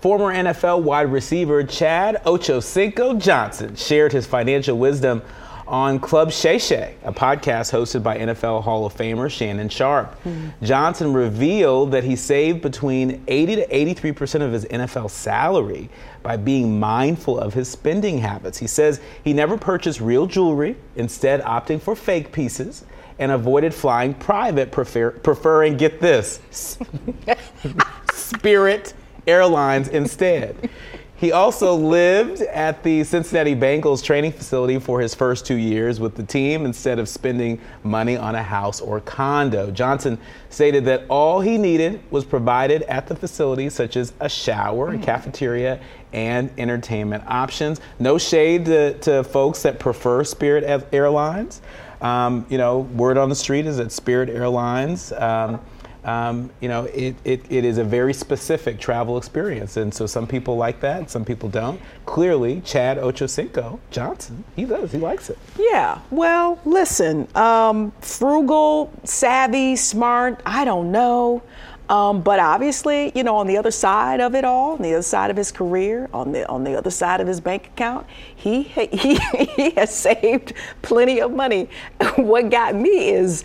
Former 0.00 0.34
NFL 0.34 0.82
wide 0.82 1.10
receiver 1.10 1.64
Chad 1.64 2.20
Ochocinco 2.26 3.18
Johnson 3.18 3.74
shared 3.74 4.12
his 4.12 4.26
financial 4.26 4.76
wisdom 4.76 5.22
on 5.66 5.98
Club 5.98 6.30
Shay 6.30 6.58
Shay, 6.58 6.96
a 7.04 7.12
podcast 7.12 7.72
hosted 7.72 8.02
by 8.02 8.18
NFL 8.18 8.62
Hall 8.62 8.84
of 8.84 8.94
Famer 8.94 9.30
Shannon 9.30 9.68
Sharpe. 9.68 10.14
Hmm. 10.22 10.48
Johnson 10.62 11.12
revealed 11.12 11.92
that 11.92 12.04
he 12.04 12.16
saved 12.16 12.60
between 12.60 13.24
80 13.28 13.56
to 13.56 13.76
83 13.76 14.12
percent 14.12 14.44
of 14.44 14.52
his 14.52 14.64
NFL 14.66 15.10
salary 15.10 15.88
by 16.22 16.36
being 16.36 16.78
mindful 16.78 17.38
of 17.38 17.54
his 17.54 17.68
spending 17.68 18.18
habits. 18.18 18.58
He 18.58 18.66
says 18.66 19.00
he 19.22 19.32
never 19.32 19.56
purchased 19.56 20.00
real 20.00 20.26
jewelry, 20.26 20.76
instead 20.96 21.40
opting 21.42 21.80
for 21.80 21.96
fake 21.96 22.32
pieces, 22.32 22.84
and 23.18 23.32
avoided 23.32 23.72
flying 23.74 24.14
private, 24.14 24.72
prefer- 24.72 25.12
preferring, 25.12 25.76
get 25.76 26.00
this, 26.00 26.40
Spirit 28.12 28.94
Airlines 29.26 29.88
instead. 29.88 30.68
He 31.24 31.32
also 31.32 31.74
lived 31.74 32.42
at 32.42 32.82
the 32.82 33.02
Cincinnati 33.02 33.56
Bengals 33.56 34.04
training 34.04 34.32
facility 34.32 34.78
for 34.78 35.00
his 35.00 35.14
first 35.14 35.46
two 35.46 35.54
years 35.54 35.98
with 35.98 36.16
the 36.16 36.22
team 36.22 36.66
instead 36.66 36.98
of 36.98 37.08
spending 37.08 37.58
money 37.82 38.14
on 38.14 38.34
a 38.34 38.42
house 38.42 38.78
or 38.82 39.00
condo. 39.00 39.70
Johnson 39.70 40.18
stated 40.50 40.84
that 40.84 41.06
all 41.08 41.40
he 41.40 41.56
needed 41.56 42.02
was 42.10 42.26
provided 42.26 42.82
at 42.82 43.06
the 43.06 43.16
facility, 43.16 43.70
such 43.70 43.96
as 43.96 44.12
a 44.20 44.28
shower, 44.28 44.90
a 44.90 44.98
cafeteria, 44.98 45.80
and 46.12 46.50
entertainment 46.58 47.24
options. 47.26 47.80
No 47.98 48.18
shade 48.18 48.66
to, 48.66 48.92
to 48.98 49.24
folks 49.24 49.62
that 49.62 49.78
prefer 49.78 50.24
Spirit 50.24 50.86
Airlines. 50.92 51.62
Um, 52.02 52.44
you 52.50 52.58
know, 52.58 52.80
word 52.80 53.16
on 53.16 53.30
the 53.30 53.34
street 53.34 53.64
is 53.64 53.78
that 53.78 53.92
Spirit 53.92 54.28
Airlines. 54.28 55.10
Um, 55.12 55.58
um, 56.04 56.50
you 56.60 56.68
know, 56.68 56.84
it, 56.84 57.16
it, 57.24 57.50
it 57.50 57.64
is 57.64 57.78
a 57.78 57.84
very 57.84 58.12
specific 58.12 58.78
travel 58.78 59.16
experience. 59.16 59.76
And 59.76 59.92
so 59.92 60.06
some 60.06 60.26
people 60.26 60.56
like 60.56 60.80
that, 60.80 61.10
some 61.10 61.24
people 61.24 61.48
don't. 61.48 61.80
Clearly, 62.04 62.60
Chad 62.60 62.98
Ochocinco 62.98 63.78
Johnson, 63.90 64.44
he 64.54 64.64
does, 64.64 64.92
he 64.92 64.98
likes 64.98 65.30
it. 65.30 65.38
Yeah, 65.58 66.00
well, 66.10 66.60
listen, 66.64 67.26
um, 67.34 67.92
frugal, 68.00 68.92
savvy, 69.04 69.76
smart, 69.76 70.40
I 70.44 70.64
don't 70.64 70.92
know. 70.92 71.42
Um, 71.88 72.22
but 72.22 72.38
obviously, 72.38 73.12
you 73.14 73.22
know, 73.22 73.36
on 73.36 73.46
the 73.46 73.58
other 73.58 73.70
side 73.70 74.20
of 74.20 74.34
it 74.34 74.44
all, 74.44 74.72
on 74.72 74.82
the 74.82 74.94
other 74.94 75.02
side 75.02 75.30
of 75.30 75.36
his 75.36 75.52
career, 75.52 76.08
on 76.14 76.32
the 76.32 76.48
on 76.48 76.64
the 76.64 76.76
other 76.76 76.90
side 76.90 77.20
of 77.20 77.26
his 77.26 77.40
bank 77.42 77.66
account, 77.66 78.06
he 78.34 78.62
he, 78.92 79.16
he 79.54 79.70
has 79.72 79.94
saved 79.94 80.54
plenty 80.80 81.20
of 81.20 81.32
money. 81.32 81.68
what 82.16 82.48
got 82.50 82.74
me 82.74 83.10
is 83.10 83.44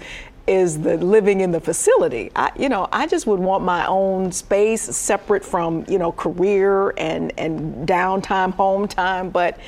is 0.50 0.82
the 0.82 0.98
living 0.98 1.42
in 1.42 1.52
the 1.52 1.60
facility. 1.60 2.32
I, 2.36 2.52
you 2.58 2.70
know, 2.70 2.90
I 2.92 3.06
just 3.06 3.28
would 3.28 3.40
want 3.40 3.64
my 3.64 3.86
own 3.86 4.32
space 4.32 4.82
separate 4.82 5.46
from, 5.46 5.86
you 5.88 6.00
know, 6.00 6.12
career 6.12 6.90
and, 6.98 7.32
and 7.38 7.88
downtime, 7.88 8.54
home 8.54 8.88
time. 8.88 9.30
But, 9.30 9.60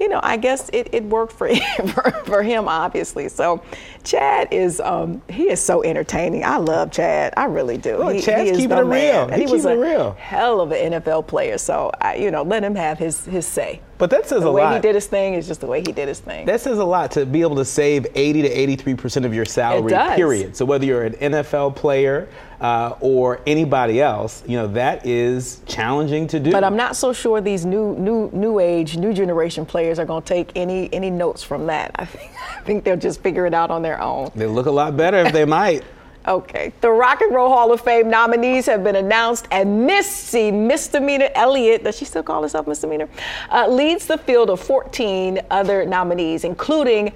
you 0.00 0.08
know, 0.08 0.20
I 0.22 0.38
guess 0.38 0.70
it, 0.72 0.88
it 0.92 1.04
worked 1.04 1.32
for 1.32 1.46
him, 1.46 1.88
for, 1.88 2.10
for 2.24 2.42
him, 2.42 2.66
obviously. 2.66 3.28
So 3.28 3.62
Chad 4.02 4.48
is, 4.50 4.80
um, 4.80 5.20
he 5.28 5.50
is 5.50 5.60
so 5.60 5.84
entertaining. 5.84 6.42
I 6.42 6.56
love 6.56 6.90
Chad. 6.90 7.34
I 7.36 7.44
really 7.44 7.76
do. 7.76 7.98
Look, 7.98 8.14
he, 8.14 8.22
Chad's 8.22 8.44
he 8.44 8.48
is 8.50 8.58
keeping 8.58 8.78
it 8.78 8.80
real. 8.80 9.24
And 9.24 9.34
He 9.34 9.44
he 9.46 9.52
was 9.52 9.66
a 9.66 9.76
real. 9.76 10.12
hell 10.12 10.60
of 10.60 10.72
an 10.72 10.94
NFL 10.94 11.26
player. 11.26 11.58
So, 11.58 11.92
I, 12.00 12.16
you 12.16 12.30
know, 12.30 12.42
let 12.42 12.64
him 12.64 12.74
have 12.74 12.98
his, 12.98 13.26
his 13.26 13.46
say. 13.46 13.82
But 13.98 14.08
that 14.10 14.26
says 14.26 14.40
the 14.40 14.48
a 14.48 14.50
lot. 14.50 14.60
The 14.60 14.66
way 14.70 14.74
he 14.76 14.80
did 14.80 14.94
his 14.94 15.06
thing 15.06 15.34
is 15.34 15.46
just 15.46 15.60
the 15.60 15.66
way 15.66 15.80
he 15.80 15.92
did 15.92 16.08
his 16.08 16.20
thing. 16.20 16.46
That 16.46 16.62
says 16.62 16.78
a 16.78 16.84
lot 16.84 17.10
to 17.12 17.26
be 17.26 17.42
able 17.42 17.56
to 17.56 17.64
save 17.66 18.06
80 18.14 18.42
to 18.42 18.76
83% 18.94 19.26
of 19.26 19.34
your 19.34 19.44
salary, 19.44 19.92
period. 20.16 20.56
So 20.56 20.64
whether 20.64 20.86
you're 20.86 21.04
an 21.04 21.12
NFL 21.14 21.76
player 21.76 22.26
uh, 22.60 22.94
or 23.00 23.40
anybody 23.46 24.00
else, 24.00 24.42
you 24.46 24.56
know, 24.56 24.66
that 24.68 25.06
is 25.06 25.62
challenging 25.66 26.26
to 26.28 26.38
do. 26.38 26.52
But 26.52 26.64
I'm 26.64 26.76
not 26.76 26.94
so 26.94 27.12
sure 27.12 27.40
these 27.40 27.64
new 27.64 27.94
new 27.96 28.30
new 28.32 28.58
age, 28.58 28.96
new 28.96 29.12
generation 29.14 29.64
players 29.64 29.98
are 29.98 30.04
going 30.04 30.22
to 30.22 30.28
take 30.28 30.52
any 30.54 30.92
any 30.92 31.10
notes 31.10 31.42
from 31.42 31.66
that. 31.66 31.92
I 31.96 32.04
think 32.04 32.32
I 32.58 32.62
think 32.62 32.84
they'll 32.84 32.96
just 32.96 33.22
figure 33.22 33.46
it 33.46 33.54
out 33.54 33.70
on 33.70 33.82
their 33.82 34.00
own. 34.00 34.30
They 34.34 34.46
look 34.46 34.66
a 34.66 34.70
lot 34.70 34.96
better 34.96 35.18
if 35.18 35.32
they 35.32 35.44
might. 35.60 35.84
Okay. 36.28 36.72
The 36.82 36.90
Rock 36.90 37.22
and 37.22 37.34
Roll 37.34 37.48
Hall 37.48 37.72
of 37.72 37.80
Fame 37.80 38.10
nominees 38.10 38.66
have 38.66 38.84
been 38.84 38.96
announced, 38.96 39.48
and 39.50 39.86
Missy 39.86 40.50
Misdemeanor 40.50 41.30
Elliott, 41.34 41.82
does 41.82 41.96
she 41.96 42.04
still 42.04 42.22
call 42.22 42.42
herself 42.42 42.66
Misdemeanor, 42.66 43.08
uh, 43.50 43.66
leads 43.66 44.06
the 44.06 44.18
field 44.18 44.50
of 44.50 44.60
14 44.60 45.40
other 45.50 45.86
nominees, 45.86 46.44
including 46.44 47.14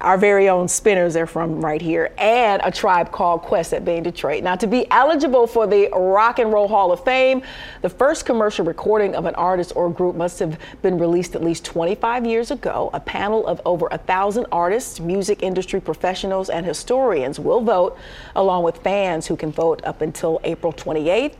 our 0.00 0.18
very 0.18 0.48
own 0.48 0.68
Spinners 0.68 1.16
are 1.16 1.26
from 1.26 1.60
right 1.60 1.80
here, 1.80 2.12
and 2.18 2.62
a 2.64 2.70
tribe 2.70 3.12
called 3.12 3.42
Quest 3.42 3.72
at 3.72 3.84
being 3.84 4.02
Detroit. 4.02 4.42
Now, 4.42 4.56
to 4.56 4.66
be 4.66 4.90
eligible 4.90 5.46
for 5.46 5.66
the 5.66 5.88
Rock 5.92 6.38
and 6.38 6.52
Roll 6.52 6.68
Hall 6.68 6.92
of 6.92 7.04
Fame, 7.04 7.42
the 7.82 7.88
first 7.88 8.26
commercial 8.26 8.64
recording 8.64 9.14
of 9.14 9.24
an 9.24 9.34
artist 9.34 9.72
or 9.74 9.90
group 9.90 10.16
must 10.16 10.38
have 10.38 10.58
been 10.82 10.98
released 10.98 11.34
at 11.34 11.42
least 11.42 11.64
25 11.64 12.26
years 12.26 12.50
ago. 12.50 12.90
A 12.92 13.00
panel 13.00 13.46
of 13.46 13.60
over 13.64 13.88
a 13.90 13.98
thousand 13.98 14.46
artists, 14.52 15.00
music 15.00 15.42
industry 15.42 15.80
professionals, 15.80 16.50
and 16.50 16.64
historians 16.64 17.40
will 17.40 17.60
vote, 17.60 17.96
along 18.36 18.62
with 18.62 18.78
fans 18.78 19.26
who 19.26 19.36
can 19.36 19.52
vote 19.52 19.80
up 19.84 20.00
until 20.00 20.40
April 20.44 20.72
28th. 20.72 21.34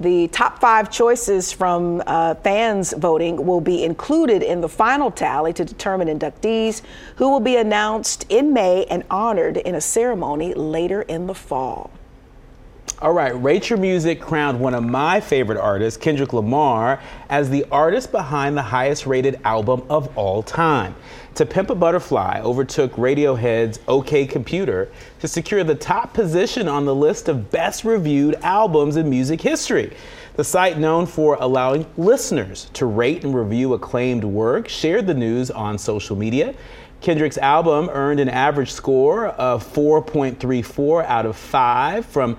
The 0.00 0.28
top 0.28 0.58
five 0.58 0.90
choices 0.90 1.52
from 1.52 2.02
uh, 2.06 2.34
fans 2.36 2.94
voting 2.94 3.44
will 3.44 3.60
be 3.60 3.84
included 3.84 4.42
in 4.42 4.62
the 4.62 4.68
final 4.68 5.10
tally 5.10 5.52
to 5.52 5.62
determine 5.62 6.08
inductees 6.08 6.80
who 7.16 7.28
will 7.28 7.40
be 7.40 7.56
announced 7.56 8.24
in 8.30 8.54
May 8.54 8.86
and 8.86 9.04
honored 9.10 9.58
in 9.58 9.74
a 9.74 9.80
ceremony 9.80 10.54
later 10.54 11.02
in 11.02 11.26
the 11.26 11.34
fall. 11.34 11.90
All 13.02 13.12
right, 13.12 13.30
Rate 13.42 13.68
Your 13.68 13.78
Music 13.78 14.20
crowned 14.20 14.58
one 14.58 14.74
of 14.74 14.84
my 14.84 15.20
favorite 15.20 15.58
artists, 15.58 15.98
Kendrick 15.98 16.32
Lamar, 16.32 17.00
as 17.28 17.50
the 17.50 17.66
artist 17.70 18.10
behind 18.10 18.56
the 18.56 18.62
highest 18.62 19.06
rated 19.06 19.40
album 19.44 19.82
of 19.90 20.16
all 20.16 20.42
time. 20.42 20.94
To 21.36 21.46
Pimp 21.46 21.70
a 21.70 21.74
Butterfly 21.74 22.40
overtook 22.42 22.92
Radiohead's 22.94 23.78
OK 23.86 24.26
Computer 24.26 24.90
to 25.20 25.28
secure 25.28 25.62
the 25.62 25.74
top 25.74 26.12
position 26.12 26.68
on 26.68 26.84
the 26.84 26.94
list 26.94 27.28
of 27.28 27.50
best 27.50 27.84
reviewed 27.84 28.34
albums 28.42 28.96
in 28.96 29.08
music 29.08 29.40
history. 29.40 29.96
The 30.34 30.44
site, 30.44 30.78
known 30.78 31.06
for 31.06 31.36
allowing 31.40 31.86
listeners 31.96 32.68
to 32.74 32.86
rate 32.86 33.24
and 33.24 33.34
review 33.34 33.74
acclaimed 33.74 34.24
work, 34.24 34.68
shared 34.68 35.06
the 35.06 35.14
news 35.14 35.50
on 35.50 35.78
social 35.78 36.16
media. 36.16 36.54
Kendrick's 37.00 37.38
album 37.38 37.88
earned 37.90 38.20
an 38.20 38.28
average 38.28 38.72
score 38.72 39.28
of 39.28 39.64
4.34 39.72 41.04
out 41.06 41.26
of 41.26 41.36
5 41.36 42.04
from 42.06 42.36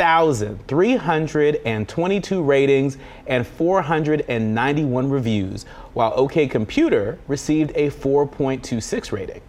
58,322 0.00 2.42
ratings 2.42 2.96
and 3.26 3.46
491 3.46 5.10
reviews, 5.10 5.64
while 5.92 6.14
OK 6.16 6.46
Computer 6.46 7.18
received 7.28 7.72
a 7.74 7.90
4.26 7.90 9.12
rating. 9.12 9.42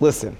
Listen, 0.00 0.36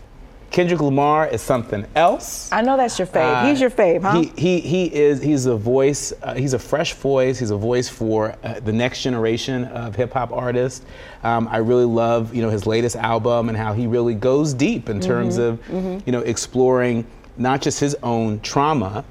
Kendrick 0.50 0.82
Lamar 0.82 1.26
is 1.28 1.40
something 1.40 1.86
else. 1.94 2.52
I 2.52 2.60
know 2.60 2.76
that's 2.76 2.98
your 2.98 3.06
fave. 3.06 3.34
Uh, 3.34 3.46
he's 3.46 3.62
your 3.62 3.70
fave, 3.70 4.02
huh? 4.02 4.20
He, 4.20 4.26
he, 4.36 4.60
he 4.60 4.94
is. 4.94 5.22
He's 5.22 5.46
a 5.46 5.56
voice. 5.56 6.12
Uh, 6.22 6.34
he's 6.34 6.52
a 6.52 6.58
fresh 6.58 6.92
voice. 6.92 7.38
He's 7.38 7.52
a 7.52 7.56
voice 7.56 7.88
for 7.88 8.36
uh, 8.44 8.60
the 8.60 8.74
next 8.74 9.00
generation 9.00 9.64
of 9.66 9.96
hip 9.96 10.12
hop 10.12 10.32
artists. 10.32 10.84
Um, 11.22 11.48
I 11.48 11.56
really 11.58 11.86
love, 11.86 12.34
you 12.34 12.42
know, 12.42 12.50
his 12.50 12.66
latest 12.66 12.96
album 12.96 13.48
and 13.48 13.56
how 13.56 13.72
he 13.72 13.86
really 13.86 14.14
goes 14.14 14.52
deep 14.52 14.90
in 14.90 15.00
terms 15.00 15.38
mm-hmm. 15.38 15.74
of, 15.74 15.84
mm-hmm. 15.84 16.00
you 16.04 16.12
know, 16.12 16.20
exploring 16.20 17.06
not 17.36 17.62
just 17.62 17.80
his 17.80 17.96
own 18.02 18.40
trauma, 18.40 19.04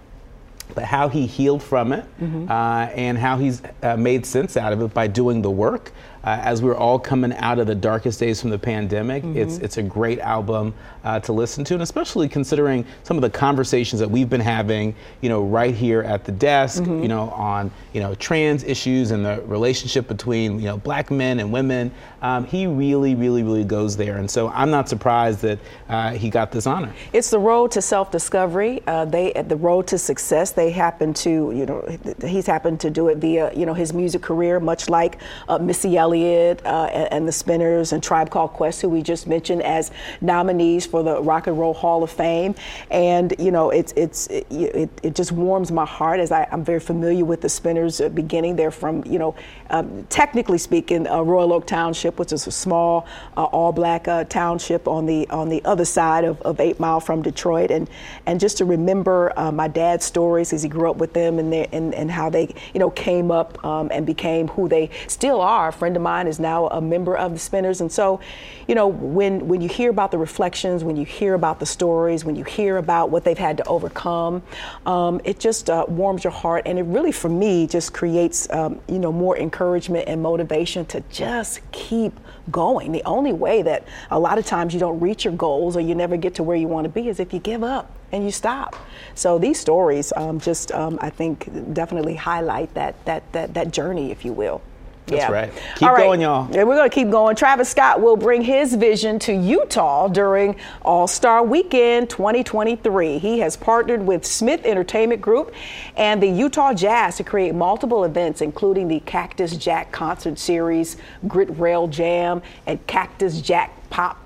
but 0.75 0.83
how 0.83 1.09
he 1.09 1.25
healed 1.25 1.63
from 1.63 1.91
it 1.91 2.05
mm-hmm. 2.21 2.49
uh, 2.49 2.85
and 2.93 3.17
how 3.17 3.37
he's 3.37 3.61
uh, 3.81 3.97
made 3.97 4.25
sense 4.25 4.55
out 4.55 4.71
of 4.71 4.81
it 4.81 4.93
by 4.93 5.07
doing 5.07 5.41
the 5.41 5.49
work 5.49 5.91
uh, 6.23 6.39
as 6.41 6.61
we're 6.61 6.75
all 6.75 6.99
coming 6.99 7.33
out 7.33 7.59
of 7.59 7.67
the 7.67 7.75
darkest 7.75 8.19
days 8.19 8.39
from 8.39 8.49
the 8.49 8.59
pandemic. 8.59 9.23
Mm-hmm. 9.23 9.37
It's 9.37 9.57
it's 9.57 9.77
a 9.77 9.83
great 9.83 10.19
album 10.19 10.73
uh, 11.03 11.19
to 11.21 11.33
listen 11.33 11.63
to, 11.65 11.73
and 11.73 11.83
especially 11.83 12.27
considering 12.27 12.85
some 13.03 13.17
of 13.17 13.21
the 13.21 13.29
conversations 13.29 13.99
that 13.99 14.09
we've 14.09 14.29
been 14.29 14.41
having, 14.41 14.95
you 15.21 15.29
know, 15.29 15.43
right 15.43 15.73
here 15.73 16.01
at 16.01 16.25
the 16.25 16.31
desk, 16.31 16.83
mm-hmm. 16.83 17.01
you 17.01 17.07
know, 17.07 17.29
on 17.31 17.71
you 17.93 18.01
know 18.01 18.15
trans 18.15 18.63
issues 18.63 19.11
and 19.11 19.25
the 19.25 19.41
relationship 19.45 20.07
between 20.07 20.59
you 20.59 20.65
know 20.65 20.77
black 20.77 21.11
men 21.11 21.39
and 21.39 21.51
women. 21.51 21.91
Um, 22.21 22.45
he 22.45 22.67
really, 22.67 23.15
really, 23.15 23.43
really 23.43 23.63
goes 23.63 23.95
there, 23.95 24.17
and 24.17 24.29
so 24.29 24.49
I'm 24.49 24.69
not 24.69 24.89
surprised 24.89 25.41
that 25.41 25.59
uh, 25.87 26.11
he 26.11 26.29
got 26.29 26.51
this 26.51 26.67
honor. 26.67 26.93
It's 27.13 27.29
the 27.29 27.39
road 27.39 27.71
to 27.71 27.81
self-discovery. 27.81 28.83
Uh, 28.85 29.05
they 29.05 29.31
the 29.31 29.55
road 29.55 29.87
to 29.87 29.97
success. 29.97 30.51
They 30.51 30.71
happen 30.71 31.13
to 31.15 31.29
you 31.29 31.65
know 31.65 31.97
he's 32.25 32.45
happened 32.45 32.79
to 32.81 32.89
do 32.89 33.07
it 33.07 33.19
via 33.19 33.53
you 33.53 33.65
know 33.65 33.73
his 33.73 33.93
music 33.93 34.21
career, 34.21 34.59
much 34.59 34.89
like 34.89 35.19
uh, 35.47 35.57
Missy 35.57 35.97
Elliott 35.97 36.65
uh, 36.65 36.89
and, 36.91 37.13
and, 37.13 37.27
the 37.27 37.31
Spinners 37.31 37.93
and 37.93 38.01
Tribe 38.01 38.29
Called 38.29 38.51
Quest, 38.53 38.81
who 38.81 38.89
we 38.89 39.01
just 39.01 39.27
mentioned 39.27 39.61
as 39.63 39.91
nominees 40.21 40.88
for 40.89 41.03
the 41.03 41.21
Rock 41.21 41.47
and 41.47 41.57
Roll 41.57 41.73
Hall 41.73 42.03
of 42.03 42.11
Fame. 42.11 42.55
And 42.89 43.33
you 43.39 43.51
know, 43.51 43.69
it's 43.69 43.93
it's 43.95 44.27
it, 44.27 44.47
it, 44.51 44.89
it 45.03 45.15
just 45.15 45.31
warms 45.31 45.71
my 45.71 45.85
heart 45.85 46.19
as 46.19 46.31
I, 46.31 46.47
am 46.51 46.63
very 46.63 46.79
familiar 46.79 47.25
with 47.25 47.41
the 47.41 47.49
Spinners 47.49 48.01
uh, 48.01 48.09
beginning. 48.09 48.55
They're 48.55 48.71
from 48.71 49.03
you 49.05 49.19
know, 49.19 49.35
um, 49.69 50.05
technically 50.09 50.57
speaking, 50.57 51.07
uh, 51.07 51.21
Royal 51.21 51.53
Oak 51.53 51.67
Township, 51.67 52.19
which 52.19 52.33
is 52.33 52.47
a 52.47 52.51
small 52.51 53.07
uh, 53.37 53.43
all-black 53.45 54.07
uh, 54.07 54.23
township 54.25 54.87
on 54.87 55.05
the 55.05 55.29
on 55.29 55.49
the 55.49 55.63
other 55.65 55.85
side 55.85 56.23
of, 56.23 56.41
of 56.41 56.59
Eight 56.59 56.79
Mile 56.79 56.99
from 56.99 57.21
Detroit. 57.21 57.71
And 57.71 57.89
and 58.25 58.39
just 58.39 58.57
to 58.57 58.65
remember 58.65 59.31
uh, 59.37 59.51
my 59.51 59.67
dad's 59.67 60.05
stories 60.05 60.53
as 60.53 60.63
he 60.63 60.69
grew 60.69 60.89
up 60.89 60.97
with 60.97 61.13
them 61.13 61.39
and, 61.39 61.53
and 61.53 61.93
and 61.93 62.11
how 62.11 62.29
they 62.29 62.53
you 62.73 62.79
know 62.79 62.89
came 62.89 63.31
up 63.31 63.63
um, 63.63 63.89
and 63.91 64.05
became 64.05 64.47
who 64.49 64.67
they 64.67 64.89
still 65.07 65.41
are. 65.41 65.69
A 65.69 65.73
friend 65.73 65.95
of 65.95 66.01
mine 66.01 66.27
is 66.27 66.39
now 66.39 66.67
a 66.67 66.81
member 66.81 67.15
of 67.15 67.33
the 67.33 67.39
Spinners. 67.39 67.81
And 67.81 67.91
so, 67.91 68.19
you 68.67 68.75
know, 68.75 68.87
when, 68.87 69.47
when 69.47 69.61
you 69.61 69.69
hear 69.69 69.89
about 69.89 70.11
the 70.11 70.17
reflections, 70.17 70.78
when 70.83 70.95
you 70.95 71.05
hear 71.05 71.33
about 71.33 71.59
the 71.59 71.65
stories, 71.65 72.25
when 72.25 72.35
you 72.35 72.43
hear 72.43 72.77
about 72.77 73.09
what 73.09 73.23
they've 73.23 73.37
had 73.37 73.57
to 73.57 73.67
overcome, 73.67 74.41
um, 74.85 75.21
it 75.23 75.39
just 75.39 75.69
uh, 75.69 75.85
warms 75.87 76.23
your 76.23 76.31
heart. 76.31 76.63
And 76.65 76.79
it 76.79 76.83
really, 76.83 77.11
for 77.11 77.29
me, 77.29 77.67
just 77.67 77.93
creates, 77.93 78.49
um, 78.51 78.79
you 78.87 78.99
know, 78.99 79.11
more 79.11 79.37
encouragement 79.37 80.07
and 80.07 80.21
motivation 80.21 80.85
to 80.87 81.01
just 81.11 81.59
keep 81.71 82.13
going. 82.51 82.91
The 82.91 83.03
only 83.05 83.33
way 83.33 83.61
that 83.61 83.87
a 84.11 84.19
lot 84.19 84.37
of 84.37 84.45
times 84.45 84.73
you 84.73 84.79
don't 84.79 84.99
reach 84.99 85.25
your 85.25 85.33
goals 85.33 85.77
or 85.77 85.81
you 85.81 85.95
never 85.95 86.17
get 86.17 86.35
to 86.35 86.43
where 86.43 86.57
you 86.57 86.67
want 86.67 86.85
to 86.85 86.89
be 86.89 87.07
is 87.07 87.19
if 87.19 87.33
you 87.33 87.39
give 87.39 87.63
up 87.63 87.91
and 88.11 88.23
you 88.23 88.31
stop. 88.31 88.75
So 89.15 89.37
these 89.37 89.59
stories 89.59 90.11
um, 90.15 90.39
just, 90.39 90.71
um, 90.71 90.97
I 91.01 91.09
think, 91.09 91.73
definitely 91.73 92.15
highlight 92.15 92.73
that, 92.73 93.03
that, 93.05 93.31
that, 93.33 93.53
that 93.53 93.71
journey, 93.71 94.11
if 94.11 94.25
you 94.25 94.33
will. 94.33 94.61
That's 95.09 95.23
yeah. 95.23 95.31
right. 95.31 95.53
Keep 95.75 95.89
going, 95.89 96.21
y'all. 96.21 96.45
And 96.45 96.67
we're 96.67 96.75
going 96.75 96.89
to 96.89 96.93
keep 96.93 97.09
going. 97.09 97.35
Travis 97.35 97.69
Scott 97.69 97.99
will 98.01 98.15
bring 98.15 98.41
his 98.41 98.75
vision 98.75 99.17
to 99.19 99.33
Utah 99.33 100.07
during 100.07 100.55
All 100.83 101.07
Star 101.07 101.43
Weekend 101.43 102.09
2023. 102.09 103.17
He 103.17 103.39
has 103.39 103.57
partnered 103.57 104.05
with 104.05 104.25
Smith 104.25 104.65
Entertainment 104.65 105.21
Group 105.21 105.53
and 105.97 106.21
the 106.21 106.27
Utah 106.27 106.73
Jazz 106.73 107.17
to 107.17 107.23
create 107.23 107.55
multiple 107.55 108.03
events, 108.03 108.41
including 108.41 108.87
the 108.87 108.99
Cactus 109.01 109.57
Jack 109.57 109.91
Concert 109.91 110.37
Series, 110.37 110.97
Grit 111.27 111.49
Rail 111.57 111.87
Jam, 111.87 112.41
and 112.67 112.85
Cactus 112.87 113.41
Jack 113.41 113.89
Pop 113.89 114.17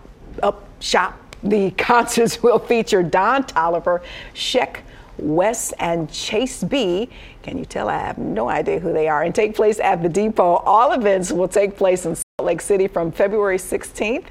Up 0.42 0.68
Shop. 0.80 1.20
The 1.44 1.72
concerts 1.78 2.44
will 2.44 2.60
feature 2.60 3.04
Don 3.04 3.44
Toliver, 3.44 4.02
Sheck 4.34 4.82
Wes 5.18 5.72
and 5.74 6.12
Chase 6.12 6.64
B. 6.64 7.10
Can 7.42 7.58
you 7.58 7.66
tell 7.66 7.90
I 7.90 7.98
have 7.98 8.18
no 8.18 8.50
idea 8.50 8.80
who 8.80 8.94
they 8.94 9.08
are? 9.08 9.24
And 9.24 9.34
take 9.34 9.56
place 9.56 9.80
at 9.80 10.02
the 10.02 10.10
depot. 10.10 10.56
All 10.58 10.92
events 10.94 11.32
will 11.32 11.48
take 11.48 11.78
place 11.78 12.06
in 12.06 12.16
Salt 12.16 12.26
Lake 12.42 12.62
City 12.62 12.88
from 12.88 13.12
February 13.12 13.58
16th, 13.58 14.26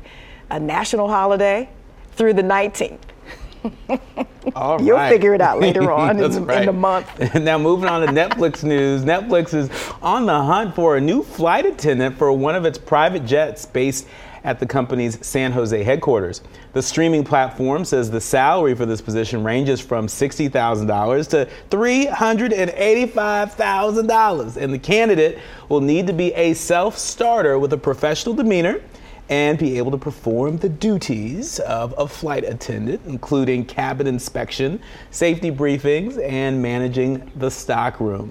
a 0.51 0.59
national 0.59 1.09
holiday, 1.09 1.69
through 2.15 2.35
the 2.35 2.43
19th. 2.43 2.99
All 4.57 4.83
You'll 4.83 5.09
figure 5.09 5.35
it 5.35 5.41
out 5.41 5.61
later 5.61 5.93
on 5.93 6.19
in, 6.19 6.45
right. 6.45 6.61
in, 6.61 6.67
the 6.67 6.73
month. 6.73 7.35
now, 7.35 7.59
moving 7.59 7.89
on 7.89 8.07
to 8.07 8.13
Netflix 8.13 8.65
news. 8.65 9.03
Netflix 9.03 9.55
is 9.55 9.71
on 10.03 10.27
the 10.27 10.43
hunt 10.43 10.75
for 10.75 10.97
a 10.97 11.01
new 11.01 11.23
flight 11.23 11.65
attendant 11.65 12.19
for 12.19 12.33
one 12.33 12.55
of 12.55 12.65
its 12.65 12.79
private 12.79 13.25
jets 13.25 13.65
based 13.65 14.09
at 14.45 14.59
the 14.59 14.67
company's 14.67 15.25
San 15.25 15.53
Jose 15.53 15.83
headquarters. 15.83 16.43
The 16.73 16.83
streaming 16.83 17.25
platform 17.25 17.85
says 17.85 18.11
the 18.11 18.21
salary 18.21 18.75
for 18.75 18.87
this 18.87 19.01
position 19.01 19.45
ranges 19.45 19.81
from 19.81 20.07
$60,000 20.07 21.29
to 21.31 21.49
$385,000, 21.71 24.57
and 24.57 24.75
the 24.75 24.79
candidate 24.79 25.39
will 25.69 25.81
need 25.81 26.07
to 26.07 26.13
be 26.13 26.33
a 26.35 26.55
self 26.55 26.97
starter 26.99 27.59
with 27.59 27.73
a 27.73 27.79
professional 27.79 28.35
demeanor 28.35 28.81
and 29.29 29.59
be 29.59 29.79
able 29.79 29.91
to 29.91 29.99
perform 29.99 30.59
the 30.59 30.69
duties 30.69 31.59
of 31.61 31.95
a 31.97 32.07
flight 32.07 32.45
attendant, 32.45 33.01
including 33.07 33.65
cabin 33.65 34.07
inspection, 34.07 34.79
safety 35.11 35.51
briefings, 35.51 36.23
and 36.23 36.61
managing 36.61 37.33
the 37.37 37.51
stockroom. 37.51 38.31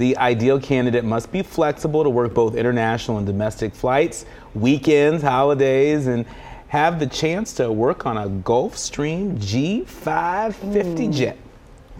The 0.00 0.16
ideal 0.16 0.58
candidate 0.58 1.04
must 1.04 1.30
be 1.30 1.42
flexible 1.42 2.04
to 2.04 2.08
work 2.08 2.32
both 2.32 2.54
international 2.54 3.18
and 3.18 3.26
domestic 3.26 3.74
flights, 3.74 4.24
weekends, 4.54 5.22
holidays, 5.22 6.06
and 6.06 6.24
have 6.68 6.98
the 6.98 7.06
chance 7.06 7.52
to 7.56 7.70
work 7.70 8.06
on 8.06 8.16
a 8.16 8.26
Gulfstream 8.26 9.36
G550 9.36 10.54
mm. 10.62 11.12
jet 11.12 11.36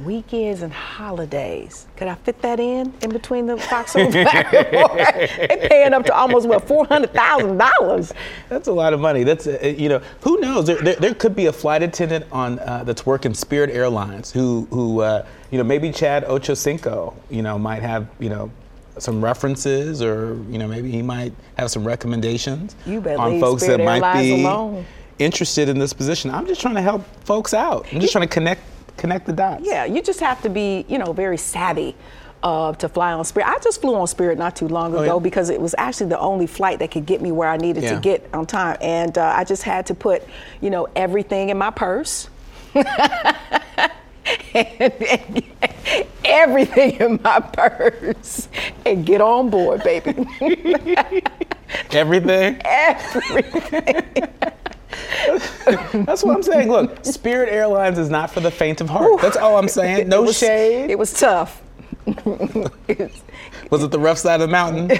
weekends 0.04 0.62
and 0.62 0.72
holidays. 0.72 1.86
Could 1.96 2.08
I 2.08 2.14
fit 2.14 2.40
that 2.42 2.60
in 2.60 2.92
in 3.02 3.10
between 3.10 3.46
the 3.46 3.56
Foxhole 3.56 4.10
They're 4.12 5.68
paying 5.68 5.92
up 5.92 6.04
to 6.06 6.14
almost 6.14 6.48
what 6.48 6.66
four 6.66 6.86
hundred 6.86 7.12
thousand 7.12 7.58
dollars. 7.58 8.12
That's 8.48 8.68
a 8.68 8.72
lot 8.72 8.92
of 8.92 9.00
money. 9.00 9.24
That's 9.24 9.46
uh, 9.46 9.74
you 9.76 9.88
know 9.88 10.02
who 10.20 10.40
knows. 10.40 10.66
There, 10.66 10.80
there, 10.80 10.96
there, 10.96 11.14
could 11.14 11.36
be 11.36 11.46
a 11.46 11.52
flight 11.52 11.82
attendant 11.82 12.26
on 12.32 12.58
uh, 12.60 12.84
that's 12.84 13.04
working 13.04 13.34
Spirit 13.34 13.70
Airlines 13.70 14.30
who 14.30 14.66
who 14.70 15.00
uh, 15.00 15.26
you 15.50 15.58
know 15.58 15.64
maybe 15.64 15.92
Chad 15.92 16.24
Ochocinco 16.24 17.14
you 17.30 17.42
know 17.42 17.58
might 17.58 17.82
have 17.82 18.08
you 18.18 18.28
know 18.28 18.50
some 18.98 19.22
references, 19.22 20.02
or 20.02 20.34
you 20.48 20.58
know, 20.58 20.68
maybe 20.68 20.90
he 20.90 21.02
might 21.02 21.32
have 21.56 21.70
some 21.70 21.86
recommendations 21.86 22.74
on 22.86 23.40
folks 23.40 23.62
Spirit 23.62 23.78
that 23.78 24.00
might 24.00 24.20
be 24.20 24.42
alone. 24.42 24.84
interested 25.18 25.68
in 25.68 25.78
this 25.78 25.92
position. 25.92 26.30
I'm 26.30 26.46
just 26.46 26.60
trying 26.60 26.74
to 26.74 26.82
help 26.82 27.04
folks 27.24 27.54
out. 27.54 27.86
I'm 27.92 28.00
just 28.00 28.12
trying 28.12 28.28
to 28.28 28.32
connect 28.32 28.62
connect 28.96 29.26
the 29.26 29.32
dots. 29.32 29.62
Yeah, 29.64 29.84
you 29.84 30.02
just 30.02 30.20
have 30.20 30.40
to 30.42 30.48
be, 30.48 30.84
you 30.88 30.98
know, 30.98 31.12
very 31.12 31.36
savvy 31.36 31.94
uh, 32.42 32.72
to 32.74 32.88
fly 32.88 33.12
on 33.12 33.24
Spirit. 33.24 33.48
I 33.48 33.58
just 33.58 33.80
flew 33.80 33.94
on 33.94 34.06
Spirit 34.06 34.38
not 34.38 34.56
too 34.56 34.68
long 34.68 34.94
Oh, 34.94 34.98
ago 35.02 35.16
yeah? 35.18 35.22
because 35.22 35.50
it 35.50 35.60
was 35.60 35.74
actually 35.78 36.08
the 36.08 36.18
only 36.18 36.46
flight 36.46 36.78
that 36.78 36.90
could 36.90 37.04
get 37.06 37.20
me 37.20 37.32
where 37.32 37.48
I 37.48 37.56
needed 37.58 37.82
Yeah. 37.84 37.94
to 37.94 38.00
get 38.00 38.28
on 38.32 38.46
time, 38.46 38.76
and 38.80 39.16
uh, 39.18 39.32
I 39.36 39.44
just 39.44 39.62
had 39.62 39.86
to 39.86 39.94
put, 39.94 40.22
you 40.60 40.70
know, 40.70 40.88
everything 40.96 41.50
in 41.50 41.58
my 41.58 41.70
purse. 41.70 42.28
and 42.74 42.84
everything 46.24 46.92
in 47.00 47.20
my 47.22 47.40
purse 47.40 48.48
and 48.86 49.04
get 49.04 49.20
on 49.20 49.50
board, 49.50 49.82
baby. 49.82 50.14
Everything. 51.92 52.60
Everything. 52.64 54.28
That's 55.92 56.24
what 56.24 56.36
I'm 56.36 56.42
saying. 56.42 56.68
Look, 56.70 57.04
Spirit 57.04 57.48
Airlines 57.50 57.98
is 57.98 58.10
not 58.10 58.30
for 58.30 58.40
the 58.40 58.50
faint 58.50 58.80
of 58.80 58.88
heart. 58.88 59.20
That's 59.20 59.36
all 59.36 59.56
I'm 59.56 59.68
saying. 59.80 60.08
No 60.08 60.22
it 60.24 60.26
was, 60.28 60.38
shade. 60.38 60.90
It 60.90 60.98
was 60.98 61.12
tough. 61.12 61.62
Was 63.70 63.82
it 63.84 63.90
the 63.92 63.98
rough 64.00 64.18
side 64.18 64.40
of 64.40 64.48
the 64.48 64.52
mountain 64.52 64.90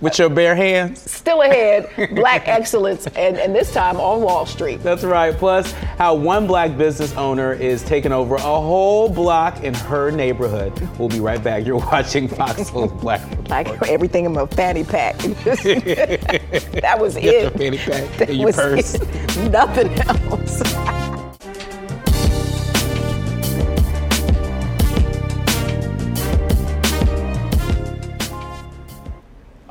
with 0.00 0.18
your 0.18 0.30
bare 0.30 0.54
hands? 0.56 0.98
Still 1.10 1.42
ahead, 1.42 1.88
black 2.14 2.48
excellence, 2.48 3.06
and, 3.08 3.36
and 3.36 3.54
this 3.54 3.72
time 3.72 3.98
on 4.00 4.22
Wall 4.22 4.46
Street. 4.46 4.82
That's 4.82 5.04
right. 5.04 5.34
Plus, 5.36 5.72
how 5.98 6.14
one 6.14 6.46
black 6.46 6.76
business 6.78 7.12
owner 7.16 7.52
is 7.52 7.82
taking 7.82 8.12
over 8.12 8.36
a 8.36 8.40
whole 8.40 9.08
block 9.10 9.62
in 9.62 9.74
her 9.74 10.10
neighborhood. 10.10 10.72
We'll 10.98 11.10
be 11.10 11.20
right 11.20 11.42
back. 11.42 11.66
You're 11.66 11.76
watching 11.76 12.26
Fox 12.28 12.68
Soul's 12.68 12.92
Black. 12.92 13.20
Like 13.50 13.68
everything 13.88 14.24
in 14.24 14.32
my 14.32 14.46
fanny 14.46 14.84
pack. 14.84 15.18
that 15.18 16.96
was 16.98 17.14
Get 17.16 17.52
it. 17.54 17.58
fanny 17.58 17.78
pack 17.78 18.16
That 18.18 18.30
in 18.30 18.36
your 18.36 18.46
was 18.46 18.56
purse. 18.56 18.94
it. 18.94 19.50
Nothing 19.50 19.90
else. 20.08 20.62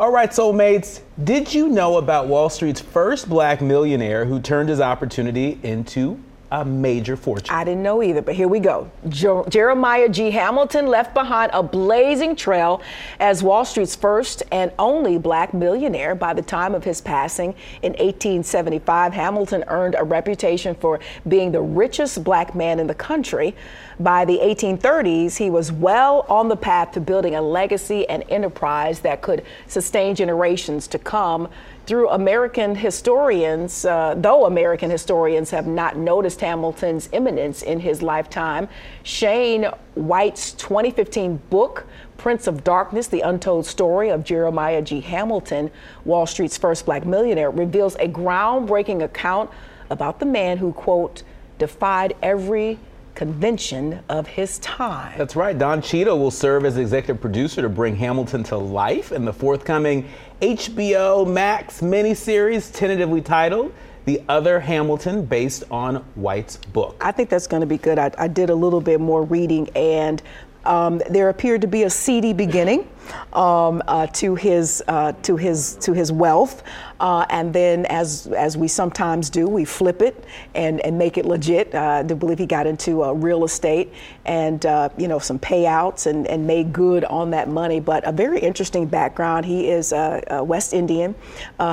All 0.03 0.11
right, 0.11 0.29
soulmates. 0.29 0.99
Did 1.23 1.53
you 1.53 1.69
know 1.69 1.95
about 1.95 2.27
Wall 2.27 2.49
Street's 2.49 2.81
first 2.81 3.29
black 3.29 3.61
millionaire 3.61 4.25
who 4.25 4.41
turned 4.41 4.67
his 4.67 4.81
opportunity 4.81 5.57
into 5.63 6.21
a 6.53 6.63
major 6.63 7.17
fortune? 7.17 7.53
I 7.53 7.63
didn't 7.63 7.81
know 7.81 8.03
either, 8.03 8.21
but 8.21 8.35
here 8.35 8.47
we 8.47 8.59
go. 8.59 8.89
Jer- 9.09 9.43
Jeremiah 9.49 10.07
G. 10.07 10.29
Hamilton 10.29 10.85
left 10.85 11.15
behind 11.15 11.49
a 11.51 11.63
blazing 11.63 12.35
trail 12.35 12.79
as 13.19 13.41
Wall 13.41 13.65
Street's 13.65 13.95
first 13.95 14.43
and 14.51 14.71
only 14.77 15.17
black 15.17 15.55
millionaire. 15.55 16.13
By 16.13 16.35
the 16.35 16.43
time 16.43 16.75
of 16.75 16.83
his 16.83 17.01
passing 17.01 17.55
in 17.81 17.93
1875, 17.93 19.13
Hamilton 19.13 19.63
earned 19.67 19.95
a 19.97 20.03
reputation 20.03 20.75
for 20.75 20.99
being 21.27 21.51
the 21.51 21.61
richest 21.61 22.23
black 22.23 22.53
man 22.53 22.79
in 22.79 22.85
the 22.85 22.93
country. 22.93 23.55
By 23.99 24.23
the 24.23 24.37
1830s, 24.37 25.37
he 25.37 25.49
was 25.49 25.71
well 25.71 26.23
on 26.29 26.49
the 26.49 26.55
path 26.55 26.91
to 26.91 26.99
building 26.99 27.33
a 27.33 27.41
legacy 27.41 28.07
and 28.09 28.23
enterprise 28.29 28.99
that 28.99 29.23
could 29.23 29.43
sustain 29.65 30.13
generations 30.13 30.87
to 30.89 30.99
come 30.99 31.49
through 31.85 32.09
American 32.09 32.75
historians, 32.75 33.83
uh, 33.85 34.15
though 34.17 34.45
American 34.45 34.89
historians 34.89 35.51
have 35.51 35.67
not 35.67 35.97
noticed 35.97 36.39
Hamilton's 36.39 37.09
eminence 37.11 37.61
in 37.61 37.79
his 37.79 38.01
lifetime, 38.01 38.69
Shane 39.03 39.65
White's 39.95 40.53
2015 40.53 41.37
book, 41.49 41.85
Prince 42.17 42.47
of 42.47 42.63
Darkness 42.63 43.07
The 43.07 43.21
Untold 43.21 43.65
Story 43.65 44.09
of 44.09 44.23
Jeremiah 44.23 44.81
G. 44.81 45.01
Hamilton, 45.01 45.69
Wall 46.05 46.25
Street's 46.25 46.57
first 46.57 46.85
black 46.85 47.05
millionaire, 47.05 47.51
reveals 47.51 47.95
a 47.95 48.07
groundbreaking 48.07 49.03
account 49.03 49.49
about 49.89 50.19
the 50.19 50.25
man 50.25 50.57
who, 50.57 50.71
quote, 50.71 51.23
defied 51.59 52.15
every 52.21 52.79
convention 53.15 53.99
of 54.09 54.27
his 54.27 54.57
time. 54.59 55.13
That's 55.17 55.35
right. 55.35 55.57
Don 55.57 55.81
Cheadle 55.81 56.17
will 56.17 56.31
serve 56.31 56.65
as 56.65 56.77
executive 56.77 57.21
producer 57.21 57.61
to 57.61 57.69
bring 57.69 57.95
Hamilton 57.95 58.43
to 58.45 58.57
life 58.57 59.11
in 59.11 59.25
the 59.25 59.33
forthcoming 59.33 60.09
HBO 60.43 61.25
Max 61.25 61.79
miniseries, 61.79 62.69
tentatively 62.75 63.21
titled 63.21 63.73
The 64.03 64.21
Other 64.27 64.59
Hamilton, 64.59 65.23
based 65.23 65.63
on 65.71 65.95
White's 66.15 66.57
book. 66.57 66.97
I 66.99 67.13
think 67.13 67.29
that's 67.29 67.47
going 67.47 67.61
to 67.61 67.65
be 67.65 67.77
good. 67.77 67.97
I, 67.97 68.11
I 68.17 68.27
did 68.27 68.49
a 68.49 68.55
little 68.55 68.81
bit 68.81 68.99
more 68.99 69.23
reading, 69.23 69.69
and 69.73 70.21
um, 70.65 71.01
there 71.09 71.29
appeared 71.29 71.61
to 71.61 71.67
be 71.67 71.83
a 71.83 71.89
seedy 71.89 72.33
beginning 72.33 72.89
um, 73.33 73.81
uh, 73.87 74.07
to 74.07 74.35
his 74.35 74.83
uh, 74.87 75.13
to 75.23 75.37
his 75.37 75.75
to 75.77 75.93
his 75.93 76.11
wealth, 76.11 76.63
uh, 76.99 77.25
and 77.29 77.53
then 77.53 77.85
as 77.87 78.27
as 78.27 78.55
we 78.55 78.67
sometimes 78.67 79.29
do, 79.29 79.47
we 79.47 79.65
flip 79.65 80.01
it 80.01 80.23
and 80.55 80.79
and 80.81 80.97
make 80.97 81.17
it 81.17 81.25
legit. 81.25 81.73
Uh, 81.75 81.79
I 81.99 82.03
do 82.03 82.15
believe 82.15 82.39
he 82.39 82.45
got 82.45 82.67
into 82.67 83.03
uh, 83.03 83.11
real 83.11 83.43
estate 83.43 83.91
and 84.25 84.65
uh, 84.65 84.89
you 84.97 85.07
know 85.07 85.19
some 85.19 85.39
payouts 85.39 86.05
and 86.07 86.27
and 86.27 86.47
made 86.47 86.71
good 86.71 87.03
on 87.05 87.31
that 87.31 87.49
money. 87.49 87.79
But 87.79 88.07
a 88.07 88.11
very 88.11 88.39
interesting 88.39 88.85
background. 88.85 89.45
He 89.45 89.69
is 89.69 89.91
uh, 89.91 90.41
West 90.45 90.73
Indian. 90.73 91.15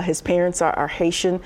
His 0.03 0.21
parents 0.23 0.63
are, 0.63 0.73
are 0.77 0.89
Haitian. 0.89 1.41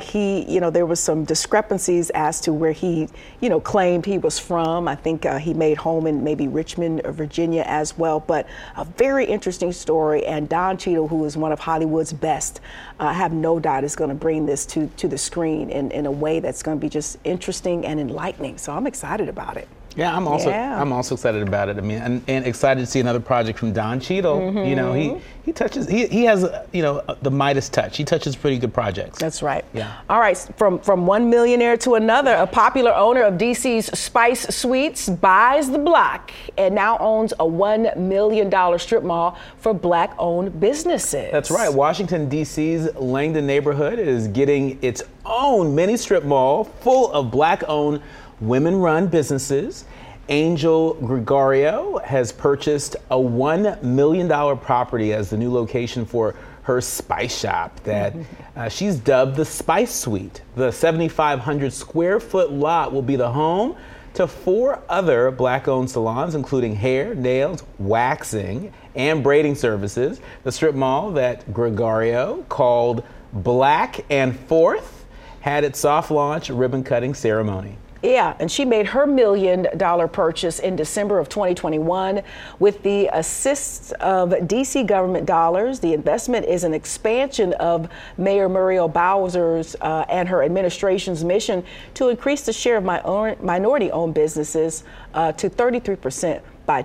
He 0.00 0.50
you 0.52 0.60
know 0.60 0.70
there 0.70 0.86
was 0.86 1.00
some 1.00 1.24
discrepancies 1.24 2.10
as 2.10 2.40
to 2.42 2.52
where 2.52 2.72
he 2.72 3.08
you 3.40 3.48
know 3.48 3.60
claimed 3.60 4.04
he 4.04 4.18
was 4.18 4.38
from. 4.38 4.88
I 4.88 4.94
think 4.94 5.26
he 5.40 5.54
made 5.54 5.78
home 5.78 6.06
in 6.06 6.22
maybe 6.22 6.48
Richmond, 6.48 7.02
Virginia 7.06 7.64
as 7.66 7.96
well. 7.96 8.20
But 8.20 8.46
a 8.76 8.84
very 8.84 9.21
interesting 9.24 9.72
story. 9.72 10.24
And 10.26 10.48
Don 10.48 10.76
Cheadle, 10.76 11.08
who 11.08 11.24
is 11.24 11.36
one 11.36 11.52
of 11.52 11.60
Hollywood's 11.60 12.12
best, 12.12 12.60
uh, 13.00 13.06
I 13.06 13.12
have 13.12 13.32
no 13.32 13.58
doubt 13.58 13.84
is 13.84 13.96
going 13.96 14.10
to 14.10 14.14
bring 14.16 14.46
this 14.46 14.66
to 14.66 14.88
to 14.96 15.08
the 15.08 15.18
screen 15.18 15.70
in, 15.70 15.90
in 15.90 16.06
a 16.06 16.10
way 16.10 16.40
that's 16.40 16.62
going 16.62 16.78
to 16.78 16.80
be 16.80 16.88
just 16.88 17.18
interesting 17.24 17.84
and 17.86 18.00
enlightening. 18.00 18.58
So 18.58 18.72
I'm 18.72 18.86
excited 18.86 19.28
about 19.28 19.56
it. 19.56 19.68
Yeah, 19.96 20.16
I'm 20.16 20.26
also 20.26 20.50
Yeah. 20.50 20.80
I'm 20.80 20.92
also 20.92 21.14
excited 21.14 21.46
about 21.46 21.68
it. 21.68 21.78
I 21.78 21.80
mean, 21.80 21.98
and, 21.98 22.22
and 22.28 22.46
excited 22.46 22.80
to 22.80 22.86
see 22.86 23.00
another 23.00 23.20
project 23.20 23.58
from 23.58 23.72
Don 23.72 24.00
Cheadle. 24.00 24.52
You 24.66 24.76
know, 24.76 24.92
he 24.92 25.08
mm-hmm. 25.08 25.20
he 25.44 25.52
touches 25.52 25.88
he 25.88 26.06
he 26.06 26.24
has 26.24 26.48
you 26.72 26.82
know 26.82 27.02
the 27.22 27.30
Midas 27.30 27.68
touch. 27.68 27.96
He 27.96 28.04
touches 28.04 28.36
pretty 28.36 28.58
good 28.58 28.72
projects. 28.72 29.18
That's 29.18 29.42
right. 29.42 29.64
Yeah. 29.72 30.00
All 30.08 30.20
right, 30.20 30.36
from 30.56 30.78
from 30.78 31.06
one 31.06 31.30
millionaire 31.30 31.76
to 31.78 31.94
another, 31.94 32.34
a 32.34 32.46
popular 32.46 32.94
owner 32.94 33.22
of 33.22 33.34
DC's 33.34 33.98
Spice 33.98 34.54
Suites 34.54 35.08
buys 35.08 35.70
the 35.70 35.78
block 35.78 36.32
and 36.56 36.74
now 36.74 36.98
owns 36.98 37.32
a 37.38 37.46
one 37.46 37.88
million 37.96 38.50
dollar 38.50 38.78
strip 38.78 39.02
mall 39.02 39.38
for 39.58 39.74
black-owned 39.74 40.60
businesses. 40.60 41.30
That's 41.32 41.50
right. 41.50 41.72
Washington, 41.72 42.28
D.C.'s 42.28 42.94
Langdon 42.96 43.46
neighborhood 43.46 43.98
is 43.98 44.28
getting 44.28 44.78
its 44.82 45.02
own 45.24 45.74
mini 45.74 45.96
strip 45.96 46.24
mall 46.24 46.64
full 46.64 47.12
of 47.12 47.30
black 47.30 47.62
owned, 47.68 48.02
women 48.42 48.76
run 48.76 49.06
businesses. 49.06 49.84
Angel 50.28 50.94
Gregorio 50.94 51.98
has 51.98 52.32
purchased 52.32 52.96
a 53.10 53.16
$1 53.16 53.82
million 53.82 54.58
property 54.58 55.12
as 55.12 55.30
the 55.30 55.36
new 55.36 55.52
location 55.52 56.04
for 56.04 56.34
her 56.62 56.80
spice 56.80 57.38
shop 57.38 57.78
that 57.84 58.14
uh, 58.56 58.68
she's 58.68 58.96
dubbed 58.96 59.36
the 59.36 59.44
Spice 59.44 59.94
Suite. 59.94 60.42
The 60.54 60.70
7,500 60.70 61.72
square 61.72 62.20
foot 62.20 62.52
lot 62.52 62.92
will 62.92 63.02
be 63.02 63.16
the 63.16 63.30
home 63.30 63.76
to 64.14 64.26
four 64.26 64.82
other 64.88 65.30
black 65.30 65.68
owned 65.68 65.90
salons, 65.90 66.34
including 66.34 66.74
hair, 66.74 67.14
nails, 67.14 67.62
waxing, 67.78 68.72
and 68.94 69.22
braiding 69.22 69.54
services. 69.54 70.20
The 70.44 70.52
strip 70.52 70.74
mall 70.74 71.12
that 71.12 71.52
Gregorio 71.52 72.44
called 72.48 73.04
Black 73.32 74.04
and 74.10 74.38
Forth 74.38 75.06
had 75.40 75.64
its 75.64 75.78
soft 75.78 76.10
launch 76.10 76.50
ribbon 76.50 76.84
cutting 76.84 77.14
ceremony. 77.14 77.76
Yeah, 78.02 78.34
and 78.40 78.50
she 78.50 78.64
made 78.64 78.86
her 78.88 79.06
million 79.06 79.68
dollar 79.76 80.08
purchase 80.08 80.58
in 80.58 80.74
December 80.74 81.20
of 81.20 81.28
2021 81.28 82.22
with 82.58 82.82
the 82.82 83.08
assist 83.12 83.92
of 83.94 84.30
DC 84.30 84.86
government 84.86 85.24
dollars. 85.24 85.78
The 85.78 85.94
investment 85.94 86.46
is 86.46 86.64
an 86.64 86.74
expansion 86.74 87.52
of 87.54 87.88
Mayor 88.18 88.48
Muriel 88.48 88.88
Bowser's 88.88 89.76
uh, 89.80 90.04
and 90.08 90.28
her 90.28 90.42
administration's 90.42 91.22
mission 91.22 91.64
to 91.94 92.08
increase 92.08 92.44
the 92.44 92.52
share 92.52 92.76
of 92.76 92.82
my 92.82 93.00
own, 93.02 93.36
minority 93.40 93.92
owned 93.92 94.14
businesses 94.14 94.82
uh, 95.14 95.30
to 95.32 95.48
33% 95.48 96.42
by 96.66 96.82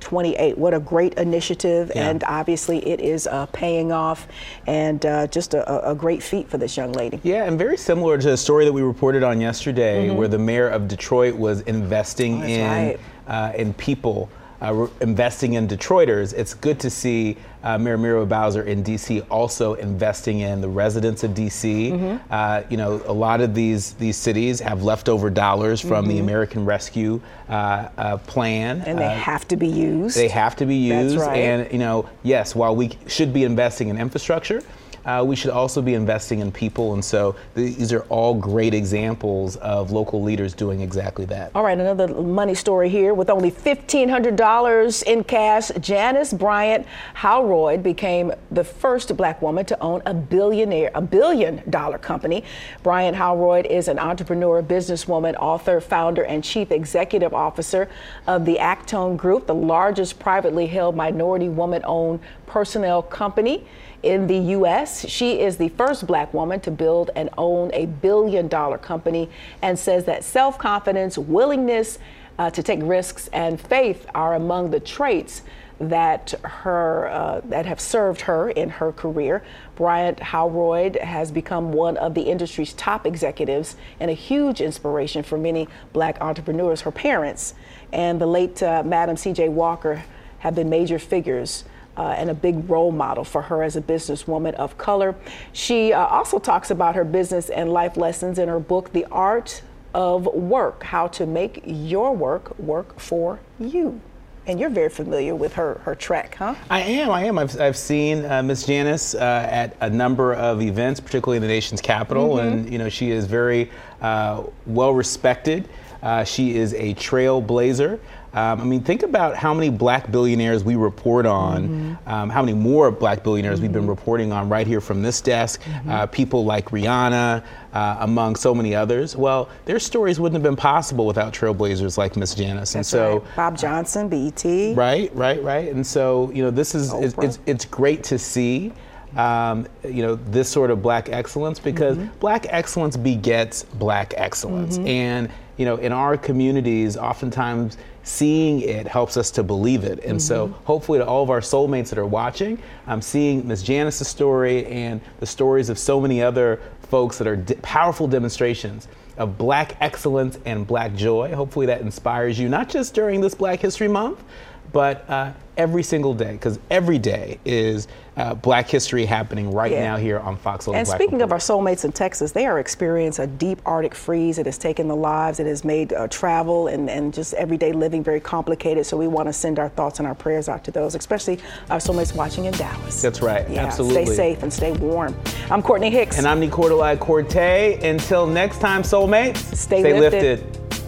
2028. 0.00 0.58
What 0.58 0.74
a 0.74 0.80
great 0.80 1.14
initiative, 1.14 1.92
Yeah. 1.94 2.08
and 2.10 2.24
obviously 2.24 2.78
it 2.86 3.00
is 3.00 3.26
uh, 3.26 3.46
paying 3.46 3.92
off 3.92 4.26
and 4.66 5.04
uh, 5.06 5.26
just 5.28 5.54
a, 5.54 5.90
a- 5.90 5.94
great 5.94 6.22
feat 6.22 6.48
for 6.48 6.58
this 6.58 6.76
young 6.76 6.92
lady. 6.92 7.20
Yeah, 7.22 7.44
and 7.44 7.58
very 7.58 7.76
similar 7.76 8.16
to 8.18 8.30
the 8.30 8.36
story 8.36 8.64
that 8.64 8.72
we 8.72 8.82
reported 8.82 9.22
on 9.22 9.40
yesterday, 9.40 10.08
Mhm. 10.08 10.16
where 10.16 10.28
the 10.28 10.38
mayor 10.38 10.68
of 10.68 10.88
Detroit 10.88 11.34
was 11.36 11.60
investing 11.62 12.42
Oh, 12.42 12.46
in 12.46 12.68
right. 12.70 13.00
uh, 13.28 13.52
in 13.56 13.74
people 13.74 14.28
uh, 14.60 14.86
investing 15.00 15.54
in 15.54 15.66
Detroiters, 15.66 16.32
it's 16.34 16.54
good 16.54 16.78
to 16.80 16.90
see 16.90 17.36
uh, 17.62 17.78
Mayor 17.78 17.98
Muriel 17.98 18.26
Bowser 18.26 18.62
in 18.62 18.82
D.C. 18.82 19.20
also 19.22 19.74
investing 19.74 20.40
in 20.40 20.60
the 20.60 20.68
residents 20.68 21.24
of 21.24 21.34
D.C. 21.34 21.90
Mm-hmm. 21.90 22.32
Uh, 22.32 22.62
you 22.70 22.76
know, 22.76 23.02
a 23.06 23.12
lot 23.12 23.40
of 23.40 23.54
these 23.54 23.94
these 23.94 24.16
cities 24.16 24.60
have 24.60 24.82
leftover 24.82 25.30
dollars 25.30 25.80
from 25.80 26.04
mm-hmm. 26.04 26.14
the 26.14 26.18
American 26.20 26.64
Rescue 26.64 27.20
uh, 27.48 27.88
uh 27.96 28.16
Plan, 28.18 28.82
and 28.86 28.98
they 28.98 29.06
uh, 29.06 29.14
have 29.14 29.46
to 29.48 29.56
be 29.56 29.68
used. 29.68 30.16
They 30.16 30.28
have 30.28 30.56
to 30.56 30.66
be 30.66 30.76
used, 30.76 31.18
right. 31.18 31.36
and 31.36 31.72
you 31.72 31.78
know, 31.78 32.08
yes, 32.22 32.54
while 32.54 32.74
we 32.74 32.96
should 33.06 33.32
be 33.32 33.44
investing 33.44 33.88
in 33.88 33.98
infrastructure 33.98 34.62
uh, 35.04 35.24
we 35.26 35.36
should 35.36 35.50
also 35.50 35.80
be 35.82 35.94
investing 35.94 36.40
in 36.40 36.52
people. 36.52 36.94
And 36.94 37.04
so 37.04 37.36
these 37.54 37.92
are 37.92 38.02
all 38.02 38.34
great 38.34 38.74
examples 38.74 39.56
of 39.56 39.90
local 39.90 40.22
leaders 40.22 40.54
doing 40.54 40.80
exactly 40.80 41.24
that. 41.26 41.52
All 41.54 41.62
right, 41.62 41.78
another 41.78 42.08
money 42.08 42.54
story 42.54 42.88
here. 42.88 43.14
With 43.14 43.30
only 43.30 43.50
$1,500 43.50 45.02
in 45.04 45.24
cash, 45.24 45.70
Janice 45.80 46.32
Bryant 46.32 46.86
Howroyd 47.14 47.82
became 47.82 48.32
the 48.50 48.64
first 48.64 49.16
black 49.16 49.40
woman 49.42 49.64
to 49.66 49.80
own 49.80 50.02
a 50.06 50.14
billionaire, 50.14 50.90
a 50.94 51.00
billion 51.00 51.62
dollar 51.70 51.98
company. 51.98 52.44
Bryant 52.82 53.16
Howroyd 53.16 53.66
is 53.66 53.88
an 53.88 53.98
entrepreneur, 53.98 54.62
businesswoman, 54.62 55.34
author, 55.36 55.80
founder, 55.80 56.22
and 56.22 56.44
chief 56.44 56.70
executive 56.70 57.32
officer 57.32 57.88
of 58.26 58.44
the 58.44 58.56
ActOne 58.56 59.16
Group, 59.16 59.46
the 59.46 59.54
largest 59.54 60.18
privately 60.18 60.66
held 60.66 60.96
minority 60.96 61.48
woman 61.48 61.82
owned 61.84 62.20
personnel 62.46 63.02
company 63.02 63.64
in 64.02 64.26
the 64.26 64.38
U.S. 64.38 65.08
She 65.08 65.40
is 65.40 65.56
the 65.56 65.68
first 65.70 66.06
black 66.06 66.32
woman 66.32 66.60
to 66.60 66.70
build 66.70 67.10
and 67.14 67.28
own 67.36 67.70
a 67.74 67.86
billion 67.86 68.48
dollar 68.48 68.78
company 68.78 69.28
and 69.62 69.78
says 69.78 70.04
that 70.06 70.24
self 70.24 70.58
confidence, 70.58 71.18
willingness 71.18 71.98
uh, 72.38 72.50
to 72.50 72.62
take 72.62 72.80
risks, 72.82 73.28
and 73.32 73.60
faith 73.60 74.06
are 74.14 74.34
among 74.34 74.70
the 74.70 74.80
traits 74.80 75.42
that 75.80 76.34
her 76.44 77.08
uh, 77.08 77.40
that 77.44 77.64
have 77.64 77.80
served 77.80 78.22
her 78.22 78.50
in 78.50 78.68
her 78.68 78.92
career. 78.92 79.42
Bryant 79.76 80.20
Howroyd 80.20 80.96
has 80.96 81.32
become 81.32 81.72
one 81.72 81.96
of 81.96 82.14
the 82.14 82.22
industry's 82.22 82.74
top 82.74 83.06
executives 83.06 83.76
and 83.98 84.10
a 84.10 84.14
huge 84.14 84.60
inspiration 84.60 85.22
for 85.22 85.38
many 85.38 85.68
black 85.92 86.20
entrepreneurs. 86.20 86.82
Her 86.82 86.90
parents 86.90 87.54
and 87.92 88.20
the 88.20 88.26
late 88.26 88.62
uh, 88.62 88.82
Madam 88.84 89.16
C.J. 89.16 89.48
Walker 89.48 90.02
have 90.40 90.54
been 90.54 90.68
major 90.68 90.98
figures 90.98 91.64
uh, 92.00 92.14
and 92.16 92.30
a 92.30 92.34
big 92.34 92.68
role 92.70 92.90
model 92.90 93.24
for 93.24 93.42
her 93.42 93.62
as 93.62 93.76
a 93.76 93.80
businesswoman 93.82 94.54
of 94.54 94.78
color. 94.78 95.14
She 95.52 95.92
uh, 95.92 96.06
also 96.06 96.38
talks 96.38 96.70
about 96.70 96.94
her 96.94 97.04
business 97.04 97.50
and 97.50 97.70
life 97.70 97.98
lessons 97.98 98.38
in 98.38 98.48
her 98.48 98.58
book, 98.58 98.90
The 98.94 99.04
Art 99.10 99.60
of 99.92 100.24
Work 100.24 100.82
How 100.82 101.08
to 101.08 101.26
Make 101.26 101.62
Your 101.66 102.16
Work 102.16 102.58
Work 102.58 102.98
for 102.98 103.38
You. 103.58 104.00
And 104.46 104.58
you're 104.58 104.70
very 104.70 104.88
familiar 104.88 105.34
with 105.34 105.52
her, 105.52 105.74
her 105.84 105.94
track, 105.94 106.36
huh? 106.36 106.54
I 106.70 106.80
am. 106.80 107.10
I 107.10 107.24
am. 107.24 107.38
I've, 107.38 107.60
I've 107.60 107.76
seen 107.76 108.24
uh, 108.24 108.42
Miss 108.42 108.64
Janice 108.64 109.14
uh, 109.14 109.46
at 109.50 109.76
a 109.82 109.90
number 109.90 110.32
of 110.32 110.62
events, 110.62 111.00
particularly 111.00 111.36
in 111.36 111.42
the 111.42 111.48
nation's 111.48 111.82
capital, 111.82 112.36
mm-hmm. 112.36 112.48
and 112.48 112.72
you 112.72 112.78
know 112.78 112.88
she 112.88 113.10
is 113.10 113.26
very 113.26 113.70
uh, 114.00 114.44
well 114.64 114.94
respected. 114.94 115.68
Uh, 116.02 116.24
she 116.24 116.56
is 116.56 116.72
a 116.72 116.94
trailblazer. 116.94 118.00
Um, 118.32 118.60
I 118.60 118.64
mean, 118.64 118.82
think 118.82 119.02
about 119.02 119.36
how 119.36 119.52
many 119.52 119.70
black 119.70 120.10
billionaires 120.12 120.62
we 120.62 120.76
report 120.76 121.26
on, 121.26 121.68
mm-hmm. 121.68 122.08
um, 122.08 122.30
how 122.30 122.42
many 122.42 122.56
more 122.56 122.90
black 122.90 123.24
billionaires 123.24 123.56
mm-hmm. 123.56 123.62
we've 123.62 123.72
been 123.72 123.82
mm-hmm. 123.82 123.90
reporting 123.90 124.32
on 124.32 124.48
right 124.48 124.66
here 124.66 124.80
from 124.80 125.02
this 125.02 125.20
desk. 125.20 125.62
Mm-hmm. 125.62 125.90
Uh, 125.90 126.06
people 126.06 126.44
like 126.44 126.66
Rihanna, 126.66 127.42
uh, 127.72 127.96
among 128.00 128.36
so 128.36 128.54
many 128.54 128.74
others. 128.74 129.16
Well, 129.16 129.48
their 129.64 129.80
stories 129.80 130.20
wouldn't 130.20 130.36
have 130.36 130.48
been 130.48 130.56
possible 130.56 131.06
without 131.06 131.32
trailblazers 131.32 131.98
like 131.98 132.16
Miss 132.16 132.34
Janice. 132.34 132.74
And 132.74 132.86
so, 132.86 133.18
right. 133.18 133.36
Bob 133.36 133.58
Johnson, 133.58 134.08
BET. 134.08 134.44
Right, 134.76 135.14
right, 135.14 135.42
right. 135.42 135.68
And 135.68 135.86
so, 135.86 136.30
you 136.30 136.42
know, 136.42 136.50
this 136.50 136.74
is 136.74 136.92
it's, 136.94 137.14
it's, 137.18 137.38
it's 137.46 137.64
great 137.64 138.04
to 138.04 138.18
see. 138.18 138.72
Um, 139.16 139.66
you 139.82 140.02
know 140.02 140.14
this 140.14 140.48
sort 140.48 140.70
of 140.70 140.82
black 140.82 141.08
excellence 141.08 141.58
because 141.58 141.96
mm-hmm. 141.96 142.16
black 142.20 142.46
excellence 142.48 142.96
begets 142.96 143.64
black 143.64 144.14
excellence 144.16 144.78
mm-hmm. 144.78 144.86
and 144.86 145.30
you 145.56 145.64
know 145.64 145.74
in 145.78 145.90
our 145.90 146.16
communities 146.16 146.96
oftentimes 146.96 147.76
seeing 148.02 148.60
it 148.60 148.86
helps 148.86 149.16
us 149.16 149.30
to 149.32 149.42
believe 149.42 149.84
it. 149.84 150.00
And 150.04 150.18
mm-hmm. 150.18 150.18
so, 150.18 150.48
hopefully, 150.64 150.98
to 150.98 151.06
all 151.06 151.22
of 151.22 151.30
our 151.30 151.40
soulmates 151.40 151.90
that 151.90 151.98
are 151.98 152.06
watching, 152.06 152.60
I'm 152.86 153.02
seeing 153.02 153.46
Ms. 153.46 153.62
Janice's 153.62 154.08
story 154.08 154.66
and 154.66 155.00
the 155.18 155.26
stories 155.26 155.68
of 155.68 155.78
so 155.78 156.00
many 156.00 156.22
other 156.22 156.60
folks 156.82 157.18
that 157.18 157.26
are 157.26 157.36
powerful 157.62 158.08
demonstrations 158.08 158.88
of 159.16 159.36
black 159.36 159.76
excellence 159.80 160.38
and 160.46 160.66
black 160.66 160.94
joy. 160.94 161.34
Hopefully, 161.34 161.66
that 161.66 161.82
inspires 161.82 162.38
you, 162.38 162.48
not 162.48 162.68
just 162.68 162.94
during 162.94 163.20
this 163.20 163.34
Black 163.34 163.60
History 163.60 163.88
Month, 163.88 164.24
but 164.72 165.08
uh, 165.08 165.32
every 165.56 165.82
single 165.82 166.14
day, 166.14 166.32
because 166.32 166.58
every 166.70 166.98
day 166.98 167.38
is 167.44 167.88
uh, 168.16 168.34
Black 168.34 168.68
history 168.68 169.04
happening 169.06 169.50
right 169.50 169.72
yeah. 169.72 169.84
now 169.84 169.96
here 169.96 170.18
on 170.18 170.36
Fox 170.36 170.66
And 170.66 170.74
Black 170.74 170.86
speaking 170.86 171.18
Report. 171.18 171.22
of 171.22 171.32
our 171.32 171.38
soulmates 171.38 171.84
in 171.84 171.92
Texas, 171.92 172.32
they 172.32 172.46
are 172.46 172.58
experiencing 172.58 173.24
a 173.24 173.28
deep 173.28 173.60
Arctic 173.64 173.94
freeze. 173.94 174.38
It 174.38 174.46
has 174.46 174.58
taken 174.58 174.88
the 174.88 174.96
lives. 174.96 175.40
It 175.40 175.46
has 175.46 175.64
made 175.64 175.92
uh, 175.92 176.08
travel 176.08 176.68
and, 176.68 176.90
and 176.90 177.12
just 177.12 177.34
everyday 177.34 177.72
living 177.72 178.02
very 178.02 178.20
complicated. 178.20 178.86
So 178.86 178.96
we 178.96 179.08
want 179.08 179.28
to 179.28 179.32
send 179.32 179.58
our 179.58 179.68
thoughts 179.68 179.98
and 179.98 180.08
our 180.08 180.14
prayers 180.14 180.48
out 180.48 180.64
to 180.64 180.70
those, 180.70 180.94
especially 180.94 181.38
our 181.70 181.78
soulmates 181.78 182.14
watching 182.14 182.46
in 182.46 182.52
Dallas. 182.54 183.00
That's 183.00 183.22
right. 183.22 183.48
Yeah, 183.50 183.66
Absolutely. 183.66 184.06
Stay 184.06 184.14
safe 184.14 184.42
and 184.42 184.52
stay 184.52 184.72
warm. 184.72 185.16
I'm 185.50 185.62
Courtney 185.62 185.90
Hicks. 185.90 186.18
And 186.18 186.26
I'm 186.26 186.40
Nicordelai 186.40 186.98
Corte. 186.98 187.82
Until 187.82 188.26
next 188.26 188.60
time, 188.60 188.82
soulmates, 188.82 189.36
stay, 189.54 189.80
stay 189.80 189.98
lifted. 189.98 190.40
lifted. 190.40 190.79